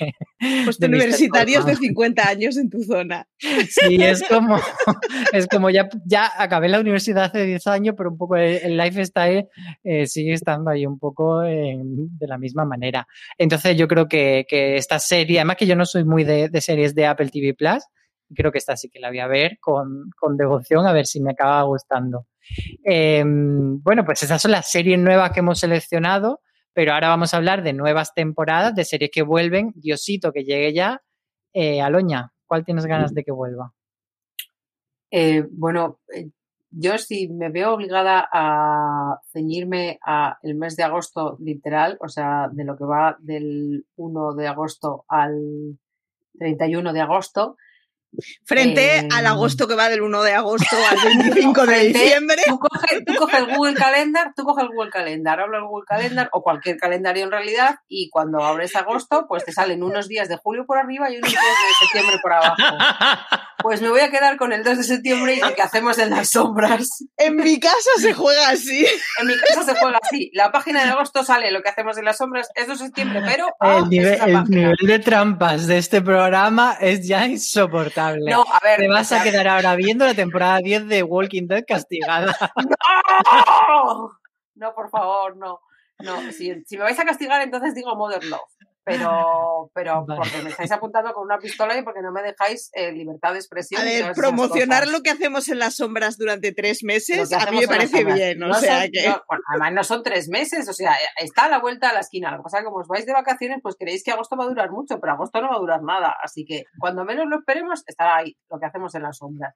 Pues 0.63 0.79
de 0.79 0.87
universitarios 0.87 1.65
de 1.65 1.75
50 1.75 2.27
años 2.27 2.57
en 2.57 2.69
tu 2.69 2.81
zona. 2.83 3.27
Sí, 3.37 3.97
es 4.01 4.23
como, 4.29 4.59
es 5.33 5.47
como 5.47 5.69
ya, 5.69 5.89
ya 6.05 6.31
acabé 6.37 6.69
la 6.69 6.79
universidad 6.79 7.25
hace 7.25 7.45
10 7.45 7.67
años, 7.67 7.95
pero 7.97 8.11
un 8.11 8.17
poco 8.17 8.35
el, 8.35 8.59
el 8.63 8.77
lifestyle 8.77 9.47
eh, 9.83 10.07
sigue 10.07 10.33
estando 10.33 10.71
ahí 10.71 10.85
un 10.85 10.99
poco 10.99 11.43
eh, 11.43 11.77
de 11.81 12.27
la 12.27 12.37
misma 12.37 12.65
manera. 12.65 13.07
Entonces 13.37 13.77
yo 13.77 13.87
creo 13.87 14.07
que, 14.07 14.45
que, 14.47 14.75
esta 14.75 14.99
serie, 14.99 15.39
además 15.39 15.57
que 15.57 15.67
yo 15.67 15.75
no 15.75 15.85
soy 15.85 16.03
muy 16.03 16.23
de, 16.23 16.49
de 16.49 16.61
series 16.61 16.95
de 16.95 17.05
Apple 17.05 17.29
TV 17.29 17.53
Plus, 17.53 17.83
creo 18.35 18.51
que 18.51 18.57
esta 18.57 18.75
sí 18.75 18.89
que 18.89 18.99
la 18.99 19.09
voy 19.09 19.19
a 19.19 19.27
ver 19.27 19.57
con, 19.59 20.09
con 20.17 20.37
devoción 20.37 20.85
a 20.85 20.93
ver 20.93 21.05
si 21.05 21.21
me 21.21 21.31
acaba 21.31 21.61
gustando. 21.63 22.27
Eh, 22.83 23.23
bueno, 23.25 24.05
pues 24.05 24.23
esas 24.23 24.41
son 24.41 24.51
las 24.51 24.69
series 24.69 24.99
nuevas 24.99 25.31
que 25.31 25.39
hemos 25.39 25.59
seleccionado, 25.59 26.41
pero 26.73 26.93
ahora 26.93 27.09
vamos 27.09 27.33
a 27.33 27.37
hablar 27.37 27.63
de 27.63 27.73
nuevas 27.73 28.13
temporadas, 28.13 28.75
de 28.75 28.85
series 28.85 29.11
que 29.11 29.21
vuelven. 29.21 29.71
Diosito, 29.75 30.31
que 30.31 30.43
llegue 30.43 30.73
ya. 30.73 31.01
Eh, 31.53 31.81
Aloña, 31.81 32.31
¿cuál 32.45 32.65
tienes 32.65 32.85
ganas 32.85 33.13
de 33.13 33.23
que 33.23 33.31
vuelva? 33.31 33.73
Eh, 35.11 35.45
bueno, 35.51 35.99
yo 36.71 36.97
sí 36.99 37.29
me 37.29 37.49
veo 37.49 37.73
obligada 37.73 38.27
a 38.31 39.19
ceñirme 39.31 39.99
a 40.05 40.37
el 40.43 40.55
mes 40.55 40.75
de 40.75 40.83
agosto 40.83 41.37
literal, 41.39 41.97
o 41.99 42.07
sea, 42.07 42.47
de 42.51 42.63
lo 42.63 42.77
que 42.77 42.85
va 42.85 43.17
del 43.19 43.85
1 43.95 44.35
de 44.35 44.47
agosto 44.47 45.05
al 45.07 45.79
31 46.37 46.93
de 46.93 47.01
agosto. 47.01 47.57
Frente 48.45 48.97
eh, 48.97 49.07
al 49.11 49.25
agosto 49.27 49.67
que 49.67 49.75
va 49.75 49.89
del 49.89 50.01
1 50.01 50.23
de 50.23 50.33
agosto 50.33 50.75
al 50.89 50.97
25 51.17 51.65
de 51.65 51.79
diciembre. 51.79 52.41
Tú 52.47 52.59
coges 52.59 53.03
tú 53.05 53.15
coge 53.15 53.37
el 53.37 53.55
Google 53.55 53.75
Calendar, 53.75 54.33
tú 54.35 54.43
coges 54.43 54.63
el 54.63 54.69
Google 54.69 54.91
Calendar, 54.91 55.39
habla 55.39 55.57
el 55.59 55.65
Google 55.65 55.85
Calendar 55.87 56.29
o 56.33 56.41
cualquier 56.41 56.77
calendario 56.77 57.23
en 57.23 57.31
realidad 57.31 57.75
y 57.87 58.09
cuando 58.09 58.43
abres 58.43 58.75
agosto, 58.75 59.25
pues 59.27 59.45
te 59.45 59.51
salen 59.51 59.83
unos 59.83 60.07
días 60.07 60.27
de 60.27 60.37
julio 60.37 60.65
por 60.65 60.77
arriba 60.77 61.09
y 61.11 61.17
unos 61.17 61.29
días 61.29 61.43
de 61.43 61.85
septiembre 61.85 62.19
por 62.21 62.33
abajo. 62.33 62.55
Pues 63.61 63.81
me 63.81 63.89
voy 63.89 63.99
a 63.99 64.09
quedar 64.09 64.37
con 64.37 64.53
el 64.53 64.63
2 64.63 64.77
de 64.77 64.83
septiembre 64.85 65.35
y 65.35 65.41
lo 65.41 65.53
que 65.53 65.61
hacemos 65.61 65.97
en 65.99 66.11
las 66.11 66.29
sombras. 66.29 67.03
En 67.17 67.35
mi 67.35 67.59
casa 67.59 67.89
se 67.97 68.13
juega 68.13 68.51
así. 68.51 68.85
En 69.19 69.27
mi 69.27 69.35
casa 69.35 69.65
se 69.65 69.75
juega 69.75 69.99
así. 70.01 70.31
La 70.33 70.49
página 70.49 70.85
de 70.85 70.91
agosto 70.91 71.25
sale 71.25 71.51
lo 71.51 71.61
que 71.61 71.67
hacemos 71.67 71.97
en 71.97 72.05
las 72.05 72.17
sombras 72.17 72.47
es 72.55 72.67
2 72.67 72.79
de 72.79 72.85
septiembre, 72.85 73.21
pero... 73.25 73.47
El, 73.59 73.89
nivel, 73.89 74.17
el 74.21 74.43
nivel 74.45 74.77
de 74.81 74.99
trampas 74.99 75.67
de 75.67 75.77
este 75.77 76.01
programa 76.01 76.77
es 76.79 77.05
ya 77.05 77.25
insoportable. 77.25 77.98
No, 78.25 78.41
a 78.41 78.59
ver. 78.63 78.79
Te 78.79 78.87
vas 78.87 79.11
a 79.11 79.23
quedar 79.23 79.47
ahora 79.47 79.75
viendo 79.75 80.05
la 80.05 80.13
temporada 80.13 80.59
10 80.59 80.87
de 80.87 81.03
Walking 81.03 81.47
Dead 81.47 81.63
castigada. 81.67 82.35
¡No! 83.69 84.11
No, 84.55 84.73
por 84.75 84.89
favor, 84.89 85.37
no. 85.37 85.59
No, 85.99 86.31
si, 86.31 86.63
si 86.65 86.77
me 86.77 86.83
vais 86.83 86.99
a 86.99 87.05
castigar, 87.05 87.41
entonces 87.41 87.75
digo 87.75 87.95
Mother 87.95 88.23
Love. 88.23 88.41
Pero, 88.89 89.71
pero 89.73 90.05
vale. 90.05 90.21
porque 90.21 90.43
me 90.43 90.49
estáis 90.49 90.71
apuntando 90.71 91.13
con 91.13 91.25
una 91.25 91.37
pistola 91.37 91.77
y 91.77 91.83
porque 91.83 92.01
no 92.01 92.11
me 92.11 92.21
dejáis 92.21 92.69
eh, 92.73 92.91
libertad 92.91 93.33
de 93.33 93.39
expresión. 93.39 93.81
A 93.81 93.83
ver, 93.83 94.13
promocionar 94.13 94.87
lo 94.87 95.01
que 95.01 95.09
hacemos 95.09 95.47
en 95.49 95.59
las 95.59 95.75
sombras 95.75 96.17
durante 96.17 96.51
tres 96.51 96.83
meses, 96.83 97.31
a 97.33 97.51
mí 97.51 97.59
me 97.59 97.67
parece 97.67 98.03
bien. 98.03 98.39
No 98.39 98.51
o 98.51 98.53
sea 98.53 98.81
son, 98.81 98.91
que... 98.91 99.07
no, 99.07 99.21
bueno, 99.27 99.43
además, 99.49 99.73
no 99.73 99.83
son 99.83 100.03
tres 100.03 100.29
meses, 100.29 100.67
o 100.69 100.73
sea, 100.73 100.95
está 101.17 101.45
a 101.45 101.49
la 101.49 101.59
vuelta 101.59 101.89
a 101.89 101.93
la 101.93 101.99
esquina. 101.99 102.31
Lo 102.31 102.37
que 102.37 102.43
pasa 102.43 102.57
es 102.57 102.63
que 102.63 102.65
como 102.65 102.81
os 102.81 102.87
vais 102.87 103.05
de 103.05 103.13
vacaciones, 103.13 103.59
pues 103.61 103.75
creéis 103.77 104.03
que 104.03 104.11
agosto 104.11 104.37
va 104.37 104.45
a 104.45 104.47
durar 104.47 104.71
mucho, 104.71 104.99
pero 104.99 105.13
agosto 105.13 105.41
no 105.41 105.49
va 105.49 105.55
a 105.55 105.59
durar 105.59 105.83
nada. 105.83 106.15
Así 106.23 106.45
que 106.45 106.63
cuando 106.77 107.05
menos 107.05 107.25
lo 107.27 107.39
esperemos, 107.39 107.83
estará 107.87 108.17
ahí 108.17 108.37
lo 108.49 108.59
que 108.59 108.65
hacemos 108.65 108.93
en 108.95 109.03
las 109.03 109.17
sombras. 109.17 109.55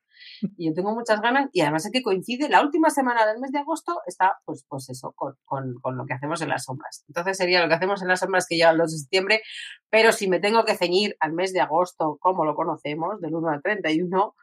Y 0.57 0.67
yo 0.67 0.73
tengo 0.73 0.93
muchas 0.93 1.21
ganas, 1.21 1.49
y 1.51 1.61
además 1.61 1.85
es 1.85 1.91
que 1.91 2.01
coincide 2.01 2.49
la 2.49 2.61
última 2.61 2.89
semana 2.89 3.25
del 3.25 3.39
mes 3.39 3.51
de 3.51 3.59
agosto, 3.59 4.01
está, 4.05 4.37
pues, 4.45 4.65
pues 4.67 4.89
eso, 4.89 5.13
con, 5.15 5.35
con, 5.45 5.75
con 5.81 5.97
lo 5.97 6.05
que 6.05 6.13
hacemos 6.13 6.41
en 6.41 6.49
las 6.49 6.63
sombras. 6.63 7.03
Entonces 7.07 7.37
sería 7.37 7.61
lo 7.61 7.67
que 7.67 7.75
hacemos 7.75 8.01
en 8.01 8.07
las 8.07 8.19
sombras 8.19 8.45
que 8.47 8.57
el 8.61 8.77
2 8.77 8.91
de 8.91 8.97
septiembre, 9.23 9.41
pero 9.89 10.11
si 10.11 10.27
me 10.27 10.39
tengo 10.39 10.65
que 10.65 10.75
ceñir 10.75 11.15
al 11.19 11.33
mes 11.33 11.53
de 11.53 11.61
agosto, 11.61 12.17
como 12.19 12.45
lo 12.45 12.55
conocemos, 12.55 13.21
del 13.21 13.35
1 13.35 13.49
al 13.49 13.61
31, 13.61 14.35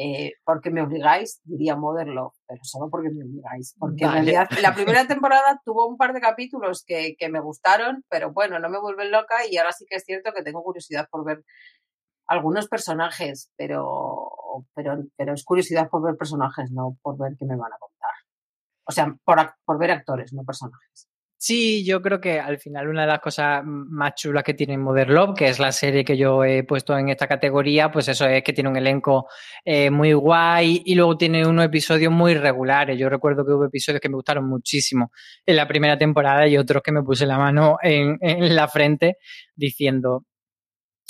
eh, 0.00 0.34
porque 0.44 0.70
me 0.70 0.80
obligáis, 0.80 1.40
diría 1.42 1.74
Mother 1.74 2.06
Love, 2.06 2.34
pero 2.46 2.60
solo 2.62 2.88
porque 2.88 3.10
me 3.10 3.24
obligáis. 3.24 3.74
Porque 3.78 4.04
vale. 4.04 4.18
en 4.18 4.26
realidad 4.26 4.48
la 4.62 4.74
primera 4.74 5.06
temporada 5.08 5.60
tuvo 5.64 5.88
un 5.88 5.96
par 5.96 6.12
de 6.12 6.20
capítulos 6.20 6.84
que, 6.86 7.16
que, 7.18 7.28
me 7.28 7.40
gustaron, 7.40 8.04
pero 8.08 8.32
bueno, 8.32 8.60
no 8.60 8.68
me 8.68 8.80
vuelven 8.80 9.10
loca 9.10 9.44
y 9.50 9.56
ahora 9.56 9.72
sí 9.72 9.86
que 9.88 9.96
es 9.96 10.04
cierto 10.04 10.32
que 10.32 10.42
tengo 10.42 10.62
curiosidad 10.62 11.08
por 11.10 11.24
ver 11.24 11.42
algunos 12.28 12.68
personajes, 12.68 13.50
pero, 13.56 14.30
pero, 14.74 15.02
pero 15.16 15.34
es 15.34 15.44
curiosidad 15.44 15.88
por 15.88 16.02
ver 16.02 16.16
personajes, 16.16 16.70
no 16.70 16.96
por 17.02 17.18
ver 17.18 17.32
qué 17.36 17.46
me 17.46 17.56
van 17.56 17.72
a 17.72 17.78
contar. 17.78 18.10
O 18.84 18.92
sea, 18.92 19.16
por, 19.24 19.54
por 19.64 19.78
ver 19.78 19.90
actores, 19.90 20.32
no 20.32 20.44
personajes. 20.44 21.07
Sí, 21.40 21.84
yo 21.84 22.02
creo 22.02 22.20
que 22.20 22.40
al 22.40 22.58
final 22.58 22.88
una 22.88 23.02
de 23.02 23.06
las 23.06 23.20
cosas 23.20 23.62
más 23.64 24.14
chulas 24.16 24.42
que 24.42 24.54
tiene 24.54 24.76
Mother 24.76 25.08
Love, 25.08 25.36
que 25.36 25.46
es 25.48 25.60
la 25.60 25.70
serie 25.70 26.04
que 26.04 26.16
yo 26.16 26.42
he 26.42 26.64
puesto 26.64 26.98
en 26.98 27.10
esta 27.10 27.28
categoría, 27.28 27.92
pues 27.92 28.08
eso 28.08 28.26
es 28.26 28.42
que 28.42 28.52
tiene 28.52 28.68
un 28.68 28.76
elenco 28.76 29.28
eh, 29.64 29.88
muy 29.88 30.14
guay 30.14 30.82
y 30.84 30.96
luego 30.96 31.16
tiene 31.16 31.46
unos 31.46 31.64
episodios 31.66 32.12
muy 32.12 32.34
regulares. 32.34 32.98
Yo 32.98 33.08
recuerdo 33.08 33.46
que 33.46 33.52
hubo 33.52 33.66
episodios 33.66 34.00
que 34.00 34.08
me 34.08 34.16
gustaron 34.16 34.48
muchísimo 34.48 35.12
en 35.46 35.54
la 35.54 35.68
primera 35.68 35.96
temporada 35.96 36.44
y 36.48 36.56
otros 36.58 36.82
que 36.82 36.90
me 36.90 37.04
puse 37.04 37.24
la 37.24 37.38
mano 37.38 37.76
en, 37.82 38.18
en 38.20 38.56
la 38.56 38.66
frente 38.66 39.18
diciendo, 39.54 40.24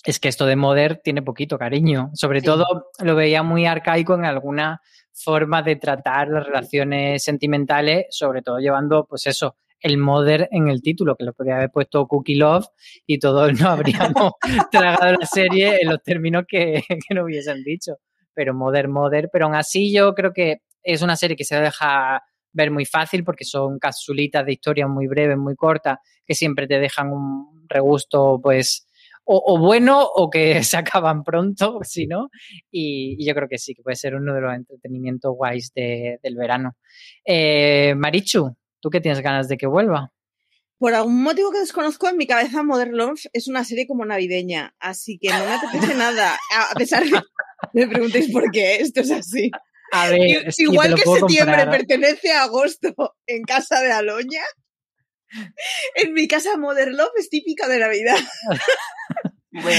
es 0.05 0.21
que 0.21 0.29
esto 0.29 0.45
de 0.45 0.57
Modern 0.57 1.01
tiene 1.03 1.23
poquito 1.23 1.57
cariño. 1.59 2.11
Sobre 2.13 2.41
Sí. 2.41 2.47
todo 2.47 2.91
lo 3.03 3.15
veía 3.17 3.43
muy 3.43 3.65
arcaico 3.65 4.15
en 4.15 4.27
alguna 4.27 4.83
forma 5.15 5.63
de 5.63 5.77
tratar 5.77 6.29
las 6.29 6.45
relaciones 6.47 7.25
sentimentales, 7.25 8.07
sobre 8.11 8.43
todo 8.43 8.59
llevando, 8.59 9.07
pues 9.09 9.27
eso, 9.27 9.57
el 9.81 9.99
Modern 9.99 10.49
en 10.51 10.69
el 10.69 10.83
título, 10.83 11.17
que 11.17 11.25
lo 11.25 11.33
podría 11.33 11.57
haber 11.57 11.71
puesto 11.71 12.07
Cookie 12.07 12.35
Love 12.37 12.67
y 13.07 13.19
todos 13.19 13.59
no 13.61 13.69
habríamos 13.71 14.33
tragado 14.71 15.13
la 15.19 15.27
serie 15.27 15.79
en 15.81 15.89
los 15.91 16.03
términos 16.03 16.45
que, 16.49 16.83
que 17.09 17.21
hubiesen 17.21 17.63
dicho. 17.63 17.97
Pero 18.35 18.55
Modern, 18.55 18.91
Modern, 18.93 19.29
pero 19.33 19.47
aún 19.47 19.55
así 19.55 19.93
yo 19.93 20.15
creo 20.15 20.33
que 20.33 20.59
es 20.83 21.03
una 21.03 21.17
serie 21.17 21.37
que 21.37 21.45
se 21.45 21.61
deja 21.61 22.23
ver 22.53 22.71
muy 22.71 22.87
fácil 22.87 23.25
porque 23.25 23.45
son 23.45 23.79
capsulitas 23.79 24.45
de 24.47 24.53
historias 24.53 24.89
muy 24.89 25.07
breves, 25.07 25.37
muy 25.37 25.55
cortas, 25.55 25.99
que 26.25 26.35
siempre 26.35 26.67
te 26.67 26.79
dejan 26.79 27.13
un 27.13 27.67
regusto, 27.69 28.41
pues, 28.43 28.87
o, 29.25 29.59
bueno 29.59 30.03
o 30.03 30.31
que 30.31 30.63
se 30.65 30.77
acaban 30.77 31.23
pronto, 31.23 31.81
si 31.83 32.07
no. 32.07 32.31
Y, 32.71 33.17
y 33.19 33.27
yo 33.27 33.35
creo 33.35 33.49
que 33.49 33.59
sí, 33.59 33.75
que 33.75 33.83
puede 33.83 33.97
ser 33.97 34.15
uno 34.15 34.35
de 34.35 34.41
los 34.41 34.55
entretenimientos 34.55 35.35
guays 35.37 35.73
de- 35.75 36.19
del 36.23 36.37
verano. 36.37 36.77
Eh, 37.25 37.95
Marichu, 37.97 38.57
¿tú 38.81 38.91
qué 38.91 39.01
tienes 39.01 39.21
ganas 39.21 39.49
de 39.49 39.57
que 39.57 39.67
vuelva? 39.67 40.13
Por 40.79 40.95
algún 40.95 41.23
motivo 41.23 41.51
que 41.51 41.59
desconozco, 41.59 42.09
en 42.09 42.17
mi 42.17 42.27
cabeza 42.27 42.63
Modern 42.63 42.97
Love 42.97 43.27
es 43.33 43.49
una 43.49 43.65
serie 43.65 43.87
como 43.87 44.05
navideña, 44.05 44.75
así 44.79 45.19
que 45.19 45.29
no 45.29 45.45
me 45.45 45.55
apetece 45.55 45.95
nada. 45.97 46.39
A 46.71 46.75
pesar 46.75 47.05
de 47.05 47.11
que 47.11 47.21
me 47.73 47.87
preguntéis 47.89 48.31
por 48.31 48.51
qué 48.51 48.77
esto 48.77 49.01
es 49.01 49.11
así. 49.11 49.51
A 49.91 50.09
ver, 50.09 50.49
es 50.49 50.59
Igual 50.59 50.95
que 50.95 51.03
septiembre 51.03 51.57
comprar. 51.57 51.71
pertenece 51.71 52.31
a 52.31 52.45
agosto 52.45 52.95
en 53.27 53.43
casa 53.43 53.81
de 53.81 53.91
Aloña, 53.91 54.43
en 55.95 56.13
mi 56.13 56.29
casa 56.29 56.57
Modern 56.57 56.97
Love 56.97 57.13
es 57.19 57.29
típica 57.29 57.69
de 57.69 57.79
Navidad. 57.79 58.19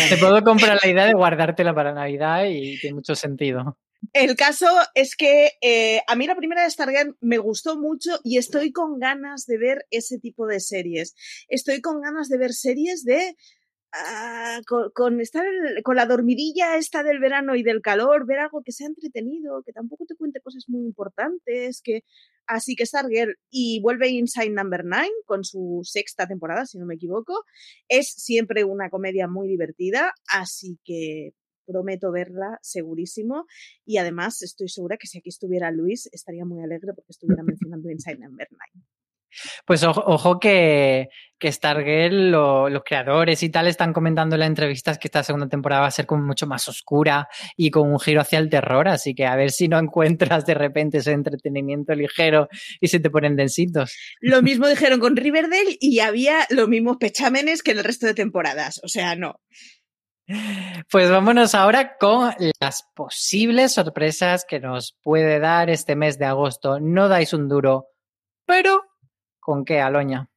Te 0.10 0.18
puedo 0.18 0.44
comprar 0.44 0.78
la 0.82 0.90
idea 0.90 1.06
de 1.06 1.14
guardártela 1.14 1.74
para 1.74 1.94
Navidad 1.94 2.46
y 2.46 2.80
tiene 2.80 2.96
mucho 2.96 3.16
sentido. 3.16 3.78
El 4.14 4.36
caso 4.36 4.66
es 4.96 5.16
que 5.16 5.52
eh, 5.62 6.02
a 6.08 6.16
mí 6.16 6.26
la 6.26 6.36
primera 6.36 6.64
de 6.64 6.70
Stargate 6.70 7.14
me 7.22 7.38
gustó 7.38 7.80
mucho 7.80 8.20
y 8.24 8.38
estoy 8.38 8.72
con 8.72 8.98
ganas 9.00 9.46
de 9.46 9.58
ver 9.58 9.86
ese 9.92 10.18
tipo 10.20 10.48
de 10.48 10.60
series. 10.60 11.16
Estoy 11.48 11.82
con 11.82 12.02
ganas 12.02 12.28
de 12.30 12.38
ver 12.38 12.54
series 12.54 13.04
de 13.04 13.36
ah, 13.92 14.62
con, 14.94 15.22
estar 15.22 15.46
con 15.84 15.96
la 15.96 16.06
dormidilla 16.06 16.78
esta 16.78 17.04
del 17.04 17.20
verano 17.20 17.56
y 17.56 17.62
del 17.62 17.82
calor, 17.82 18.26
ver 18.26 18.40
algo 18.40 18.64
que 18.64 18.72
sea 18.72 18.88
entretenido, 18.88 19.62
que 19.64 19.74
tampoco 19.74 20.06
te 20.06 20.16
cuente 20.16 20.42
cosas 20.42 20.64
muy 20.68 20.86
importantes, 20.86 21.82
que 21.84 22.04
así 22.48 22.76
que 22.76 22.86
Stargirl 22.86 23.38
y 23.52 23.80
vuelve 23.82 24.10
Inside 24.10 24.50
Number 24.50 24.86
9 24.86 25.08
con 25.26 25.44
su 25.44 25.82
sexta 25.84 26.28
temporada, 26.28 26.66
si 26.66 26.80
no 26.80 26.86
me 26.88 26.96
equivoco, 26.96 27.44
es 27.88 28.12
siempre 28.14 28.64
una 28.64 28.90
comedia 28.90 29.28
muy 29.28 29.48
divertida, 29.48 30.14
así 30.28 30.80
que 30.84 31.34
prometo 31.70 32.12
verla 32.12 32.58
segurísimo 32.62 33.46
y 33.86 33.98
además 33.98 34.42
estoy 34.42 34.70
segura 34.70 34.98
que 34.98 35.08
si 35.08 35.20
aquí 35.20 35.30
estuviera 35.30 35.72
Luis 35.72 36.10
estaría 36.12 36.46
muy 36.46 36.64
alegre 36.64 36.94
porque 36.96 37.12
estuviera 37.12 37.44
mencionando 37.44 37.90
Inside 37.92 38.18
Number 38.20 38.48
9. 38.50 38.86
Pues 39.66 39.84
ojo, 39.84 40.02
ojo 40.08 40.40
que, 40.40 41.08
que 41.38 41.52
Stargirl, 41.52 42.32
lo- 42.32 42.68
los 42.68 42.82
creadores 42.84 43.44
y 43.44 43.50
tal, 43.50 43.68
están 43.68 43.94
comentando 43.94 44.36
en 44.36 44.40
las 44.40 44.50
entrevistas 44.50 44.98
que 44.98 45.08
esta 45.08 45.22
segunda 45.22 45.48
temporada 45.48 45.82
va 45.84 45.88
a 45.88 45.92
ser 45.92 46.08
como 46.08 46.26
mucho 46.26 46.48
más 46.48 46.68
oscura 46.68 47.28
y 47.56 47.70
con 47.70 47.92
un 47.92 48.00
giro 48.00 48.22
hacia 48.22 48.40
el 48.40 48.50
terror, 48.50 48.88
así 48.88 49.14
que 49.14 49.28
a 49.28 49.36
ver 49.36 49.52
si 49.52 49.68
no 49.68 49.78
encuentras 49.80 50.46
de 50.48 50.56
repente 50.56 50.98
ese 50.98 51.12
entretenimiento 51.12 51.94
ligero 51.94 52.50
y 52.82 52.88
se 52.88 53.00
te 53.00 53.12
ponen 53.12 53.36
densitos. 53.36 53.96
Lo 54.20 54.42
mismo 54.42 54.68
dijeron 54.68 55.00
con 55.00 55.16
Riverdale 55.16 55.78
y 55.80 56.00
había 56.00 56.48
los 56.50 56.68
mismos 56.68 56.98
pechámenes 56.98 57.62
que 57.62 57.72
en 57.72 57.78
el 57.78 57.84
resto 57.84 58.08
de 58.08 58.16
temporadas, 58.16 58.82
o 58.84 58.88
sea, 58.88 59.16
no. 59.16 59.36
Pues 60.92 61.10
vámonos 61.10 61.56
ahora 61.56 61.98
con 61.98 62.32
las 62.60 62.84
posibles 62.94 63.74
sorpresas 63.74 64.46
que 64.48 64.60
nos 64.60 64.98
puede 65.02 65.40
dar 65.40 65.70
este 65.70 65.96
mes 65.96 66.20
de 66.20 66.26
agosto. 66.26 66.80
No 66.80 67.08
dais 67.08 67.34
un 67.34 67.50
duro, 67.50 67.88
pero 68.46 68.84
¿con 69.40 69.66
qué, 69.66 69.80
Aloña? 69.80 70.30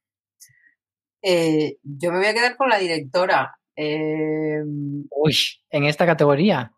Eh, 1.21 1.77
yo 1.83 2.11
me 2.11 2.19
voy 2.19 2.27
a 2.27 2.35
quedar 2.35 2.57
con 2.57 2.69
la 2.69 2.79
directora. 2.79 3.55
Eh, 3.77 4.63
Uy, 5.11 5.37
en 5.71 5.85
esta 5.85 6.07
categoría. 6.07 6.73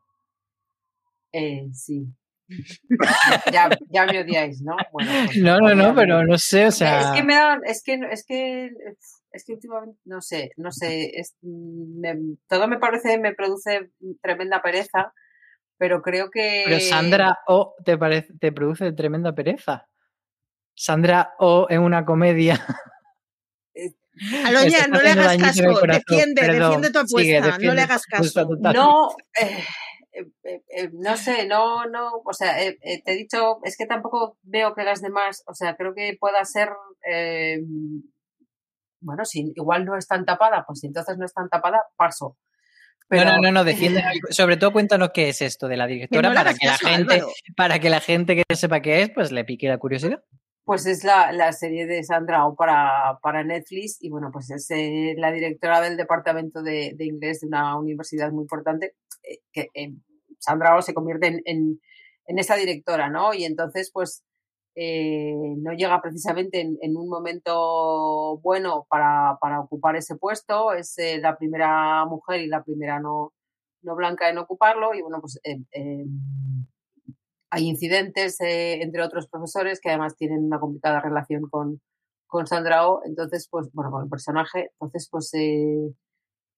eh, 1.33 1.69
sí. 1.73 2.07
ya, 3.53 3.71
ya 3.89 4.07
me 4.07 4.21
odiáis, 4.21 4.61
¿no? 4.61 4.77
Bueno, 4.93 5.11
pues, 5.27 5.37
No, 5.43 5.59
no, 5.61 5.75
no, 5.75 5.95
pero 5.95 6.25
no 6.25 6.37
sé, 6.37 6.67
o 6.67 6.71
sea. 6.71 7.01
Es 7.01 7.07
que 7.17 7.23
me 7.23 7.35
da, 7.35 7.59
es 7.65 7.83
que, 7.83 8.01
es 8.11 8.25
que, 8.27 8.71
es 9.35 9.45
que 9.45 9.53
últimamente, 9.55 9.99
no 10.05 10.20
sé, 10.22 10.53
no 10.57 10.72
sé, 10.72 11.11
es- 11.14 11.37
me- 11.43 12.37
todo 12.49 12.68
me 12.68 12.78
parece, 12.78 13.18
me 13.18 13.35
produce 13.35 13.91
tremenda 14.22 14.62
pereza, 14.62 15.12
pero 15.76 16.01
creo 16.03 16.30
que... 16.30 16.62
Pero 16.66 16.80
Sandra 16.80 17.39
O 17.49 17.74
te, 17.85 17.99
parece, 17.99 18.32
te 18.41 18.53
produce 18.53 18.93
tremenda 18.93 19.35
pereza. 19.35 19.89
Sandra 20.74 21.35
O 21.39 21.66
en 21.68 21.82
una 21.82 22.05
comedia. 22.05 22.55
Aloña, 24.45 24.87
no 24.89 25.03
le 25.03 25.11
hagas 25.11 25.37
caso, 25.39 25.80
defiende, 25.87 26.41
Perdón, 26.41 26.80
defiende 26.80 26.91
tu 26.93 27.07
sigue, 27.07 27.39
apuesta, 27.39 27.59
no 27.66 27.74
le 27.74 27.82
hagas 27.82 28.07
caso. 28.07 28.49
No, 28.61 29.09
eh, 29.41 29.64
eh, 30.12 30.26
eh, 30.45 30.62
eh, 30.68 30.91
no 30.93 31.16
sé, 31.16 31.47
no, 31.49 31.87
no, 31.87 32.22
o 32.24 32.32
sea, 32.32 32.62
eh, 32.62 32.78
eh, 32.82 33.03
te 33.03 33.12
he 33.12 33.16
dicho, 33.16 33.59
es 33.64 33.76
que 33.76 33.87
tampoco 33.87 34.39
veo 34.43 34.72
que 34.74 34.85
las 34.85 35.03
demás, 35.03 35.43
o 35.49 35.55
sea, 35.55 35.74
creo 35.74 35.95
que 35.95 36.16
pueda 36.20 36.45
ser, 36.45 36.68
eh, 37.11 37.59
bueno, 39.05 39.25
si 39.25 39.53
igual 39.55 39.85
no 39.85 39.97
es 39.97 40.07
tan 40.07 40.25
tapada, 40.25 40.65
pues 40.67 40.81
si 40.81 40.87
entonces 40.87 41.17
no 41.19 41.25
es 41.25 41.33
tan 41.33 41.49
tapada, 41.49 41.83
paso. 41.97 42.37
Pero, 43.07 43.25
No, 43.27 43.33
no, 43.37 43.43
no, 43.43 43.53
no, 43.53 43.65
defiende. 43.65 44.03
Sobre 44.31 44.57
todo 44.57 44.73
cuéntanos 44.73 45.11
qué 45.13 45.29
es 45.29 45.43
esto 45.43 45.69
de 45.69 45.77
la 45.77 45.87
directora 45.87 46.33
para 46.33 46.55
que 46.55 46.67
la 46.67 46.79
gente, 46.79 47.15
Álvaro. 47.15 47.33
para 47.55 47.79
que 47.79 47.91
la 47.91 48.01
gente 48.01 48.35
que 48.37 48.57
sepa 48.57 48.81
qué 48.81 49.03
es, 49.03 49.11
pues 49.11 49.31
le 49.31 49.45
pique 49.45 49.69
la 49.69 49.79
curiosidad. 49.79 50.23
Pues 50.65 50.87
es 50.87 51.05
la, 51.05 51.31
la 51.33 51.53
serie 51.53 51.87
de 51.87 52.03
Sandra 52.03 52.47
O 52.47 52.57
para, 52.57 53.19
para 53.23 53.45
Netflix 53.45 53.99
y 54.01 54.09
bueno, 54.09 54.31
pues 54.33 54.51
es 54.51 54.71
eh, 54.71 55.15
la 55.19 55.31
directora 55.31 55.83
del 55.83 55.99
departamento 55.99 56.63
de, 56.63 56.95
de 56.97 57.05
inglés 57.05 57.41
de 57.41 57.49
una 57.49 57.79
universidad 57.79 58.33
muy 58.33 58.45
importante, 58.45 58.95
eh, 59.23 59.41
que 59.53 59.69
eh, 59.75 59.93
Sandra 60.39 60.75
O 60.77 60.81
se 60.81 60.95
convierte 60.95 61.27
en, 61.27 61.43
en, 61.45 61.81
en 62.27 62.39
esa 62.39 62.57
directora, 62.57 63.11
¿no? 63.11 63.35
Y 63.35 63.45
entonces 63.45 63.91
pues 63.93 64.25
eh, 64.75 65.55
no 65.59 65.72
llega 65.72 66.01
precisamente 66.03 66.61
en, 66.61 66.97
un 66.97 67.09
momento 67.09 68.39
bueno 68.39 68.87
para, 68.89 69.39
para 69.41 69.61
ocupar 69.61 69.97
ese 69.97 70.16
puesto, 70.16 70.72
es 70.72 70.99
eh, 70.99 71.18
la 71.18 71.37
primera 71.37 72.05
mujer 72.07 72.41
y 72.41 72.49
la 72.49 72.62
primera 72.62 73.01
no, 73.01 73.33
no 73.83 73.95
blanca 73.97 74.29
en 74.29 74.39
ocuparlo 74.39 74.95
y 74.95 75.03
bueno, 75.03 75.20
pues... 75.20 75.41
eh, 75.45 76.05
hay 77.55 77.68
incidentes 77.68 78.41
eh, 78.41 78.83
entre 78.83 79.01
otros 79.01 79.29
profesores 79.29 79.81
que 79.81 79.89
además 79.89 80.16
tienen 80.16 80.45
una 80.45 80.59
complicada 80.59 81.01
relación 81.01 81.49
con, 81.49 81.81
con 82.27 82.49
Sandra 82.49 82.89
O, 82.89 83.03
entonces, 83.05 83.47
pues, 83.49 83.70
bueno, 83.72 83.93
con 83.93 84.03
el 84.03 84.11
personaje, 84.11 84.70
entonces, 84.72 85.09
pues, 85.09 85.33
eh, 85.35 85.95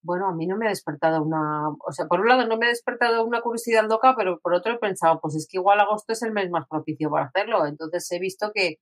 bueno, 0.06 0.28
a 0.28 0.34
mí 0.34 0.46
no 0.46 0.56
me 0.56 0.66
ha 0.66 0.70
despertado 0.70 1.22
una, 1.22 1.68
o 1.68 1.92
sea, 1.92 2.06
por 2.06 2.20
un 2.20 2.28
lado 2.28 2.46
no 2.46 2.56
me 2.56 2.66
ha 2.66 2.68
despertado 2.70 3.24
una 3.24 3.42
curiosidad 3.42 3.86
loca, 3.88 4.14
pero 4.16 4.38
por 4.40 4.54
otro 4.54 4.72
he 4.74 4.78
pensado, 4.78 5.20
pues 5.20 5.34
es 5.34 5.48
que 5.50 5.58
igual 5.58 5.80
agosto 5.80 6.12
es 6.12 6.22
el 6.22 6.32
mes 6.32 6.48
más 6.50 6.66
propicio 6.68 7.10
para 7.10 7.26
hacerlo, 7.26 7.66
entonces 7.66 8.10
he 8.12 8.18
visto 8.20 8.52
que, 8.54 8.76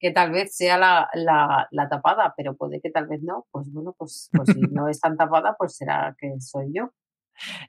que 0.00 0.10
tal 0.10 0.32
vez 0.32 0.56
sea 0.56 0.78
la, 0.78 1.08
la, 1.14 1.68
la 1.70 1.88
tapada, 1.88 2.34
pero 2.36 2.56
puede 2.56 2.80
que 2.80 2.90
tal 2.90 3.06
vez 3.06 3.22
no, 3.22 3.46
pues 3.52 3.70
bueno, 3.72 3.94
pues, 3.98 4.30
pues 4.32 4.48
si 4.54 4.60
no 4.62 4.88
es 4.88 5.00
tan 5.00 5.16
tapada, 5.16 5.54
pues 5.58 5.76
será 5.76 6.16
que 6.18 6.40
soy 6.40 6.72
yo. 6.72 6.90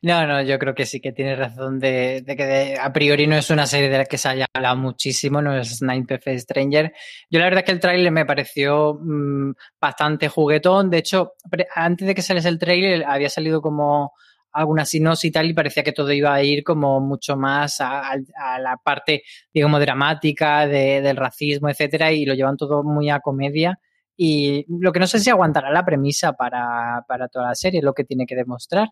No, 0.02 0.26
no, 0.28 0.42
yo 0.42 0.58
creo 0.60 0.74
que 0.76 0.86
sí 0.86 1.00
que 1.02 1.12
tienes 1.12 1.38
razón 1.38 1.80
de, 1.80 2.24
que 2.26 2.78
a 2.80 2.94
priori 2.94 3.28
no 3.28 3.36
es 3.36 3.50
una 3.50 3.66
serie 3.68 3.90
de 3.90 3.98
la 3.98 4.06
que 4.06 4.18
se 4.18 4.30
haya 4.30 4.46
hablado 4.54 4.78
muchísimo, 4.78 5.42
no 5.42 5.58
es 5.58 5.82
Nine 5.82 6.06
Perfect 6.06 6.40
Stranger. 6.42 6.94
Yo 7.30 7.40
la 7.40 7.46
verdad 7.46 7.60
es 7.60 7.66
que 7.66 7.72
el 7.72 7.80
tráiler 7.80 8.12
me 8.12 8.26
pareció 8.26 8.98
mm, 9.02 9.52
bastante 9.80 10.30
juguetón. 10.30 10.90
De 10.90 11.00
hecho, 11.00 11.34
antes 11.76 12.08
de 12.08 12.16
que 12.16 12.22
saliese 12.22 12.50
el 12.50 12.60
tráiler 12.60 13.04
había 13.06 13.30
salido 13.30 13.62
como 13.62 14.14
alguna 14.52 14.86
sinopsis 14.86 15.30
y 15.30 15.32
tal 15.32 15.50
y 15.50 15.54
parecía 15.54 15.84
que 15.84 15.92
todo 15.92 16.12
iba 16.14 16.34
a 16.34 16.42
ir 16.42 16.64
como 16.64 17.02
mucho 17.02 17.36
más 17.36 17.82
a, 17.82 18.16
la 18.60 18.78
parte, 18.82 19.24
digamos, 19.54 19.82
dramática 19.82 20.66
de- 20.68 21.02
del 21.02 21.18
racismo, 21.18 21.70
etcétera, 21.70 22.12
y 22.14 22.26
lo 22.26 22.34
llevan 22.36 22.56
todo 22.58 22.84
muy 22.84 23.10
a 23.10 23.20
comedia. 23.20 23.80
Y 24.18 24.66
lo 24.70 24.94
que 24.94 25.00
no 25.02 25.08
sé 25.08 25.20
si 25.20 25.30
aguantará 25.30 25.72
la 25.72 25.84
premisa 25.84 26.34
para, 26.34 27.04
para 27.08 27.28
toda 27.28 27.48
la 27.50 27.56
serie, 27.56 27.82
lo 27.82 27.94
que 27.94 28.06
tiene 28.06 28.26
que 28.26 28.36
demostrar. 28.36 28.88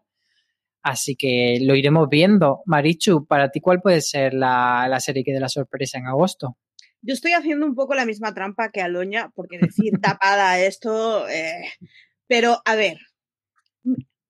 Así 0.83 1.15
que 1.15 1.59
lo 1.61 1.75
iremos 1.75 2.09
viendo. 2.09 2.61
Marichu, 2.65 3.25
para 3.25 3.49
ti, 3.49 3.61
¿cuál 3.61 3.81
puede 3.81 4.01
ser 4.01 4.33
la, 4.33 4.85
la 4.89 4.99
serie 4.99 5.23
que 5.23 5.31
dé 5.31 5.39
la 5.39 5.49
sorpresa 5.49 5.97
en 5.97 6.07
agosto? 6.07 6.57
Yo 7.01 7.13
estoy 7.13 7.31
haciendo 7.31 7.65
un 7.65 7.73
poco 7.73 7.95
la 7.95 8.05
misma 8.05 8.33
trampa 8.33 8.69
que 8.69 8.81
Aloña, 8.81 9.31
porque 9.33 9.57
decir 9.59 9.93
tapada 10.01 10.59
esto. 10.65 11.27
eh, 11.29 11.63
Pero, 12.27 12.61
a 12.65 12.75
ver, 12.75 12.97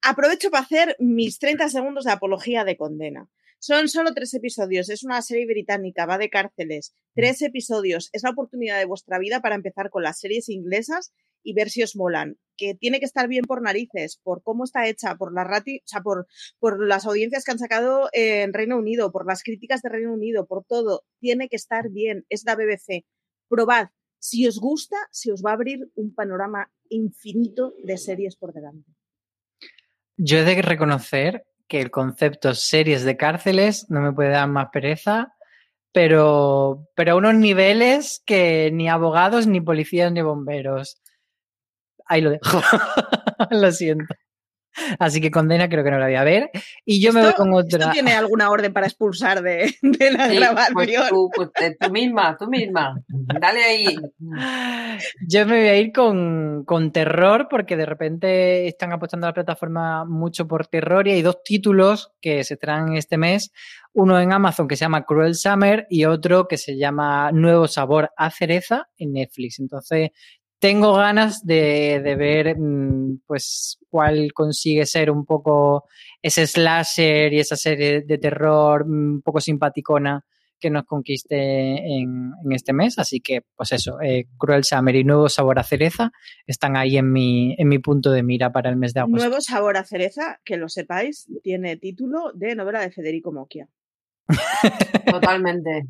aprovecho 0.01 0.51
para 0.51 0.63
hacer 0.63 0.95
mis 0.99 1.39
30 1.39 1.69
segundos 1.69 2.05
de 2.05 2.11
apología 2.11 2.63
de 2.63 2.77
condena. 2.77 3.29
Son 3.59 3.87
solo 3.87 4.13
tres 4.13 4.33
episodios, 4.33 4.89
es 4.89 5.03
una 5.03 5.21
serie 5.21 5.45
británica, 5.45 6.05
va 6.05 6.17
de 6.17 6.29
cárceles. 6.29 6.93
Tres 7.15 7.41
episodios, 7.41 8.09
es 8.11 8.23
la 8.23 8.31
oportunidad 8.31 8.77
de 8.77 8.85
vuestra 8.85 9.19
vida 9.19 9.39
para 9.41 9.55
empezar 9.55 9.89
con 9.89 10.03
las 10.03 10.19
series 10.19 10.49
inglesas 10.49 11.13
y 11.43 11.53
ver 11.53 11.69
si 11.69 11.83
os 11.83 11.95
molan. 11.95 12.37
Que 12.55 12.75
tiene 12.75 12.99
que 12.99 13.05
estar 13.05 13.27
bien 13.27 13.45
por 13.45 13.61
narices, 13.61 14.19
por 14.23 14.43
cómo 14.43 14.63
está 14.63 14.87
hecha, 14.87 15.15
por 15.15 15.33
la 15.33 15.43
rati, 15.43 15.77
o 15.77 15.87
sea, 15.87 16.01
por, 16.01 16.27
las 16.87 17.05
audiencias 17.05 17.43
que 17.43 17.51
han 17.51 17.59
sacado 17.59 18.09
en 18.13 18.53
Reino 18.53 18.77
Unido, 18.77 19.11
por 19.11 19.27
las 19.27 19.43
críticas 19.43 19.81
de 19.81 19.89
Reino 19.89 20.13
Unido, 20.13 20.45
por 20.45 20.63
todo. 20.63 21.03
Tiene 21.19 21.49
que 21.49 21.55
estar 21.55 21.89
bien. 21.89 22.25
Es 22.29 22.43
la 22.45 22.55
BBC. 22.55 23.05
Probad. 23.49 23.87
Si 24.19 24.47
os 24.47 24.59
gusta, 24.59 24.95
se 25.11 25.33
os 25.33 25.43
va 25.45 25.51
a 25.51 25.55
abrir 25.55 25.79
un 25.95 26.13
panorama 26.13 26.71
infinito 26.89 27.73
de 27.83 27.97
series 27.97 28.37
por 28.37 28.53
delante. 28.53 28.89
Yo 30.15 30.37
he 30.37 30.43
de 30.43 30.61
reconocer 30.61 31.45
que 31.67 31.81
el 31.81 31.91
concepto 31.91 32.53
series 32.53 33.03
de 33.03 33.17
cárceles 33.17 33.89
no 33.89 33.99
me 34.01 34.13
puede 34.13 34.29
dar 34.29 34.47
más 34.47 34.67
pereza, 34.71 35.33
pero, 35.91 36.87
pero 36.95 37.13
a 37.13 37.15
unos 37.15 37.35
niveles 37.35 38.21
que 38.25 38.71
ni 38.73 38.89
abogados, 38.89 39.47
ni 39.47 39.61
policías, 39.61 40.11
ni 40.11 40.21
bomberos. 40.21 41.01
Ahí 42.05 42.21
lo 42.21 42.29
dejo. 42.31 42.61
lo 43.51 43.71
siento. 43.71 44.13
Así 44.97 45.21
que 45.21 45.29
condena 45.29 45.69
creo 45.69 45.83
que 45.83 45.91
no 45.91 45.99
la 45.99 46.07
voy 46.07 46.15
a 46.15 46.23
ver. 46.23 46.49
Y 46.83 46.99
yo 46.99 47.13
me 47.13 47.21
voy 47.21 47.33
con 47.33 47.53
¿Esto 47.53 47.75
otra. 47.77 47.91
tiene 47.91 48.13
alguna 48.13 48.49
orden 48.49 48.73
para 48.73 48.87
expulsar 48.87 49.43
de, 49.43 49.75
de 49.83 50.11
la 50.11 50.29
Sí, 50.29 50.35
grabación? 50.37 50.73
pues 50.73 51.09
tú, 51.09 51.29
pues, 51.35 51.49
eh, 51.61 51.77
tú 51.79 51.91
misma, 51.91 52.35
tú 52.39 52.47
misma. 52.47 52.99
Dale 53.07 53.63
ahí. 53.63 53.85
Yo 55.27 55.45
me 55.45 55.59
voy 55.59 55.67
a 55.67 55.77
ir 55.77 55.91
con, 55.91 56.63
con 56.65 56.91
terror 56.91 57.47
porque 57.51 57.77
de 57.77 57.85
repente 57.85 58.67
están 58.67 58.91
apostando 58.91 59.27
a 59.27 59.29
la 59.29 59.33
plataforma 59.35 60.05
mucho 60.05 60.47
por 60.47 60.65
terror 60.65 61.07
y 61.07 61.11
hay 61.11 61.21
dos 61.21 61.43
títulos 61.43 62.11
que 62.19 62.43
se 62.43 62.57
traen 62.57 62.95
este 62.95 63.17
mes. 63.17 63.51
Uno 63.93 64.19
en 64.19 64.33
Amazon 64.33 64.67
que 64.67 64.75
se 64.75 64.85
llama 64.85 65.05
Cruel 65.05 65.35
Summer 65.35 65.85
y 65.87 66.05
otro 66.05 66.47
que 66.47 66.57
se 66.57 66.77
llama 66.77 67.31
Nuevo 67.31 67.67
Sabor 67.67 68.09
a 68.17 68.31
Cereza 68.31 68.87
en 68.97 69.13
Netflix. 69.13 69.59
Entonces 69.59 70.09
tengo 70.63 70.93
ganas 70.93 71.45
de, 71.45 71.99
de 72.01 72.15
ver 72.15 72.57
mm, 72.57 73.23
pues 73.27 73.79
cuál 73.89 74.31
consigue 74.31 74.85
ser 74.85 75.11
un 75.11 75.25
poco 75.25 75.89
ese 76.21 76.47
slasher 76.47 77.33
y 77.33 77.41
esa 77.41 77.57
serie 77.57 78.03
de 78.03 78.17
terror 78.17 78.85
mm, 78.87 79.15
un 79.15 79.21
poco 79.21 79.41
simpaticona 79.41 80.23
que 80.61 80.69
nos 80.69 80.85
conquiste 80.85 81.35
en, 81.35 82.31
en 82.45 82.51
este 82.53 82.71
mes. 82.71 82.97
Así 82.97 83.19
que, 83.19 83.41
pues 83.57 83.73
eso, 83.73 83.99
eh, 83.99 84.27
Cruel 84.37 84.63
Summer 84.63 84.95
y 84.95 85.03
Nuevo 85.03 85.27
Sabor 85.27 85.59
a 85.59 85.63
Cereza 85.63 86.13
están 86.47 86.77
ahí 86.77 86.95
en 86.95 87.11
mi, 87.11 87.55
en 87.57 87.67
mi 87.67 87.79
punto 87.79 88.09
de 88.11 88.23
mira 88.23 88.53
para 88.53 88.69
el 88.69 88.77
mes 88.77 88.93
de 88.93 89.01
agosto. 89.01 89.17
Nuevo 89.17 89.41
sabor 89.41 89.75
a 89.75 89.83
cereza, 89.83 90.39
que 90.45 90.55
lo 90.55 90.69
sepáis, 90.69 91.27
tiene 91.43 91.75
título 91.75 92.31
de 92.35 92.55
novela 92.55 92.79
de 92.79 92.91
Federico 92.91 93.33
Mocchia. 93.33 93.67
Totalmente. 95.11 95.89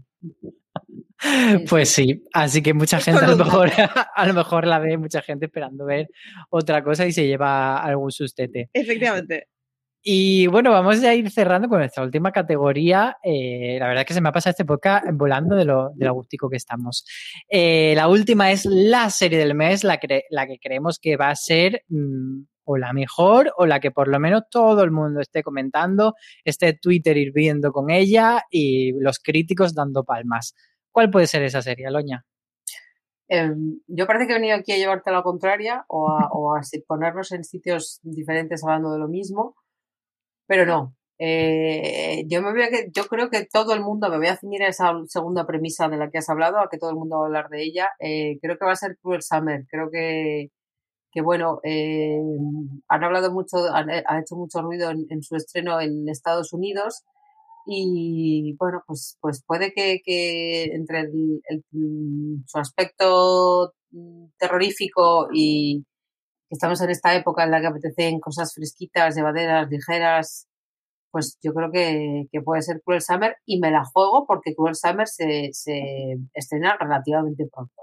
Pues 1.69 1.89
sí, 1.89 2.23
así 2.33 2.61
que 2.61 2.73
mucha 2.73 2.97
Esto 2.97 3.11
gente 3.11 3.25
a 3.25 3.29
lo, 3.29 3.37
mejor, 3.37 3.69
a 4.15 4.27
lo 4.27 4.33
mejor 4.33 4.67
la 4.67 4.79
ve, 4.79 4.97
mucha 4.97 5.21
gente 5.21 5.45
esperando 5.45 5.85
ver 5.85 6.09
otra 6.49 6.83
cosa 6.83 7.05
y 7.05 7.11
se 7.11 7.25
lleva 7.25 7.77
algún 7.81 8.11
sustete. 8.11 8.69
Efectivamente. 8.73 9.47
Y 10.05 10.47
bueno, 10.47 10.71
vamos 10.71 11.01
a 11.01 11.15
ir 11.15 11.31
cerrando 11.31 11.69
con 11.69 11.79
nuestra 11.79 12.03
última 12.03 12.33
categoría. 12.33 13.15
Eh, 13.23 13.77
la 13.79 13.87
verdad 13.87 14.01
es 14.01 14.07
que 14.07 14.13
se 14.13 14.19
me 14.19 14.27
ha 14.27 14.33
pasado 14.33 14.51
este 14.51 14.65
podcast 14.65 15.05
volando 15.13 15.55
de 15.55 15.63
lo, 15.63 15.91
de 15.95 16.05
lo 16.05 16.13
gustico 16.13 16.49
que 16.49 16.57
estamos. 16.57 17.05
Eh, 17.49 17.93
la 17.95 18.09
última 18.09 18.51
es 18.51 18.65
la 18.65 19.09
serie 19.09 19.39
del 19.39 19.55
mes, 19.55 19.85
la, 19.85 19.99
que 19.99 20.23
la 20.29 20.45
que 20.45 20.59
creemos 20.59 20.99
que 20.99 21.15
va 21.15 21.29
a 21.29 21.35
ser 21.35 21.83
mm, 21.87 22.41
o 22.65 22.77
la 22.77 22.91
mejor 22.91 23.53
o 23.57 23.65
la 23.65 23.79
que 23.79 23.91
por 23.91 24.09
lo 24.09 24.19
menos 24.19 24.43
todo 24.49 24.83
el 24.83 24.91
mundo 24.91 25.21
esté 25.21 25.41
comentando, 25.41 26.15
esté 26.43 26.73
Twitter 26.73 27.15
hirviendo 27.15 27.71
con 27.71 27.89
ella 27.89 28.43
y 28.49 28.91
los 28.99 29.19
críticos 29.19 29.73
dando 29.73 30.03
palmas. 30.03 30.53
¿Cuál 30.93 31.09
puede 31.09 31.25
ser 31.27 31.41
esa 31.43 31.61
serie, 31.61 31.87
Aloña? 31.87 32.23
Eh, 33.27 33.51
yo 33.87 34.05
parece 34.05 34.27
que 34.27 34.33
he 34.33 34.35
venido 34.35 34.55
aquí 34.55 34.73
a 34.73 34.77
llevarte 34.77 35.09
a 35.09 35.13
la 35.13 35.23
contraria 35.23 35.85
o 35.87 36.07
a, 36.07 36.61
ponernos 36.87 37.31
en 37.31 37.43
sitios 37.43 37.99
diferentes 38.03 38.63
hablando 38.63 38.91
de 38.91 38.99
lo 38.99 39.07
mismo, 39.07 39.55
pero 40.47 40.65
no. 40.67 40.95
Eh, 41.17 42.25
yo 42.27 42.41
me 42.43 42.51
voy 42.51 42.63
a 42.63 42.69
yo 42.93 43.05
creo 43.05 43.29
que 43.29 43.45
todo 43.45 43.73
el 43.73 43.81
mundo, 43.81 44.09
me 44.09 44.17
voy 44.17 44.27
a 44.27 44.37
ceñir 44.37 44.63
a 44.63 44.67
esa 44.67 44.93
segunda 45.07 45.47
premisa 45.47 45.89
de 45.89 45.97
la 45.97 46.11
que 46.11 46.19
has 46.19 46.29
hablado, 46.29 46.59
a 46.59 46.69
que 46.69 46.77
todo 46.77 46.91
el 46.91 46.95
mundo 46.97 47.17
va 47.17 47.23
a 47.23 47.25
hablar 47.25 47.49
de 47.49 47.63
ella. 47.63 47.89
Eh, 47.99 48.37
creo 48.41 48.57
que 48.57 48.65
va 48.65 48.73
a 48.73 48.75
ser 48.75 48.97
Cruel 49.01 49.23
Summer. 49.23 49.65
Creo 49.69 49.89
que, 49.91 50.51
que 51.11 51.21
bueno, 51.21 51.59
eh, 51.63 52.19
han 52.87 53.03
hablado 53.03 53.31
mucho, 53.33 53.57
han, 53.73 53.89
ha 53.89 54.19
hecho 54.19 54.35
mucho 54.35 54.61
ruido 54.61 54.91
en 54.91 55.23
su 55.23 55.35
estreno 55.35 55.81
en 55.81 56.07
Estados 56.09 56.53
Unidos 56.53 57.03
y 57.67 58.55
bueno, 58.59 58.83
pues, 58.87 59.17
pues 59.21 59.43
puede 59.45 59.73
que, 59.73 60.01
que 60.03 60.65
entre 60.65 61.01
el- 61.01 61.41
el- 61.49 61.63
su 62.45 62.57
aspecto 62.57 63.73
mm, 63.91 64.25
terrorífico 64.37 65.27
y 65.33 65.83
que 66.49 66.55
estamos 66.55 66.81
en 66.81 66.89
esta 66.91 67.15
época 67.15 67.43
en 67.43 67.51
la 67.51 67.61
que 67.61 67.67
apetecen 67.67 68.19
cosas 68.19 68.53
fresquitas, 68.53 69.15
llevaderas, 69.15 69.69
ligeras, 69.69 70.47
pues 71.11 71.37
yo 71.43 71.53
creo 71.53 71.71
que, 71.71 72.25
que 72.31 72.41
puede 72.41 72.63
ser 72.63 72.81
Cruel 72.83 73.01
Summer 73.01 73.37
y 73.45 73.59
me 73.59 73.69
la 73.71 73.85
juego 73.85 74.25
porque 74.27 74.55
Cruel 74.55 74.75
Summer 74.75 75.07
se, 75.07 75.49
se 75.53 76.17
estrena 76.33 76.75
relativamente 76.79 77.47
pronto. 77.53 77.73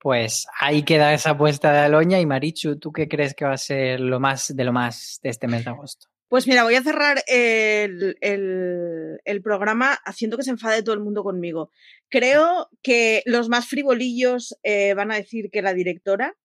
Pues 0.00 0.46
ahí 0.60 0.84
queda 0.84 1.12
esa 1.12 1.30
apuesta 1.30 1.72
de 1.72 1.78
Aloña 1.80 2.20
y 2.20 2.26
Marichu, 2.26 2.78
¿tú 2.78 2.92
qué 2.92 3.08
crees 3.08 3.34
que 3.34 3.44
va 3.46 3.54
a 3.54 3.58
ser 3.58 4.00
lo 4.00 4.20
más 4.20 4.54
de 4.54 4.64
lo 4.64 4.72
más 4.72 5.18
de 5.22 5.30
este 5.30 5.48
mes 5.48 5.64
de 5.64 5.70
agosto? 5.70 6.06
Pues 6.28 6.46
mira, 6.46 6.62
voy 6.64 6.74
a 6.74 6.82
cerrar 6.82 7.22
el, 7.26 8.16
el- 8.20 9.18
el 9.24 9.42
programa 9.42 9.94
haciendo 10.04 10.36
que 10.36 10.42
se 10.42 10.50
enfade 10.50 10.82
todo 10.82 10.94
el 10.94 11.00
mundo 11.00 11.22
conmigo. 11.24 11.70
Creo 12.10 12.68
que 12.82 13.22
los 13.26 13.48
más 13.48 13.66
frivolillos 13.66 14.56
eh, 14.62 14.94
van 14.94 15.10
a 15.10 15.16
decir 15.16 15.50
que 15.50 15.62
la 15.62 15.72
directora 15.74 16.36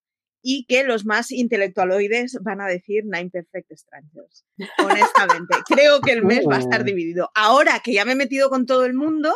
y 0.42 0.66
que 0.66 0.84
los 0.84 1.06
más 1.06 1.32
intelectualoides 1.32 2.38
van 2.42 2.60
a 2.62 2.68
decir 2.68 3.04
Nine 3.06 3.30
Perfect 3.30 3.72
Strangers. 3.78 4.46
Honestamente, 4.80 5.56
creo 5.68 6.02
que 6.02 6.12
el 6.12 6.24
mes 6.24 6.46
va 6.50 6.58
a 6.58 6.60
estar 6.60 6.82
Uh. 6.82 6.86
dividido. 6.86 7.30
Ahora 7.36 7.80
que 7.84 7.94
ya 7.94 8.04
me 8.06 8.14
he 8.14 8.16
metido 8.16 8.50
con 8.50 8.66
todo 8.66 8.86
el 8.86 8.94
mundo, 8.94 9.34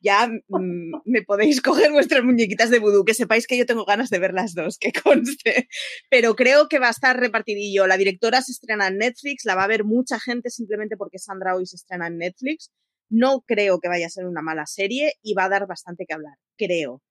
ya 0.00 0.28
mm, 0.28 1.02
me 1.04 1.22
podéis 1.22 1.60
coger 1.60 1.92
vuestras 1.92 2.24
muñequitas 2.24 2.70
de 2.70 2.78
vudú, 2.78 3.04
que 3.04 3.14
sepáis 3.14 3.46
que 3.46 3.56
yo 3.56 3.66
tengo 3.66 3.84
ganas 3.84 4.10
de 4.10 4.18
ver 4.18 4.32
las 4.32 4.54
dos, 4.54 4.78
que 4.78 4.92
conste. 4.92 5.68
Pero 6.10 6.34
creo 6.34 6.68
que 6.68 6.78
va 6.78 6.88
a 6.88 6.92
estar 6.92 7.18
repartidillo. 7.18 7.86
La 7.86 7.96
directora 7.96 8.42
se 8.42 8.52
estrena 8.52 8.88
en 8.88 8.98
Netflix, 8.98 9.44
la 9.44 9.54
va 9.54 9.64
a 9.64 9.68
ver 9.68 9.84
mucha 9.84 10.18
gente 10.18 10.50
simplemente 10.50 10.96
porque 10.96 11.18
Sandra 11.18 11.54
hoy 11.54 11.66
se 11.66 11.76
estrena 11.76 12.06
en 12.06 12.18
Netflix. 12.18 12.70
No 13.08 13.42
creo 13.46 13.80
que 13.80 13.88
vaya 13.88 14.06
a 14.06 14.10
ser 14.10 14.26
una 14.26 14.42
mala 14.42 14.66
serie 14.66 15.14
y 15.22 15.34
va 15.34 15.44
a 15.44 15.48
dar 15.48 15.66
bastante 15.66 16.06
que 16.06 16.14
hablar, 16.14 16.36
creo. 16.56 17.02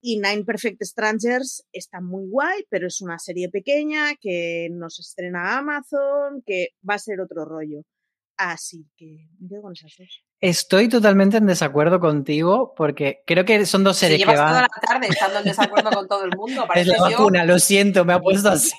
Y 0.00 0.18
Nine 0.18 0.44
Perfect 0.44 0.82
Strangers 0.82 1.64
está 1.72 2.00
muy 2.00 2.28
guay, 2.28 2.64
pero 2.68 2.86
es 2.86 3.00
una 3.00 3.18
serie 3.18 3.48
pequeña 3.48 4.14
que 4.20 4.68
nos 4.70 4.98
estrena 4.98 5.56
Amazon, 5.58 6.42
que 6.44 6.68
va 6.88 6.94
a 6.94 6.98
ser 6.98 7.20
otro 7.20 7.44
rollo. 7.44 7.84
Así 8.36 8.86
que 8.96 9.28
me 9.38 9.48
quedo 9.48 9.62
con 9.62 9.72
esas 9.72 9.92
dos. 9.98 10.24
Estoy 10.40 10.88
totalmente 10.88 11.36
en 11.36 11.46
desacuerdo 11.46 12.00
contigo 12.00 12.74
porque 12.76 13.22
creo 13.26 13.44
que 13.44 13.64
son 13.64 13.84
dos 13.84 13.96
Si 13.96 14.06
series 14.06 14.20
que 14.26 14.32
llevas 14.32 14.50
toda 14.50 14.60
van. 14.62 14.62
la 14.62 14.86
tarde 14.86 15.06
estando 15.08 15.38
en 15.38 15.44
desacuerdo 15.44 15.90
con 15.90 16.08
todo 16.08 16.24
el 16.24 16.36
mundo, 16.36 16.66
Es 16.74 16.86
la 16.86 16.96
yo. 16.96 17.02
vacuna, 17.02 17.44
lo 17.44 17.58
siento, 17.58 18.04
me 18.04 18.12
ha 18.12 18.20
puesto 18.20 18.48
así. 18.50 18.74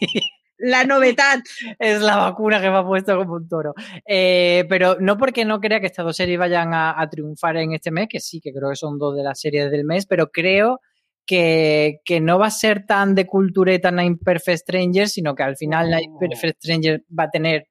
La 0.58 0.84
novedad. 0.86 1.40
Es 1.80 2.02
la 2.02 2.16
vacuna 2.18 2.62
que 2.62 2.70
me 2.70 2.78
ha 2.78 2.84
puesto 2.86 3.18
como 3.18 3.34
un 3.34 3.48
toro. 3.48 3.74
Eh, 4.08 4.66
pero 4.70 4.98
no 5.00 5.18
porque 5.18 5.44
no 5.44 5.60
crea 5.60 5.80
que 5.82 5.88
estas 5.88 6.06
dos 6.06 6.16
series 6.16 6.40
vayan 6.40 6.74
a, 6.74 7.00
a 7.00 7.10
triunfar 7.10 7.58
en 7.58 7.74
este 7.74 7.92
mes, 7.92 8.08
que 8.10 8.20
sí, 8.22 8.40
que 8.40 8.54
creo 8.54 8.70
que 8.70 8.76
son 8.78 8.98
dos 8.98 9.16
de 9.18 9.24
las 9.24 9.40
series 9.40 9.70
del 9.72 9.84
mes, 9.86 10.06
pero 10.06 10.32
creo 10.32 10.80
que, 11.26 12.00
que 12.06 12.22
no 12.22 12.38
va 12.40 12.48
a 12.48 12.52
ser 12.52 12.86
tan 12.86 13.16
de 13.16 13.26
cultureta 13.26 13.92
Nine 13.92 14.18
Perfect 14.24 14.60
Strangers, 14.60 15.12
sino 15.14 15.34
que 15.36 15.44
al 15.44 15.58
final 15.58 15.90
Nine 15.90 16.10
Oh. 16.14 16.20
Perfect 16.20 16.58
Strangers 16.64 17.04
va 17.18 17.24
a 17.26 17.30
tener 17.32 17.68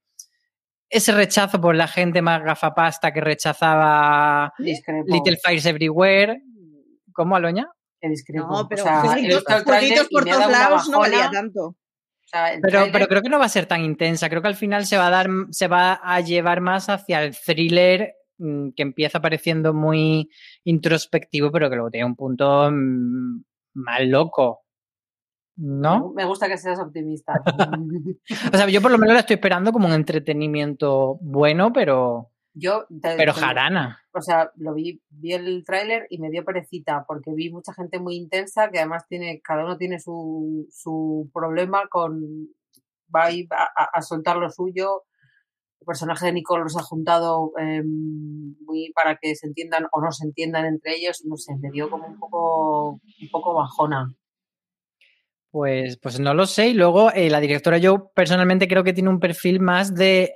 ese 0.95 1.13
rechazo 1.13 1.61
por 1.61 1.75
la 1.75 1.89
gente 1.89 2.23
más 2.23 2.43
gafapasta 2.43 3.13
que 3.13 3.21
rechazaba 3.21 4.53
Discrepo. 4.59 5.07
Little 5.09 5.37
Fires 5.43 5.67
Everywhere. 5.67 6.41
¿Cómo, 7.13 7.37
Aloña? 7.37 7.69
que 8.05 8.11
discrepo. 8.11 8.47
No, 8.47 8.69
pero 8.69 8.83
o 8.83 8.85
sea, 8.85 9.01
jueguitos, 9.01 10.09
por 10.09 10.25
todos 10.25 10.51
lados 10.51 10.89
no 10.91 11.01
valía 11.01 11.31
tanto. 11.31 11.69
O 11.69 11.77
sea, 12.27 12.53
el 12.53 12.61
Pero, 12.61 12.87
pero 12.93 13.07
creo 13.07 13.23
que 13.23 13.29
no 13.29 13.39
va 13.39 13.47
a 13.47 13.49
ser 13.49 13.67
tan 13.67 13.83
intensa. 13.83 14.29
Creo 14.29 14.43
que 14.43 14.49
al 14.49 14.57
final 14.57 14.87
se 14.87 14.99
va 14.99 15.07
a 15.07 15.11
dar, 15.11 15.29
se 15.51 15.69
va 15.69 16.01
a 16.03 16.21
llevar 16.21 16.61
más 16.61 16.89
hacia 16.89 17.23
el 17.23 17.35
thriller 17.37 18.15
mm, 18.39 18.71
que 18.77 18.83
empieza 18.83 19.21
pareciendo 19.21 19.73
muy 19.73 20.29
introspectivo, 20.65 21.51
pero 21.51 21.71
que 21.71 21.77
luego 21.77 21.91
tiene 21.91 22.07
un 22.07 22.17
punto 22.17 22.71
mm, 22.71 23.43
más 23.75 24.01
loco. 24.03 24.64
¿No? 25.57 26.13
Me 26.15 26.25
gusta 26.25 26.49
que 26.49 26.59
seas 26.59 26.81
optimista. 26.81 27.35
O 28.53 28.57
sea, 28.57 28.69
yo 28.69 28.83
por 28.83 28.91
lo 28.91 28.99
menos 28.99 29.15
la 29.15 29.21
estoy 29.21 29.35
esperando 29.35 29.73
como 29.73 29.87
un 29.87 29.93
entretenimiento 29.95 31.19
bueno, 31.21 31.73
pero, 31.73 32.31
Yo, 32.55 32.87
te- 33.01 33.17
pero 33.17 33.33
te- 33.35 33.41
jarana. 33.41 33.99
o 34.13 34.21
sea, 34.21 34.51
lo 34.57 34.75
vi, 34.75 35.01
vi 35.11 35.33
el 35.33 35.63
tráiler 35.65 36.07
y 36.11 36.19
me 36.19 36.31
dio 36.31 36.45
perecita 36.45 37.05
porque 37.07 37.33
vi 37.35 37.51
mucha 37.53 37.73
gente 37.73 37.99
muy 38.01 38.17
intensa 38.17 38.71
que 38.71 38.79
además 38.79 39.07
tiene, 39.09 39.41
cada 39.43 39.65
uno 39.65 39.77
tiene 39.77 40.01
su, 40.01 40.67
su 40.71 41.31
problema 41.33 41.83
con, 41.91 42.49
va 43.15 43.25
a, 43.27 43.31
ir 43.33 43.47
a, 43.53 43.85
a- 43.93 44.03
soltar 44.03 44.37
lo 44.37 44.51
suyo. 44.51 45.05
El 45.81 45.87
personaje 45.87 46.27
de 46.27 46.33
Nicole 46.33 46.63
los 46.65 46.77
ha 46.79 46.83
juntado 46.83 47.53
eh, 47.61 47.83
muy 47.85 48.91
para 48.95 49.17
que 49.21 49.35
se 49.37 49.47
entiendan 49.47 49.87
o 49.93 50.01
no 50.01 50.11
se 50.11 50.25
entiendan 50.27 50.65
entre 50.65 50.97
ellos. 50.97 51.23
No 51.27 51.37
sé, 51.37 51.55
me 51.61 51.71
dio 51.71 51.91
como 51.91 52.07
un 52.07 52.19
poco, 52.19 52.91
un 52.93 53.29
poco 53.31 53.55
bajona. 53.55 54.13
Pues, 55.55 55.99
pues 55.99 56.19
no 56.19 56.35
lo 56.35 56.47
sé. 56.47 56.67
Y 56.71 56.75
luego 56.75 57.13
eh, 57.13 57.31
la 57.31 57.39
directora 57.39 57.79
yo 57.79 58.11
personalmente 58.13 58.67
creo 58.67 58.83
que 58.83 58.93
tiene 58.93 59.09
un 59.09 59.21
perfil 59.21 59.61
más 59.61 59.95
de 59.95 60.35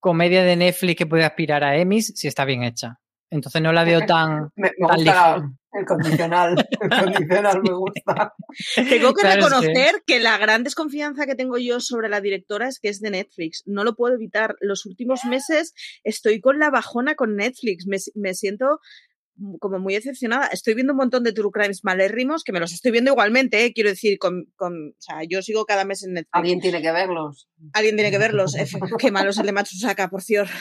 comedia 0.00 0.42
de 0.42 0.56
Netflix 0.56 0.96
que 0.98 1.06
puede 1.06 1.24
aspirar 1.24 1.62
a 1.62 1.76
Emmys 1.76 2.12
si 2.16 2.26
está 2.26 2.44
bien 2.44 2.64
hecha. 2.64 2.98
Entonces 3.30 3.62
no 3.62 3.72
la 3.72 3.84
veo 3.84 4.00
tan... 4.00 4.50
Me, 4.56 4.72
me 4.76 4.88
tan 4.88 4.96
gusta 4.96 4.96
ligera. 4.96 5.50
el 5.74 5.84
condicional. 5.86 6.68
El 6.80 6.90
condicional 7.14 7.60
me 7.62 7.72
gusta. 7.72 8.34
Tengo 8.74 9.14
que 9.14 9.20
Claro, 9.20 9.46
es 9.46 9.46
que- 9.46 9.58
reconocer 9.68 10.02
que 10.04 10.18
la 10.18 10.36
gran 10.38 10.64
desconfianza 10.64 11.24
que 11.24 11.36
tengo 11.36 11.56
yo 11.58 11.78
sobre 11.78 12.08
la 12.08 12.20
directora 12.20 12.66
es 12.66 12.80
que 12.80 12.88
es 12.88 12.98
de 13.00 13.10
Netflix. 13.10 13.62
No 13.64 13.84
lo 13.84 13.94
puedo 13.94 14.16
evitar. 14.16 14.56
Los 14.60 14.86
últimos 14.86 15.24
meses 15.24 15.72
estoy 16.02 16.40
con 16.40 16.58
la 16.58 16.70
bajona 16.70 17.14
con 17.14 17.36
Netflix. 17.36 17.86
Me, 17.86 17.98
me 18.16 18.34
siento 18.34 18.80
como 19.58 19.78
muy 19.78 19.94
decepcionada. 19.94 20.46
Estoy 20.46 20.74
viendo 20.74 20.92
un 20.92 20.98
montón 20.98 21.22
de 21.24 21.32
True 21.32 21.50
Crimes 21.52 21.84
malérrimos 21.84 22.44
que 22.44 22.52
me 22.52 22.60
los 22.60 22.72
estoy 22.72 22.92
viendo 22.92 23.12
igualmente, 23.12 23.64
¿eh? 23.64 23.72
quiero 23.72 23.90
decir, 23.90 24.18
con, 24.18 24.46
con, 24.56 24.90
o 24.90 25.00
sea, 25.00 25.20
yo 25.28 25.42
sigo 25.42 25.64
cada 25.64 25.84
mes 25.84 26.02
en 26.04 26.14
Netflix. 26.14 26.30
Alguien 26.32 26.60
tiene 26.60 26.82
que 26.82 26.92
verlos. 26.92 27.48
Alguien 27.72 27.96
tiene 27.96 28.10
que 28.10 28.18
verlos. 28.18 28.54
Qué 28.98 29.10
malo 29.10 29.30
es 29.30 29.38
el 29.38 29.46
de 29.46 29.52
Matsusaka, 29.52 30.08
por 30.08 30.22
cierto. 30.22 30.52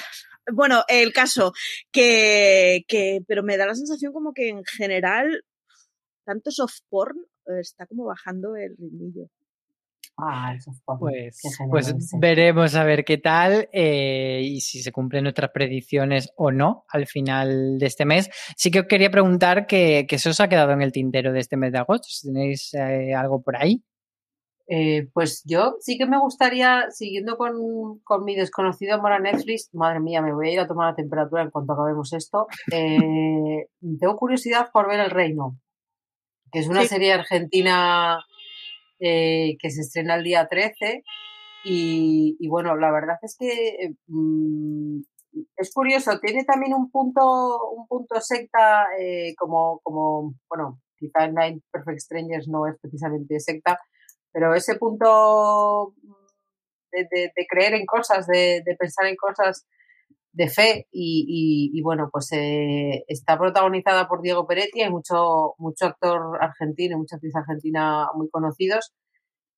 Bueno, 0.51 0.83
el 0.87 1.13
caso 1.13 1.53
que, 1.91 2.83
que, 2.87 3.19
pero 3.27 3.43
me 3.43 3.57
da 3.57 3.67
la 3.67 3.75
sensación 3.75 4.11
como 4.11 4.33
que 4.33 4.49
en 4.49 4.63
general, 4.65 5.43
tanto 6.25 6.51
soft 6.51 6.79
porn 6.89 7.17
eh, 7.47 7.59
está 7.59 7.85
como 7.85 8.05
bajando 8.05 8.55
el 8.55 8.75
ritmillo. 8.77 9.29
Ah, 10.23 10.53
eso 10.55 10.71
fue. 10.85 10.97
Pues, 10.99 11.41
pues 11.69 11.95
veremos 12.19 12.75
a 12.75 12.83
ver 12.83 13.03
qué 13.03 13.17
tal 13.17 13.67
eh, 13.73 14.41
y 14.43 14.61
si 14.61 14.83
se 14.83 14.91
cumplen 14.91 15.23
nuestras 15.23 15.49
predicciones 15.51 16.31
o 16.35 16.51
no 16.51 16.85
al 16.89 17.07
final 17.07 17.79
de 17.79 17.85
este 17.87 18.05
mes. 18.05 18.29
Sí 18.55 18.69
que 18.69 18.81
os 18.81 18.85
quería 18.85 19.09
preguntar 19.09 19.65
que, 19.65 20.05
que 20.07 20.19
se 20.19 20.29
os 20.29 20.39
ha 20.39 20.47
quedado 20.47 20.73
en 20.73 20.83
el 20.83 20.91
tintero 20.91 21.33
de 21.33 21.39
este 21.39 21.57
mes 21.57 21.71
de 21.71 21.79
agosto. 21.79 22.07
Si 22.07 22.27
tenéis 22.31 22.71
eh, 22.75 23.15
algo 23.15 23.41
por 23.41 23.55
ahí. 23.55 23.83
Eh, 24.67 25.07
pues 25.11 25.41
yo 25.43 25.75
sí 25.81 25.97
que 25.97 26.05
me 26.05 26.19
gustaría, 26.19 26.85
siguiendo 26.91 27.35
con, 27.35 27.99
con 28.03 28.23
mi 28.23 28.35
desconocido 28.35 28.95
amor 28.95 29.11
a 29.13 29.19
Netflix, 29.19 29.69
madre 29.73 29.99
mía, 29.99 30.21
me 30.21 30.33
voy 30.33 30.49
a 30.49 30.53
ir 30.53 30.59
a 30.59 30.67
tomar 30.67 30.91
la 30.91 30.95
temperatura 30.95 31.41
en 31.41 31.49
cuanto 31.49 31.73
acabemos 31.73 32.13
esto. 32.13 32.47
eh, 32.71 33.67
tengo 33.99 34.15
curiosidad 34.17 34.69
por 34.71 34.87
ver 34.87 34.99
El 35.01 35.09
Reino, 35.09 35.57
que 36.51 36.59
es 36.59 36.67
una 36.69 36.83
Sí. 36.83 36.87
serie 36.89 37.11
argentina 37.11 38.23
eh, 39.01 39.57
que 39.59 39.69
se 39.71 39.81
estrena 39.81 40.15
el 40.15 40.23
día 40.23 40.47
13. 40.47 41.03
Y, 41.65 42.37
y 42.39 42.47
bueno, 42.47 42.75
la 42.77 42.91
verdad 42.91 43.17
es 43.21 43.35
que 43.39 43.93
mm, 44.07 45.01
es 45.57 45.73
curioso, 45.73 46.19
tiene 46.19 46.43
también 46.45 46.73
un 46.73 46.89
punto, 46.91 47.69
un 47.71 47.87
punto 47.87 48.19
secta, 48.21 48.85
eh, 48.99 49.33
como, 49.37 49.79
como, 49.83 50.33
bueno, 50.49 50.79
quizá 50.97 51.27
Nine 51.27 51.61
Perfect 51.71 51.99
Strangers 51.99 52.47
no 52.47 52.67
es 52.67 52.75
precisamente 52.81 53.39
secta, 53.39 53.79
pero 54.33 54.53
ese 54.55 54.75
punto 54.75 55.93
de, 56.91 57.07
de- 57.11 57.31
de 57.35 57.47
creer 57.49 57.73
en 57.75 57.85
cosas, 57.85 58.27
de, 58.27 58.61
de 58.65 58.75
pensar 58.75 59.05
en 59.07 59.15
cosas 59.15 59.65
de 60.33 60.47
fe 60.49 60.87
y, 60.91 61.25
y- 61.73 61.77
y 61.77 61.81
bueno, 61.81 62.09
pues 62.11 62.29
eh, 62.33 63.03
está 63.07 63.37
protagonizada 63.37 64.07
por 64.07 64.21
Diego 64.21 64.47
Peretti, 64.47 64.81
hay 64.81 64.89
mucho, 64.89 65.55
mucho 65.57 65.85
actor 65.87 66.37
argentino 66.41 66.95
y 66.95 66.99
mucha 66.99 67.17
actriz 67.17 67.35
argentina 67.35 68.07
muy 68.15 68.29
conocidos 68.29 68.93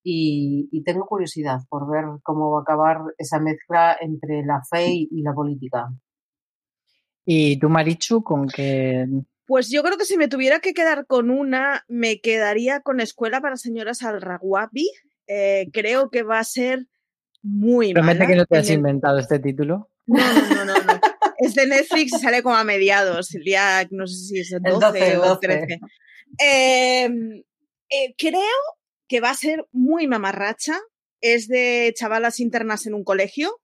y, 0.04 0.68
y 0.72 0.84
tengo 0.84 1.06
curiosidad 1.06 1.60
por 1.70 1.90
ver 1.92 2.06
cómo 2.24 2.52
va 2.52 2.60
a 2.60 2.62
acabar 2.64 2.98
esa 3.18 3.40
mezcla 3.40 3.96
entre 4.02 4.44
la 4.46 4.62
fe 4.70 4.88
y, 4.92 5.08
y 5.12 5.22
la 5.22 5.34
política. 5.34 5.88
Y 7.26 7.58
tú, 7.60 7.70
Marichu, 7.70 8.24
con 8.24 8.48
que 8.48 9.06
Pues 9.46 9.70
yo 9.70 9.82
creo 9.84 9.98
que 9.98 10.06
si 10.06 10.18
me 10.18 10.28
tuviera 10.28 10.60
que 10.60 10.74
quedar 10.74 11.06
con 11.06 11.30
una, 11.30 11.84
me 11.88 12.20
quedaría 12.20 12.82
con 12.82 13.00
Escuela 13.00 13.42
para 13.42 13.56
Señoras 13.58 14.04
al 14.04 14.22
Raguapi. 14.22 14.90
Eh, 15.28 15.70
creo 15.72 16.10
que 16.10 16.24
va 16.24 16.40
a 16.40 16.44
ser 16.44 16.86
muy 17.44 17.94
promete 17.94 18.20
mala. 18.20 18.30
que 18.32 18.36
no 18.38 18.46
te 18.46 18.58
has 18.58 18.70
el- 18.70 18.76
inventado 18.76 19.20
este 19.20 19.38
título. 19.39 19.89
No, 20.08 20.18
no, 20.34 20.56
no, 20.56 20.66
no, 20.66 20.74
no. 20.74 21.00
Es 21.38 21.54
de 21.56 21.68
Netflix 21.68 22.14
y 22.14 22.20
sale 22.20 22.41
como 22.41 22.56
a 22.56 22.64
mediados, 22.64 23.34
el 23.36 23.44
día, 23.44 23.86
no 23.91 24.08
sé 24.08 24.16
si 24.16 24.39
es 24.39 24.52
el 24.54 24.62
12, 24.62 24.80
12, 24.80 25.12
el 25.12 25.18
o 25.20 25.26
12. 25.26 25.39
13. 25.48 25.80
Eh, 26.41 27.06
eh, 27.89 28.16
creo 28.18 28.41
que 29.08 29.20
va 29.20 29.30
a 29.32 29.36
ser 29.36 29.66
muy 29.72 30.08
mamarracha. 30.08 30.80
Es 31.22 31.48
de 31.48 31.94
chavalas 31.96 32.39
internas 32.39 32.86
en 32.86 32.94
un 32.94 33.04
colegio. 33.04 33.60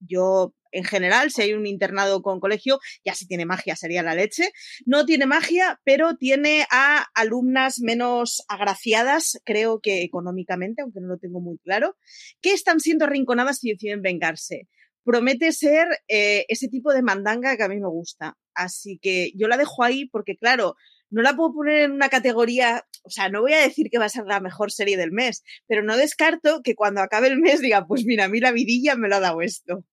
Yo, 0.00 0.54
en 0.72 0.84
general, 0.84 1.30
si 1.30 1.42
hay 1.42 1.52
un 1.52 1.66
internado 1.66 2.22
con 2.22 2.40
colegio, 2.40 2.78
ya 3.04 3.14
si 3.14 3.26
tiene 3.26 3.46
magia 3.46 3.76
sería 3.76 4.02
la 4.02 4.14
leche. 4.14 4.50
No 4.86 5.04
tiene 5.04 5.26
magia, 5.26 5.80
pero 5.84 6.16
tiene 6.16 6.66
a 6.70 7.06
alumnas 7.14 7.80
menos 7.80 8.42
agraciadas, 8.48 9.40
creo 9.44 9.80
que 9.80 10.02
económicamente, 10.02 10.82
aunque 10.82 11.00
no 11.00 11.08
lo 11.08 11.18
tengo 11.18 11.40
muy 11.40 11.58
claro, 11.58 11.96
que 12.40 12.52
están 12.52 12.80
siendo 12.80 13.04
arrinconadas 13.04 13.62
y 13.64 13.70
deciden 13.70 14.02
vengarse 14.02 14.68
promete 15.04 15.52
ser 15.52 15.88
eh, 16.06 16.44
ese 16.48 16.68
tipo 16.68 16.92
de 16.92 17.00
mandanga 17.00 17.56
que 17.56 17.62
a 17.62 17.68
mí 17.68 17.80
me 17.80 17.88
gusta. 17.88 18.36
Así 18.54 18.98
que 19.00 19.32
yo 19.34 19.48
la 19.48 19.56
dejo 19.56 19.82
ahí 19.82 20.06
porque, 20.06 20.36
claro, 20.36 20.74
no 21.10 21.22
la 21.22 21.34
puedo 21.34 21.54
poner 21.54 21.84
en 21.84 21.92
una 21.92 22.08
categoría, 22.08 22.84
o 23.02 23.10
sea, 23.10 23.30
no 23.30 23.40
voy 23.40 23.54
a 23.54 23.62
decir 23.62 23.88
que 23.90 23.98
va 23.98 24.04
a 24.04 24.10
ser 24.10 24.26
la 24.26 24.40
mejor 24.40 24.70
serie 24.70 24.96
del 24.98 25.12
mes, 25.12 25.42
pero 25.66 25.82
no 25.82 25.96
descarto 25.96 26.60
que 26.62 26.74
cuando 26.74 27.00
acabe 27.00 27.28
el 27.28 27.38
mes 27.38 27.60
diga, 27.60 27.86
pues 27.86 28.04
mira, 28.04 28.24
a 28.24 28.28
mí 28.28 28.40
la 28.40 28.52
vidilla 28.52 28.96
me 28.96 29.08
lo 29.08 29.16
ha 29.16 29.20
dado 29.20 29.40
esto. 29.40 29.84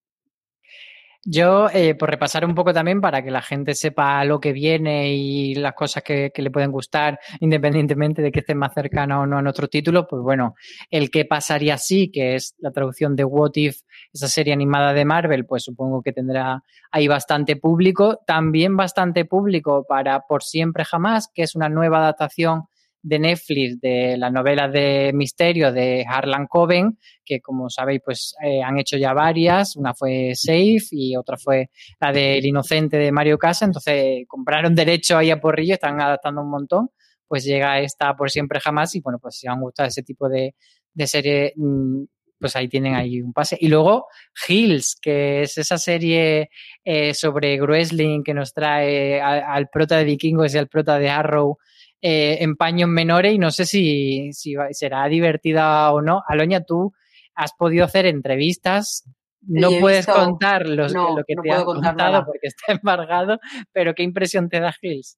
Yo, 1.28 1.70
eh, 1.74 1.96
por 1.96 2.12
repasar 2.12 2.46
un 2.46 2.54
poco 2.54 2.72
también 2.72 3.02
para 3.02 3.24
que 3.24 3.32
la 3.32 3.42
gente 3.42 3.74
sepa 3.74 4.24
lo 4.26 4.40
que 4.40 4.54
viene 4.54 5.12
y 5.12 5.56
las 5.56 5.74
cosas 5.74 6.04
que, 6.04 6.30
que 6.32 6.44
le 6.44 6.52
pueden 6.52 6.72
gustar, 6.72 7.20
independientemente 7.40 8.22
de 8.22 8.32
que 8.32 8.42
estén 8.42 8.60
más 8.60 8.76
cercanas 8.76 9.18
o 9.18 9.26
no 9.26 9.40
a 9.40 9.42
nuestros 9.42 9.72
títulos, 9.72 10.06
pues 10.08 10.22
bueno, 10.22 10.54
el 10.92 11.10
que 11.10 11.26
pasaría 11.26 11.74
así, 11.74 12.12
que 12.12 12.36
es 12.36 12.54
la 12.60 12.70
traducción 12.70 13.16
de 13.16 13.24
What 13.24 13.54
If, 13.56 13.82
esa 14.14 14.28
serie 14.28 14.54
animada 14.54 14.94
de 14.94 15.04
Marvel, 15.04 15.48
pues 15.48 15.64
supongo 15.64 16.04
que 16.04 16.14
tendrá 16.14 16.62
ahí 16.92 17.08
bastante 17.08 17.56
público. 17.56 18.20
También 18.28 18.78
bastante 18.78 19.26
público 19.26 19.84
para 19.90 20.20
Por 20.28 20.44
Siempre 20.44 20.86
Jamás, 20.86 21.32
que 21.34 21.42
es 21.42 21.56
una 21.56 21.70
nueva 21.70 21.98
adaptación 21.98 22.66
de 23.06 23.20
Netflix 23.20 23.80
de 23.80 24.18
las 24.18 24.34
novelas 24.34 24.74
de 24.74 25.12
misterio 25.14 25.72
de 25.72 26.04
Harlan 26.10 26.48
Coben, 26.48 26.98
que 27.24 27.40
como 27.40 27.70
sabéis, 27.70 28.02
pues 28.04 28.36
eh, 28.44 28.64
han 28.64 28.80
hecho 28.80 28.98
ya 28.98 29.14
varias. 29.14 29.76
Una 29.76 29.94
fue 29.94 30.32
Safe 30.34 30.88
y 30.90 31.16
otra 31.16 31.38
fue 31.38 31.70
la 32.00 32.12
del 32.12 32.44
Inocente 32.44 32.98
de 32.98 33.12
Mario 33.12 33.38
Casa. 33.38 33.66
Entonces 33.66 34.26
compraron 34.28 34.74
derecho 34.74 35.18
ahí 35.18 35.30
a 35.30 35.40
Porrillo, 35.40 35.76
están 35.76 36.02
adaptando 36.02 36.42
un 36.42 36.50
montón. 36.50 36.90
Pues 37.28 37.44
llega 37.44 37.80
esta 37.80 38.16
por 38.16 38.32
siempre 38.32 38.60
jamás 38.60 38.96
y 38.96 39.02
bueno, 39.02 39.20
pues 39.22 39.38
si 39.38 39.48
han 39.48 39.62
gustado 39.62 39.88
ese 39.88 40.02
tipo 40.02 40.28
de, 40.28 40.56
de 40.94 41.08
serie, 41.08 41.54
mm, 41.56 42.06
pues 42.40 42.56
ahí 42.56 42.68
tienen 42.68 42.96
ahí 42.96 43.22
un 43.22 43.34
pase. 43.34 43.56
Y 43.60 43.68
luego 43.68 44.08
Hills, 44.48 44.98
que 45.00 45.44
es 45.44 45.60
esa 45.60 45.78
serie 45.78 46.50
eh, 46.84 47.14
sobre 47.14 47.62
Wrestling 47.62 48.24
que 48.24 48.34
nos 48.34 48.52
trae 48.52 49.22
al, 49.22 49.44
al 49.44 49.70
prota 49.70 49.98
de 49.98 50.06
Vikingos 50.06 50.56
y 50.56 50.58
al 50.58 50.70
prota 50.70 50.98
de 50.98 51.10
Arrow 51.10 51.60
eh, 52.08 52.38
en 52.44 52.56
paños 52.56 52.88
menores 52.88 53.34
y 53.34 53.40
no 53.40 53.50
sé 53.50 53.66
si, 53.66 54.32
si 54.32 54.54
va- 54.54 54.68
será 54.72 55.08
divertida 55.08 55.92
o 55.92 56.02
no. 56.02 56.22
Aloña, 56.28 56.62
tú 56.64 56.94
has 57.34 57.54
podido 57.58 57.84
hacer 57.86 58.06
entrevistas. 58.06 59.04
No 59.48 59.70
puedes 59.80 60.06
visto- 60.06 60.14
contar 60.24 60.68
los- 60.68 60.94
no, 60.94 61.18
lo 61.18 61.24
que 61.28 61.34
no 61.36 61.42
te 61.42 61.52
han 61.52 61.66
contado 61.66 61.96
nada. 61.98 62.26
porque 62.26 62.48
está 62.48 62.66
embargado, 62.80 63.40
pero 63.72 63.94
¿qué 63.96 64.04
impresión 64.04 64.50
te 64.50 64.60
da 64.60 64.72
Hills? 64.82 65.18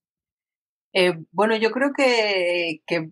Eh, 0.93 1.13
bueno, 1.31 1.57
yo 1.57 1.71
creo 1.71 1.91
que, 1.95 2.79
que 2.87 3.09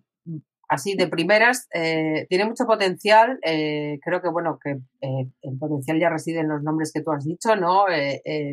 así 0.70 0.94
de 0.96 1.06
primeras 1.08 1.68
eh, 1.74 2.26
tiene 2.30 2.46
mucho 2.46 2.64
potencial. 2.64 3.38
eh, 3.44 3.98
creo 4.02 4.22
que 4.22 4.30
bueno 4.30 4.58
que 4.62 4.78
el 5.02 5.58
potencial 5.58 6.00
ya 6.00 6.08
reside 6.08 6.40
en 6.40 6.48
los 6.48 6.62
nombres 6.62 6.92
que 6.94 7.02
tú 7.02 7.12
has 7.12 7.24
dicho, 7.26 7.54
¿no? 7.56 7.84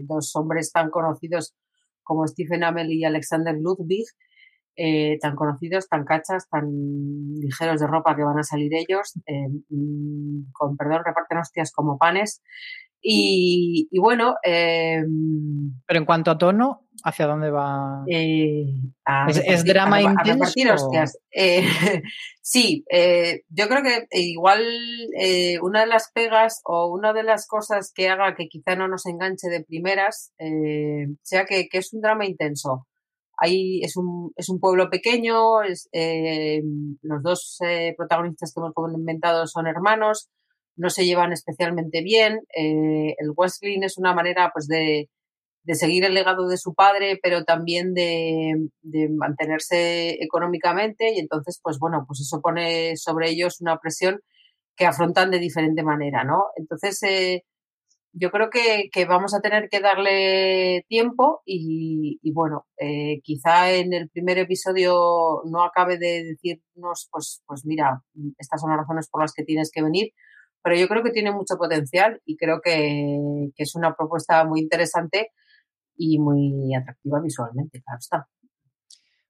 Dos 0.04 0.36
hombres 0.36 0.72
tan 0.74 0.90
conocidos 0.90 1.56
como 2.04 2.28
Stephen 2.28 2.64
Amell 2.66 2.92
y 2.92 3.06
Alexander 3.06 3.56
Ludwig, 3.58 4.06
eh, 4.76 5.18
tan 5.22 5.36
conocidos, 5.36 5.88
tan 5.88 6.04
cachas, 6.06 6.48
tan 6.50 6.66
ligeros 7.40 7.80
de 7.80 7.88
ropa 7.88 8.16
que 8.16 8.24
van 8.24 8.40
a 8.40 8.44
salir 8.44 8.72
ellos, 8.74 9.14
eh, 9.26 9.48
mm, 9.70 10.52
con 10.52 10.76
perdón, 10.78 11.02
reparten 11.06 11.38
hostias 11.38 11.72
como 11.72 11.98
panes. 11.98 12.42
Y, 13.06 13.90
y 13.92 14.00
bueno, 14.00 14.36
eh, 14.46 15.04
Pero 15.86 16.00
en 16.00 16.06
cuanto 16.06 16.32
a 16.32 16.38
tono, 16.38 16.88
¿hacia 17.04 17.28
dónde 17.28 17.52
va? 17.52 18.04
eh, 18.08 18.64
a 19.06 19.30
¿Es- 19.30 19.66
drama 19.66 19.98
a 19.98 20.00
rep- 20.00 20.08
a 20.08 20.10
intenso 20.12 20.34
repartir 20.34 20.72
hostias. 20.72 21.18
Sí, 22.46 22.84
yo 23.50 23.68
creo 23.70 23.82
que 23.84 24.06
igual 24.22 24.64
una 25.62 25.82
de 25.82 25.88
las 25.88 26.12
pegas 26.14 26.62
o 26.66 26.88
una 26.94 27.14
de 27.14 27.24
las 27.24 27.48
cosas 27.48 27.92
que 27.94 28.10
haga 28.10 28.36
que 28.36 28.48
quizá 28.48 28.76
no 28.76 28.88
nos 28.88 29.06
enganche 29.06 29.48
de 29.50 29.64
primeras 29.64 30.34
sea 31.24 31.46
que, 31.46 31.68
que 31.70 31.78
es 31.80 31.94
un 31.94 32.02
drama 32.02 32.26
intenso. 32.26 32.86
Ahí 33.38 33.82
es 33.84 33.98
un, 33.98 34.32
es 34.36 34.50
un 34.50 34.60
pueblo 34.60 34.90
pequeño, 34.90 35.64
es, 35.64 35.90
eh, 35.92 36.62
los 37.02 37.24
dos 37.24 37.58
eh, 37.66 37.94
protagonistas 37.98 38.54
que 38.54 38.60
hemos 38.60 38.74
comentado 38.74 39.48
son 39.48 39.68
hermanos, 39.68 40.30
no 40.76 40.90
se 40.90 41.06
llevan 41.06 41.34
especialmente 41.34 42.02
bien. 42.02 42.40
eh, 42.56 43.16
el 43.18 43.32
wrestling 43.36 43.82
es 43.84 43.98
una 43.98 44.14
manera 44.14 44.52
pues 44.54 44.68
de, 44.68 45.10
de 45.64 45.76
seguir 45.76 46.06
el 46.06 46.14
legado 46.14 46.48
de 46.48 46.58
su 46.58 46.74
padre, 46.74 47.20
pero 47.22 47.44
también 47.44 47.94
de, 47.94 48.70
de, 48.82 49.10
mantenerse 49.10 50.22
económicamente 50.24 51.14
y 51.14 51.20
entonces, 51.20 51.60
pues 51.64 51.80
bueno, 51.80 52.04
pues 52.08 52.20
eso 52.22 52.42
pone 52.42 52.98
sobre 52.98 53.30
ellos 53.30 53.62
una 53.62 53.80
presión 53.80 54.20
que 54.76 54.86
afrontan 54.86 55.32
de 55.32 55.40
diferente 55.40 55.84
manera, 55.84 56.24
¿no? 56.24 56.46
Entonces, 56.56 57.02
eh, 57.04 57.44
yo 58.14 58.30
creo 58.32 58.50
que, 58.50 58.90
vamos 59.08 59.34
a 59.34 59.42
tener 59.42 59.70
que 59.70 59.80
darle 59.80 60.86
tiempo 60.88 61.42
y, 61.46 62.20
bueno, 62.32 62.68
eh, 62.78 63.22
quizá 63.24 63.72
en 63.72 63.94
el 63.94 64.10
primer 64.10 64.38
episodio 64.38 65.42
no 65.46 65.64
acabe 65.64 65.98
de 65.98 66.24
decirnos, 66.24 67.10
pues, 67.12 67.44
pues 67.48 67.66
mira, 67.66 68.04
estas 68.38 68.62
son 68.62 68.70
las 68.70 68.80
razones 68.80 69.10
por 69.10 69.22
las 69.22 69.34
que 69.34 69.44
tienes 69.44 69.72
que 69.72 69.82
venir, 69.82 70.12
pero 70.64 70.76
yo 70.76 70.88
creo 70.88 71.04
que 71.04 71.12
tiene 71.12 71.32
mucho 71.32 71.58
potencial 71.58 72.22
y 72.26 72.38
creo 72.38 72.62
que 72.64 73.52
es 73.58 73.76
una 73.76 73.96
propuesta 73.96 74.46
muy 74.46 74.62
interesante 74.62 75.32
y 75.98 76.20
muy 76.20 76.76
atractiva 76.76 77.20
visualmente, 77.20 77.82
claro 77.82 78.00
está. 78.00 78.28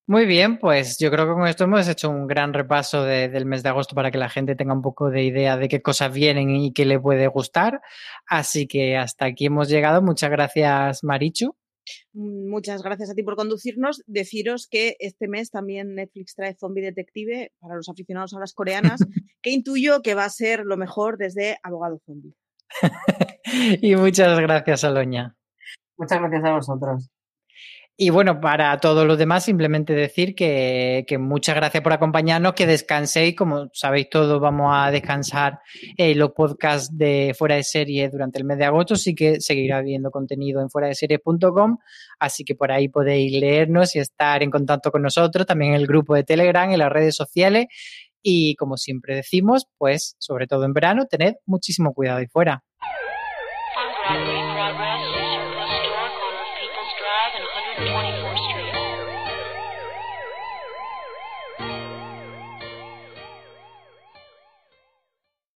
Muy 0.06 0.26
bien, 0.26 0.60
pues 0.60 0.98
yo 1.00 1.10
creo 1.12 1.26
que 1.26 1.34
con 1.34 1.48
esto 1.48 1.64
hemos 1.64 1.88
hecho 1.88 2.10
un 2.10 2.28
gran 2.28 2.54
repaso 2.54 3.06
de, 3.06 3.30
del 3.30 3.46
mes 3.46 3.64
de 3.64 3.70
agosto 3.70 3.96
para 3.96 4.12
que 4.12 4.18
la 4.18 4.28
gente 4.30 4.56
tenga 4.56 4.74
un 4.74 4.82
poco 4.82 5.10
de 5.10 5.24
idea 5.24 5.56
de 5.56 5.70
qué 5.70 5.82
cosas 5.82 6.14
vienen 6.14 6.50
y 6.50 6.74
qué 6.74 6.84
le 6.84 7.00
puede 7.00 7.28
gustar. 7.28 7.82
Así 8.28 8.68
que 8.68 8.98
hasta 8.98 9.26
aquí 9.26 9.46
hemos 9.46 9.70
llegado. 9.70 10.02
Muchas 10.02 10.30
gracias, 10.30 11.06
Marichu. 11.06 11.56
Muchas 12.14 12.84
gracias 12.84 13.12
a 13.12 13.14
ti 13.14 13.24
por 13.24 13.38
conducirnos. 13.38 14.04
Deciros 14.06 14.68
que 14.68 14.98
este 15.00 15.30
mes 15.30 15.52
también 15.52 15.96
Netflix 15.96 16.36
trae 16.36 16.56
Zombie 16.56 16.84
Detective 16.84 17.54
para 17.60 17.76
los 17.76 17.88
aficionados 17.88 18.34
a 18.34 18.40
las 18.40 18.54
coreanas, 18.54 19.00
que 19.42 19.52
intuyo 19.52 20.02
que 20.02 20.16
va 20.16 20.26
a 20.26 20.30
ser 20.30 20.66
lo 20.66 20.76
mejor 20.76 21.18
desde 21.18 21.60
Abogado 21.64 22.02
Zombie. 22.06 22.36
y 23.82 23.96
muchas 23.96 24.38
gracias, 24.38 24.84
Aloña. 24.84 25.38
Muchas 25.98 26.20
gracias 26.20 26.44
a 26.44 26.56
vosotros. 26.56 27.10
Y 27.96 28.10
bueno, 28.10 28.42
para 28.42 28.76
todos 28.80 29.06
los 29.06 29.20
demás, 29.20 29.46
simplemente 29.46 29.94
decir 29.94 30.34
que, 30.34 31.06
muchas 31.20 31.56
gracias 31.56 31.84
por 31.84 31.94
acompañarnos, 31.94 32.54
que 32.54 32.66
descanséis. 32.66 33.36
Como 33.36 33.70
sabéis 33.72 34.10
todos, 34.10 34.42
vamos 34.42 34.72
a 34.76 34.90
descansar 34.90 35.60
eh, 35.96 36.16
los 36.16 36.32
podcasts 36.32 36.90
de 36.98 37.36
Fuera 37.38 37.56
de 37.56 37.64
Series 37.64 38.12
durante 38.12 38.40
el 38.40 38.46
mes 38.46 38.58
de 38.58 38.66
agosto, 38.66 38.96
sí 38.96 39.14
que 39.14 39.40
seguirá 39.42 39.78
habiendo 39.78 40.10
contenido 40.10 40.60
en 40.60 40.72
fuera 40.72 40.88
de 40.88 40.96
series.com, 40.96 41.78
así 42.20 42.44
que 42.44 42.56
por 42.56 42.72
ahí 42.72 42.90
podéis 42.90 43.40
leernos 43.40 43.96
y 43.96 44.00
estar 44.00 44.42
en 44.42 44.50
contacto 44.50 44.92
con 44.92 45.04
nosotros, 45.04 45.46
también 45.46 45.74
en 45.74 45.82
el 45.82 45.86
grupo 45.86 46.16
de 46.16 46.24
Telegram, 46.24 46.72
en 46.72 46.80
las 46.80 46.92
redes 46.92 47.16
sociales. 47.16 47.68
Y 48.24 48.56
como 48.56 48.78
siempre 48.78 49.16
decimos, 49.16 49.68
pues 49.78 50.16
sobre 50.18 50.48
todo 50.48 50.66
en 50.66 50.74
verano, 50.74 51.06
tened 51.06 51.36
muchísimo 51.46 51.94
cuidado 51.94 52.20
ahí 52.20 52.28
fuera. 52.28 52.64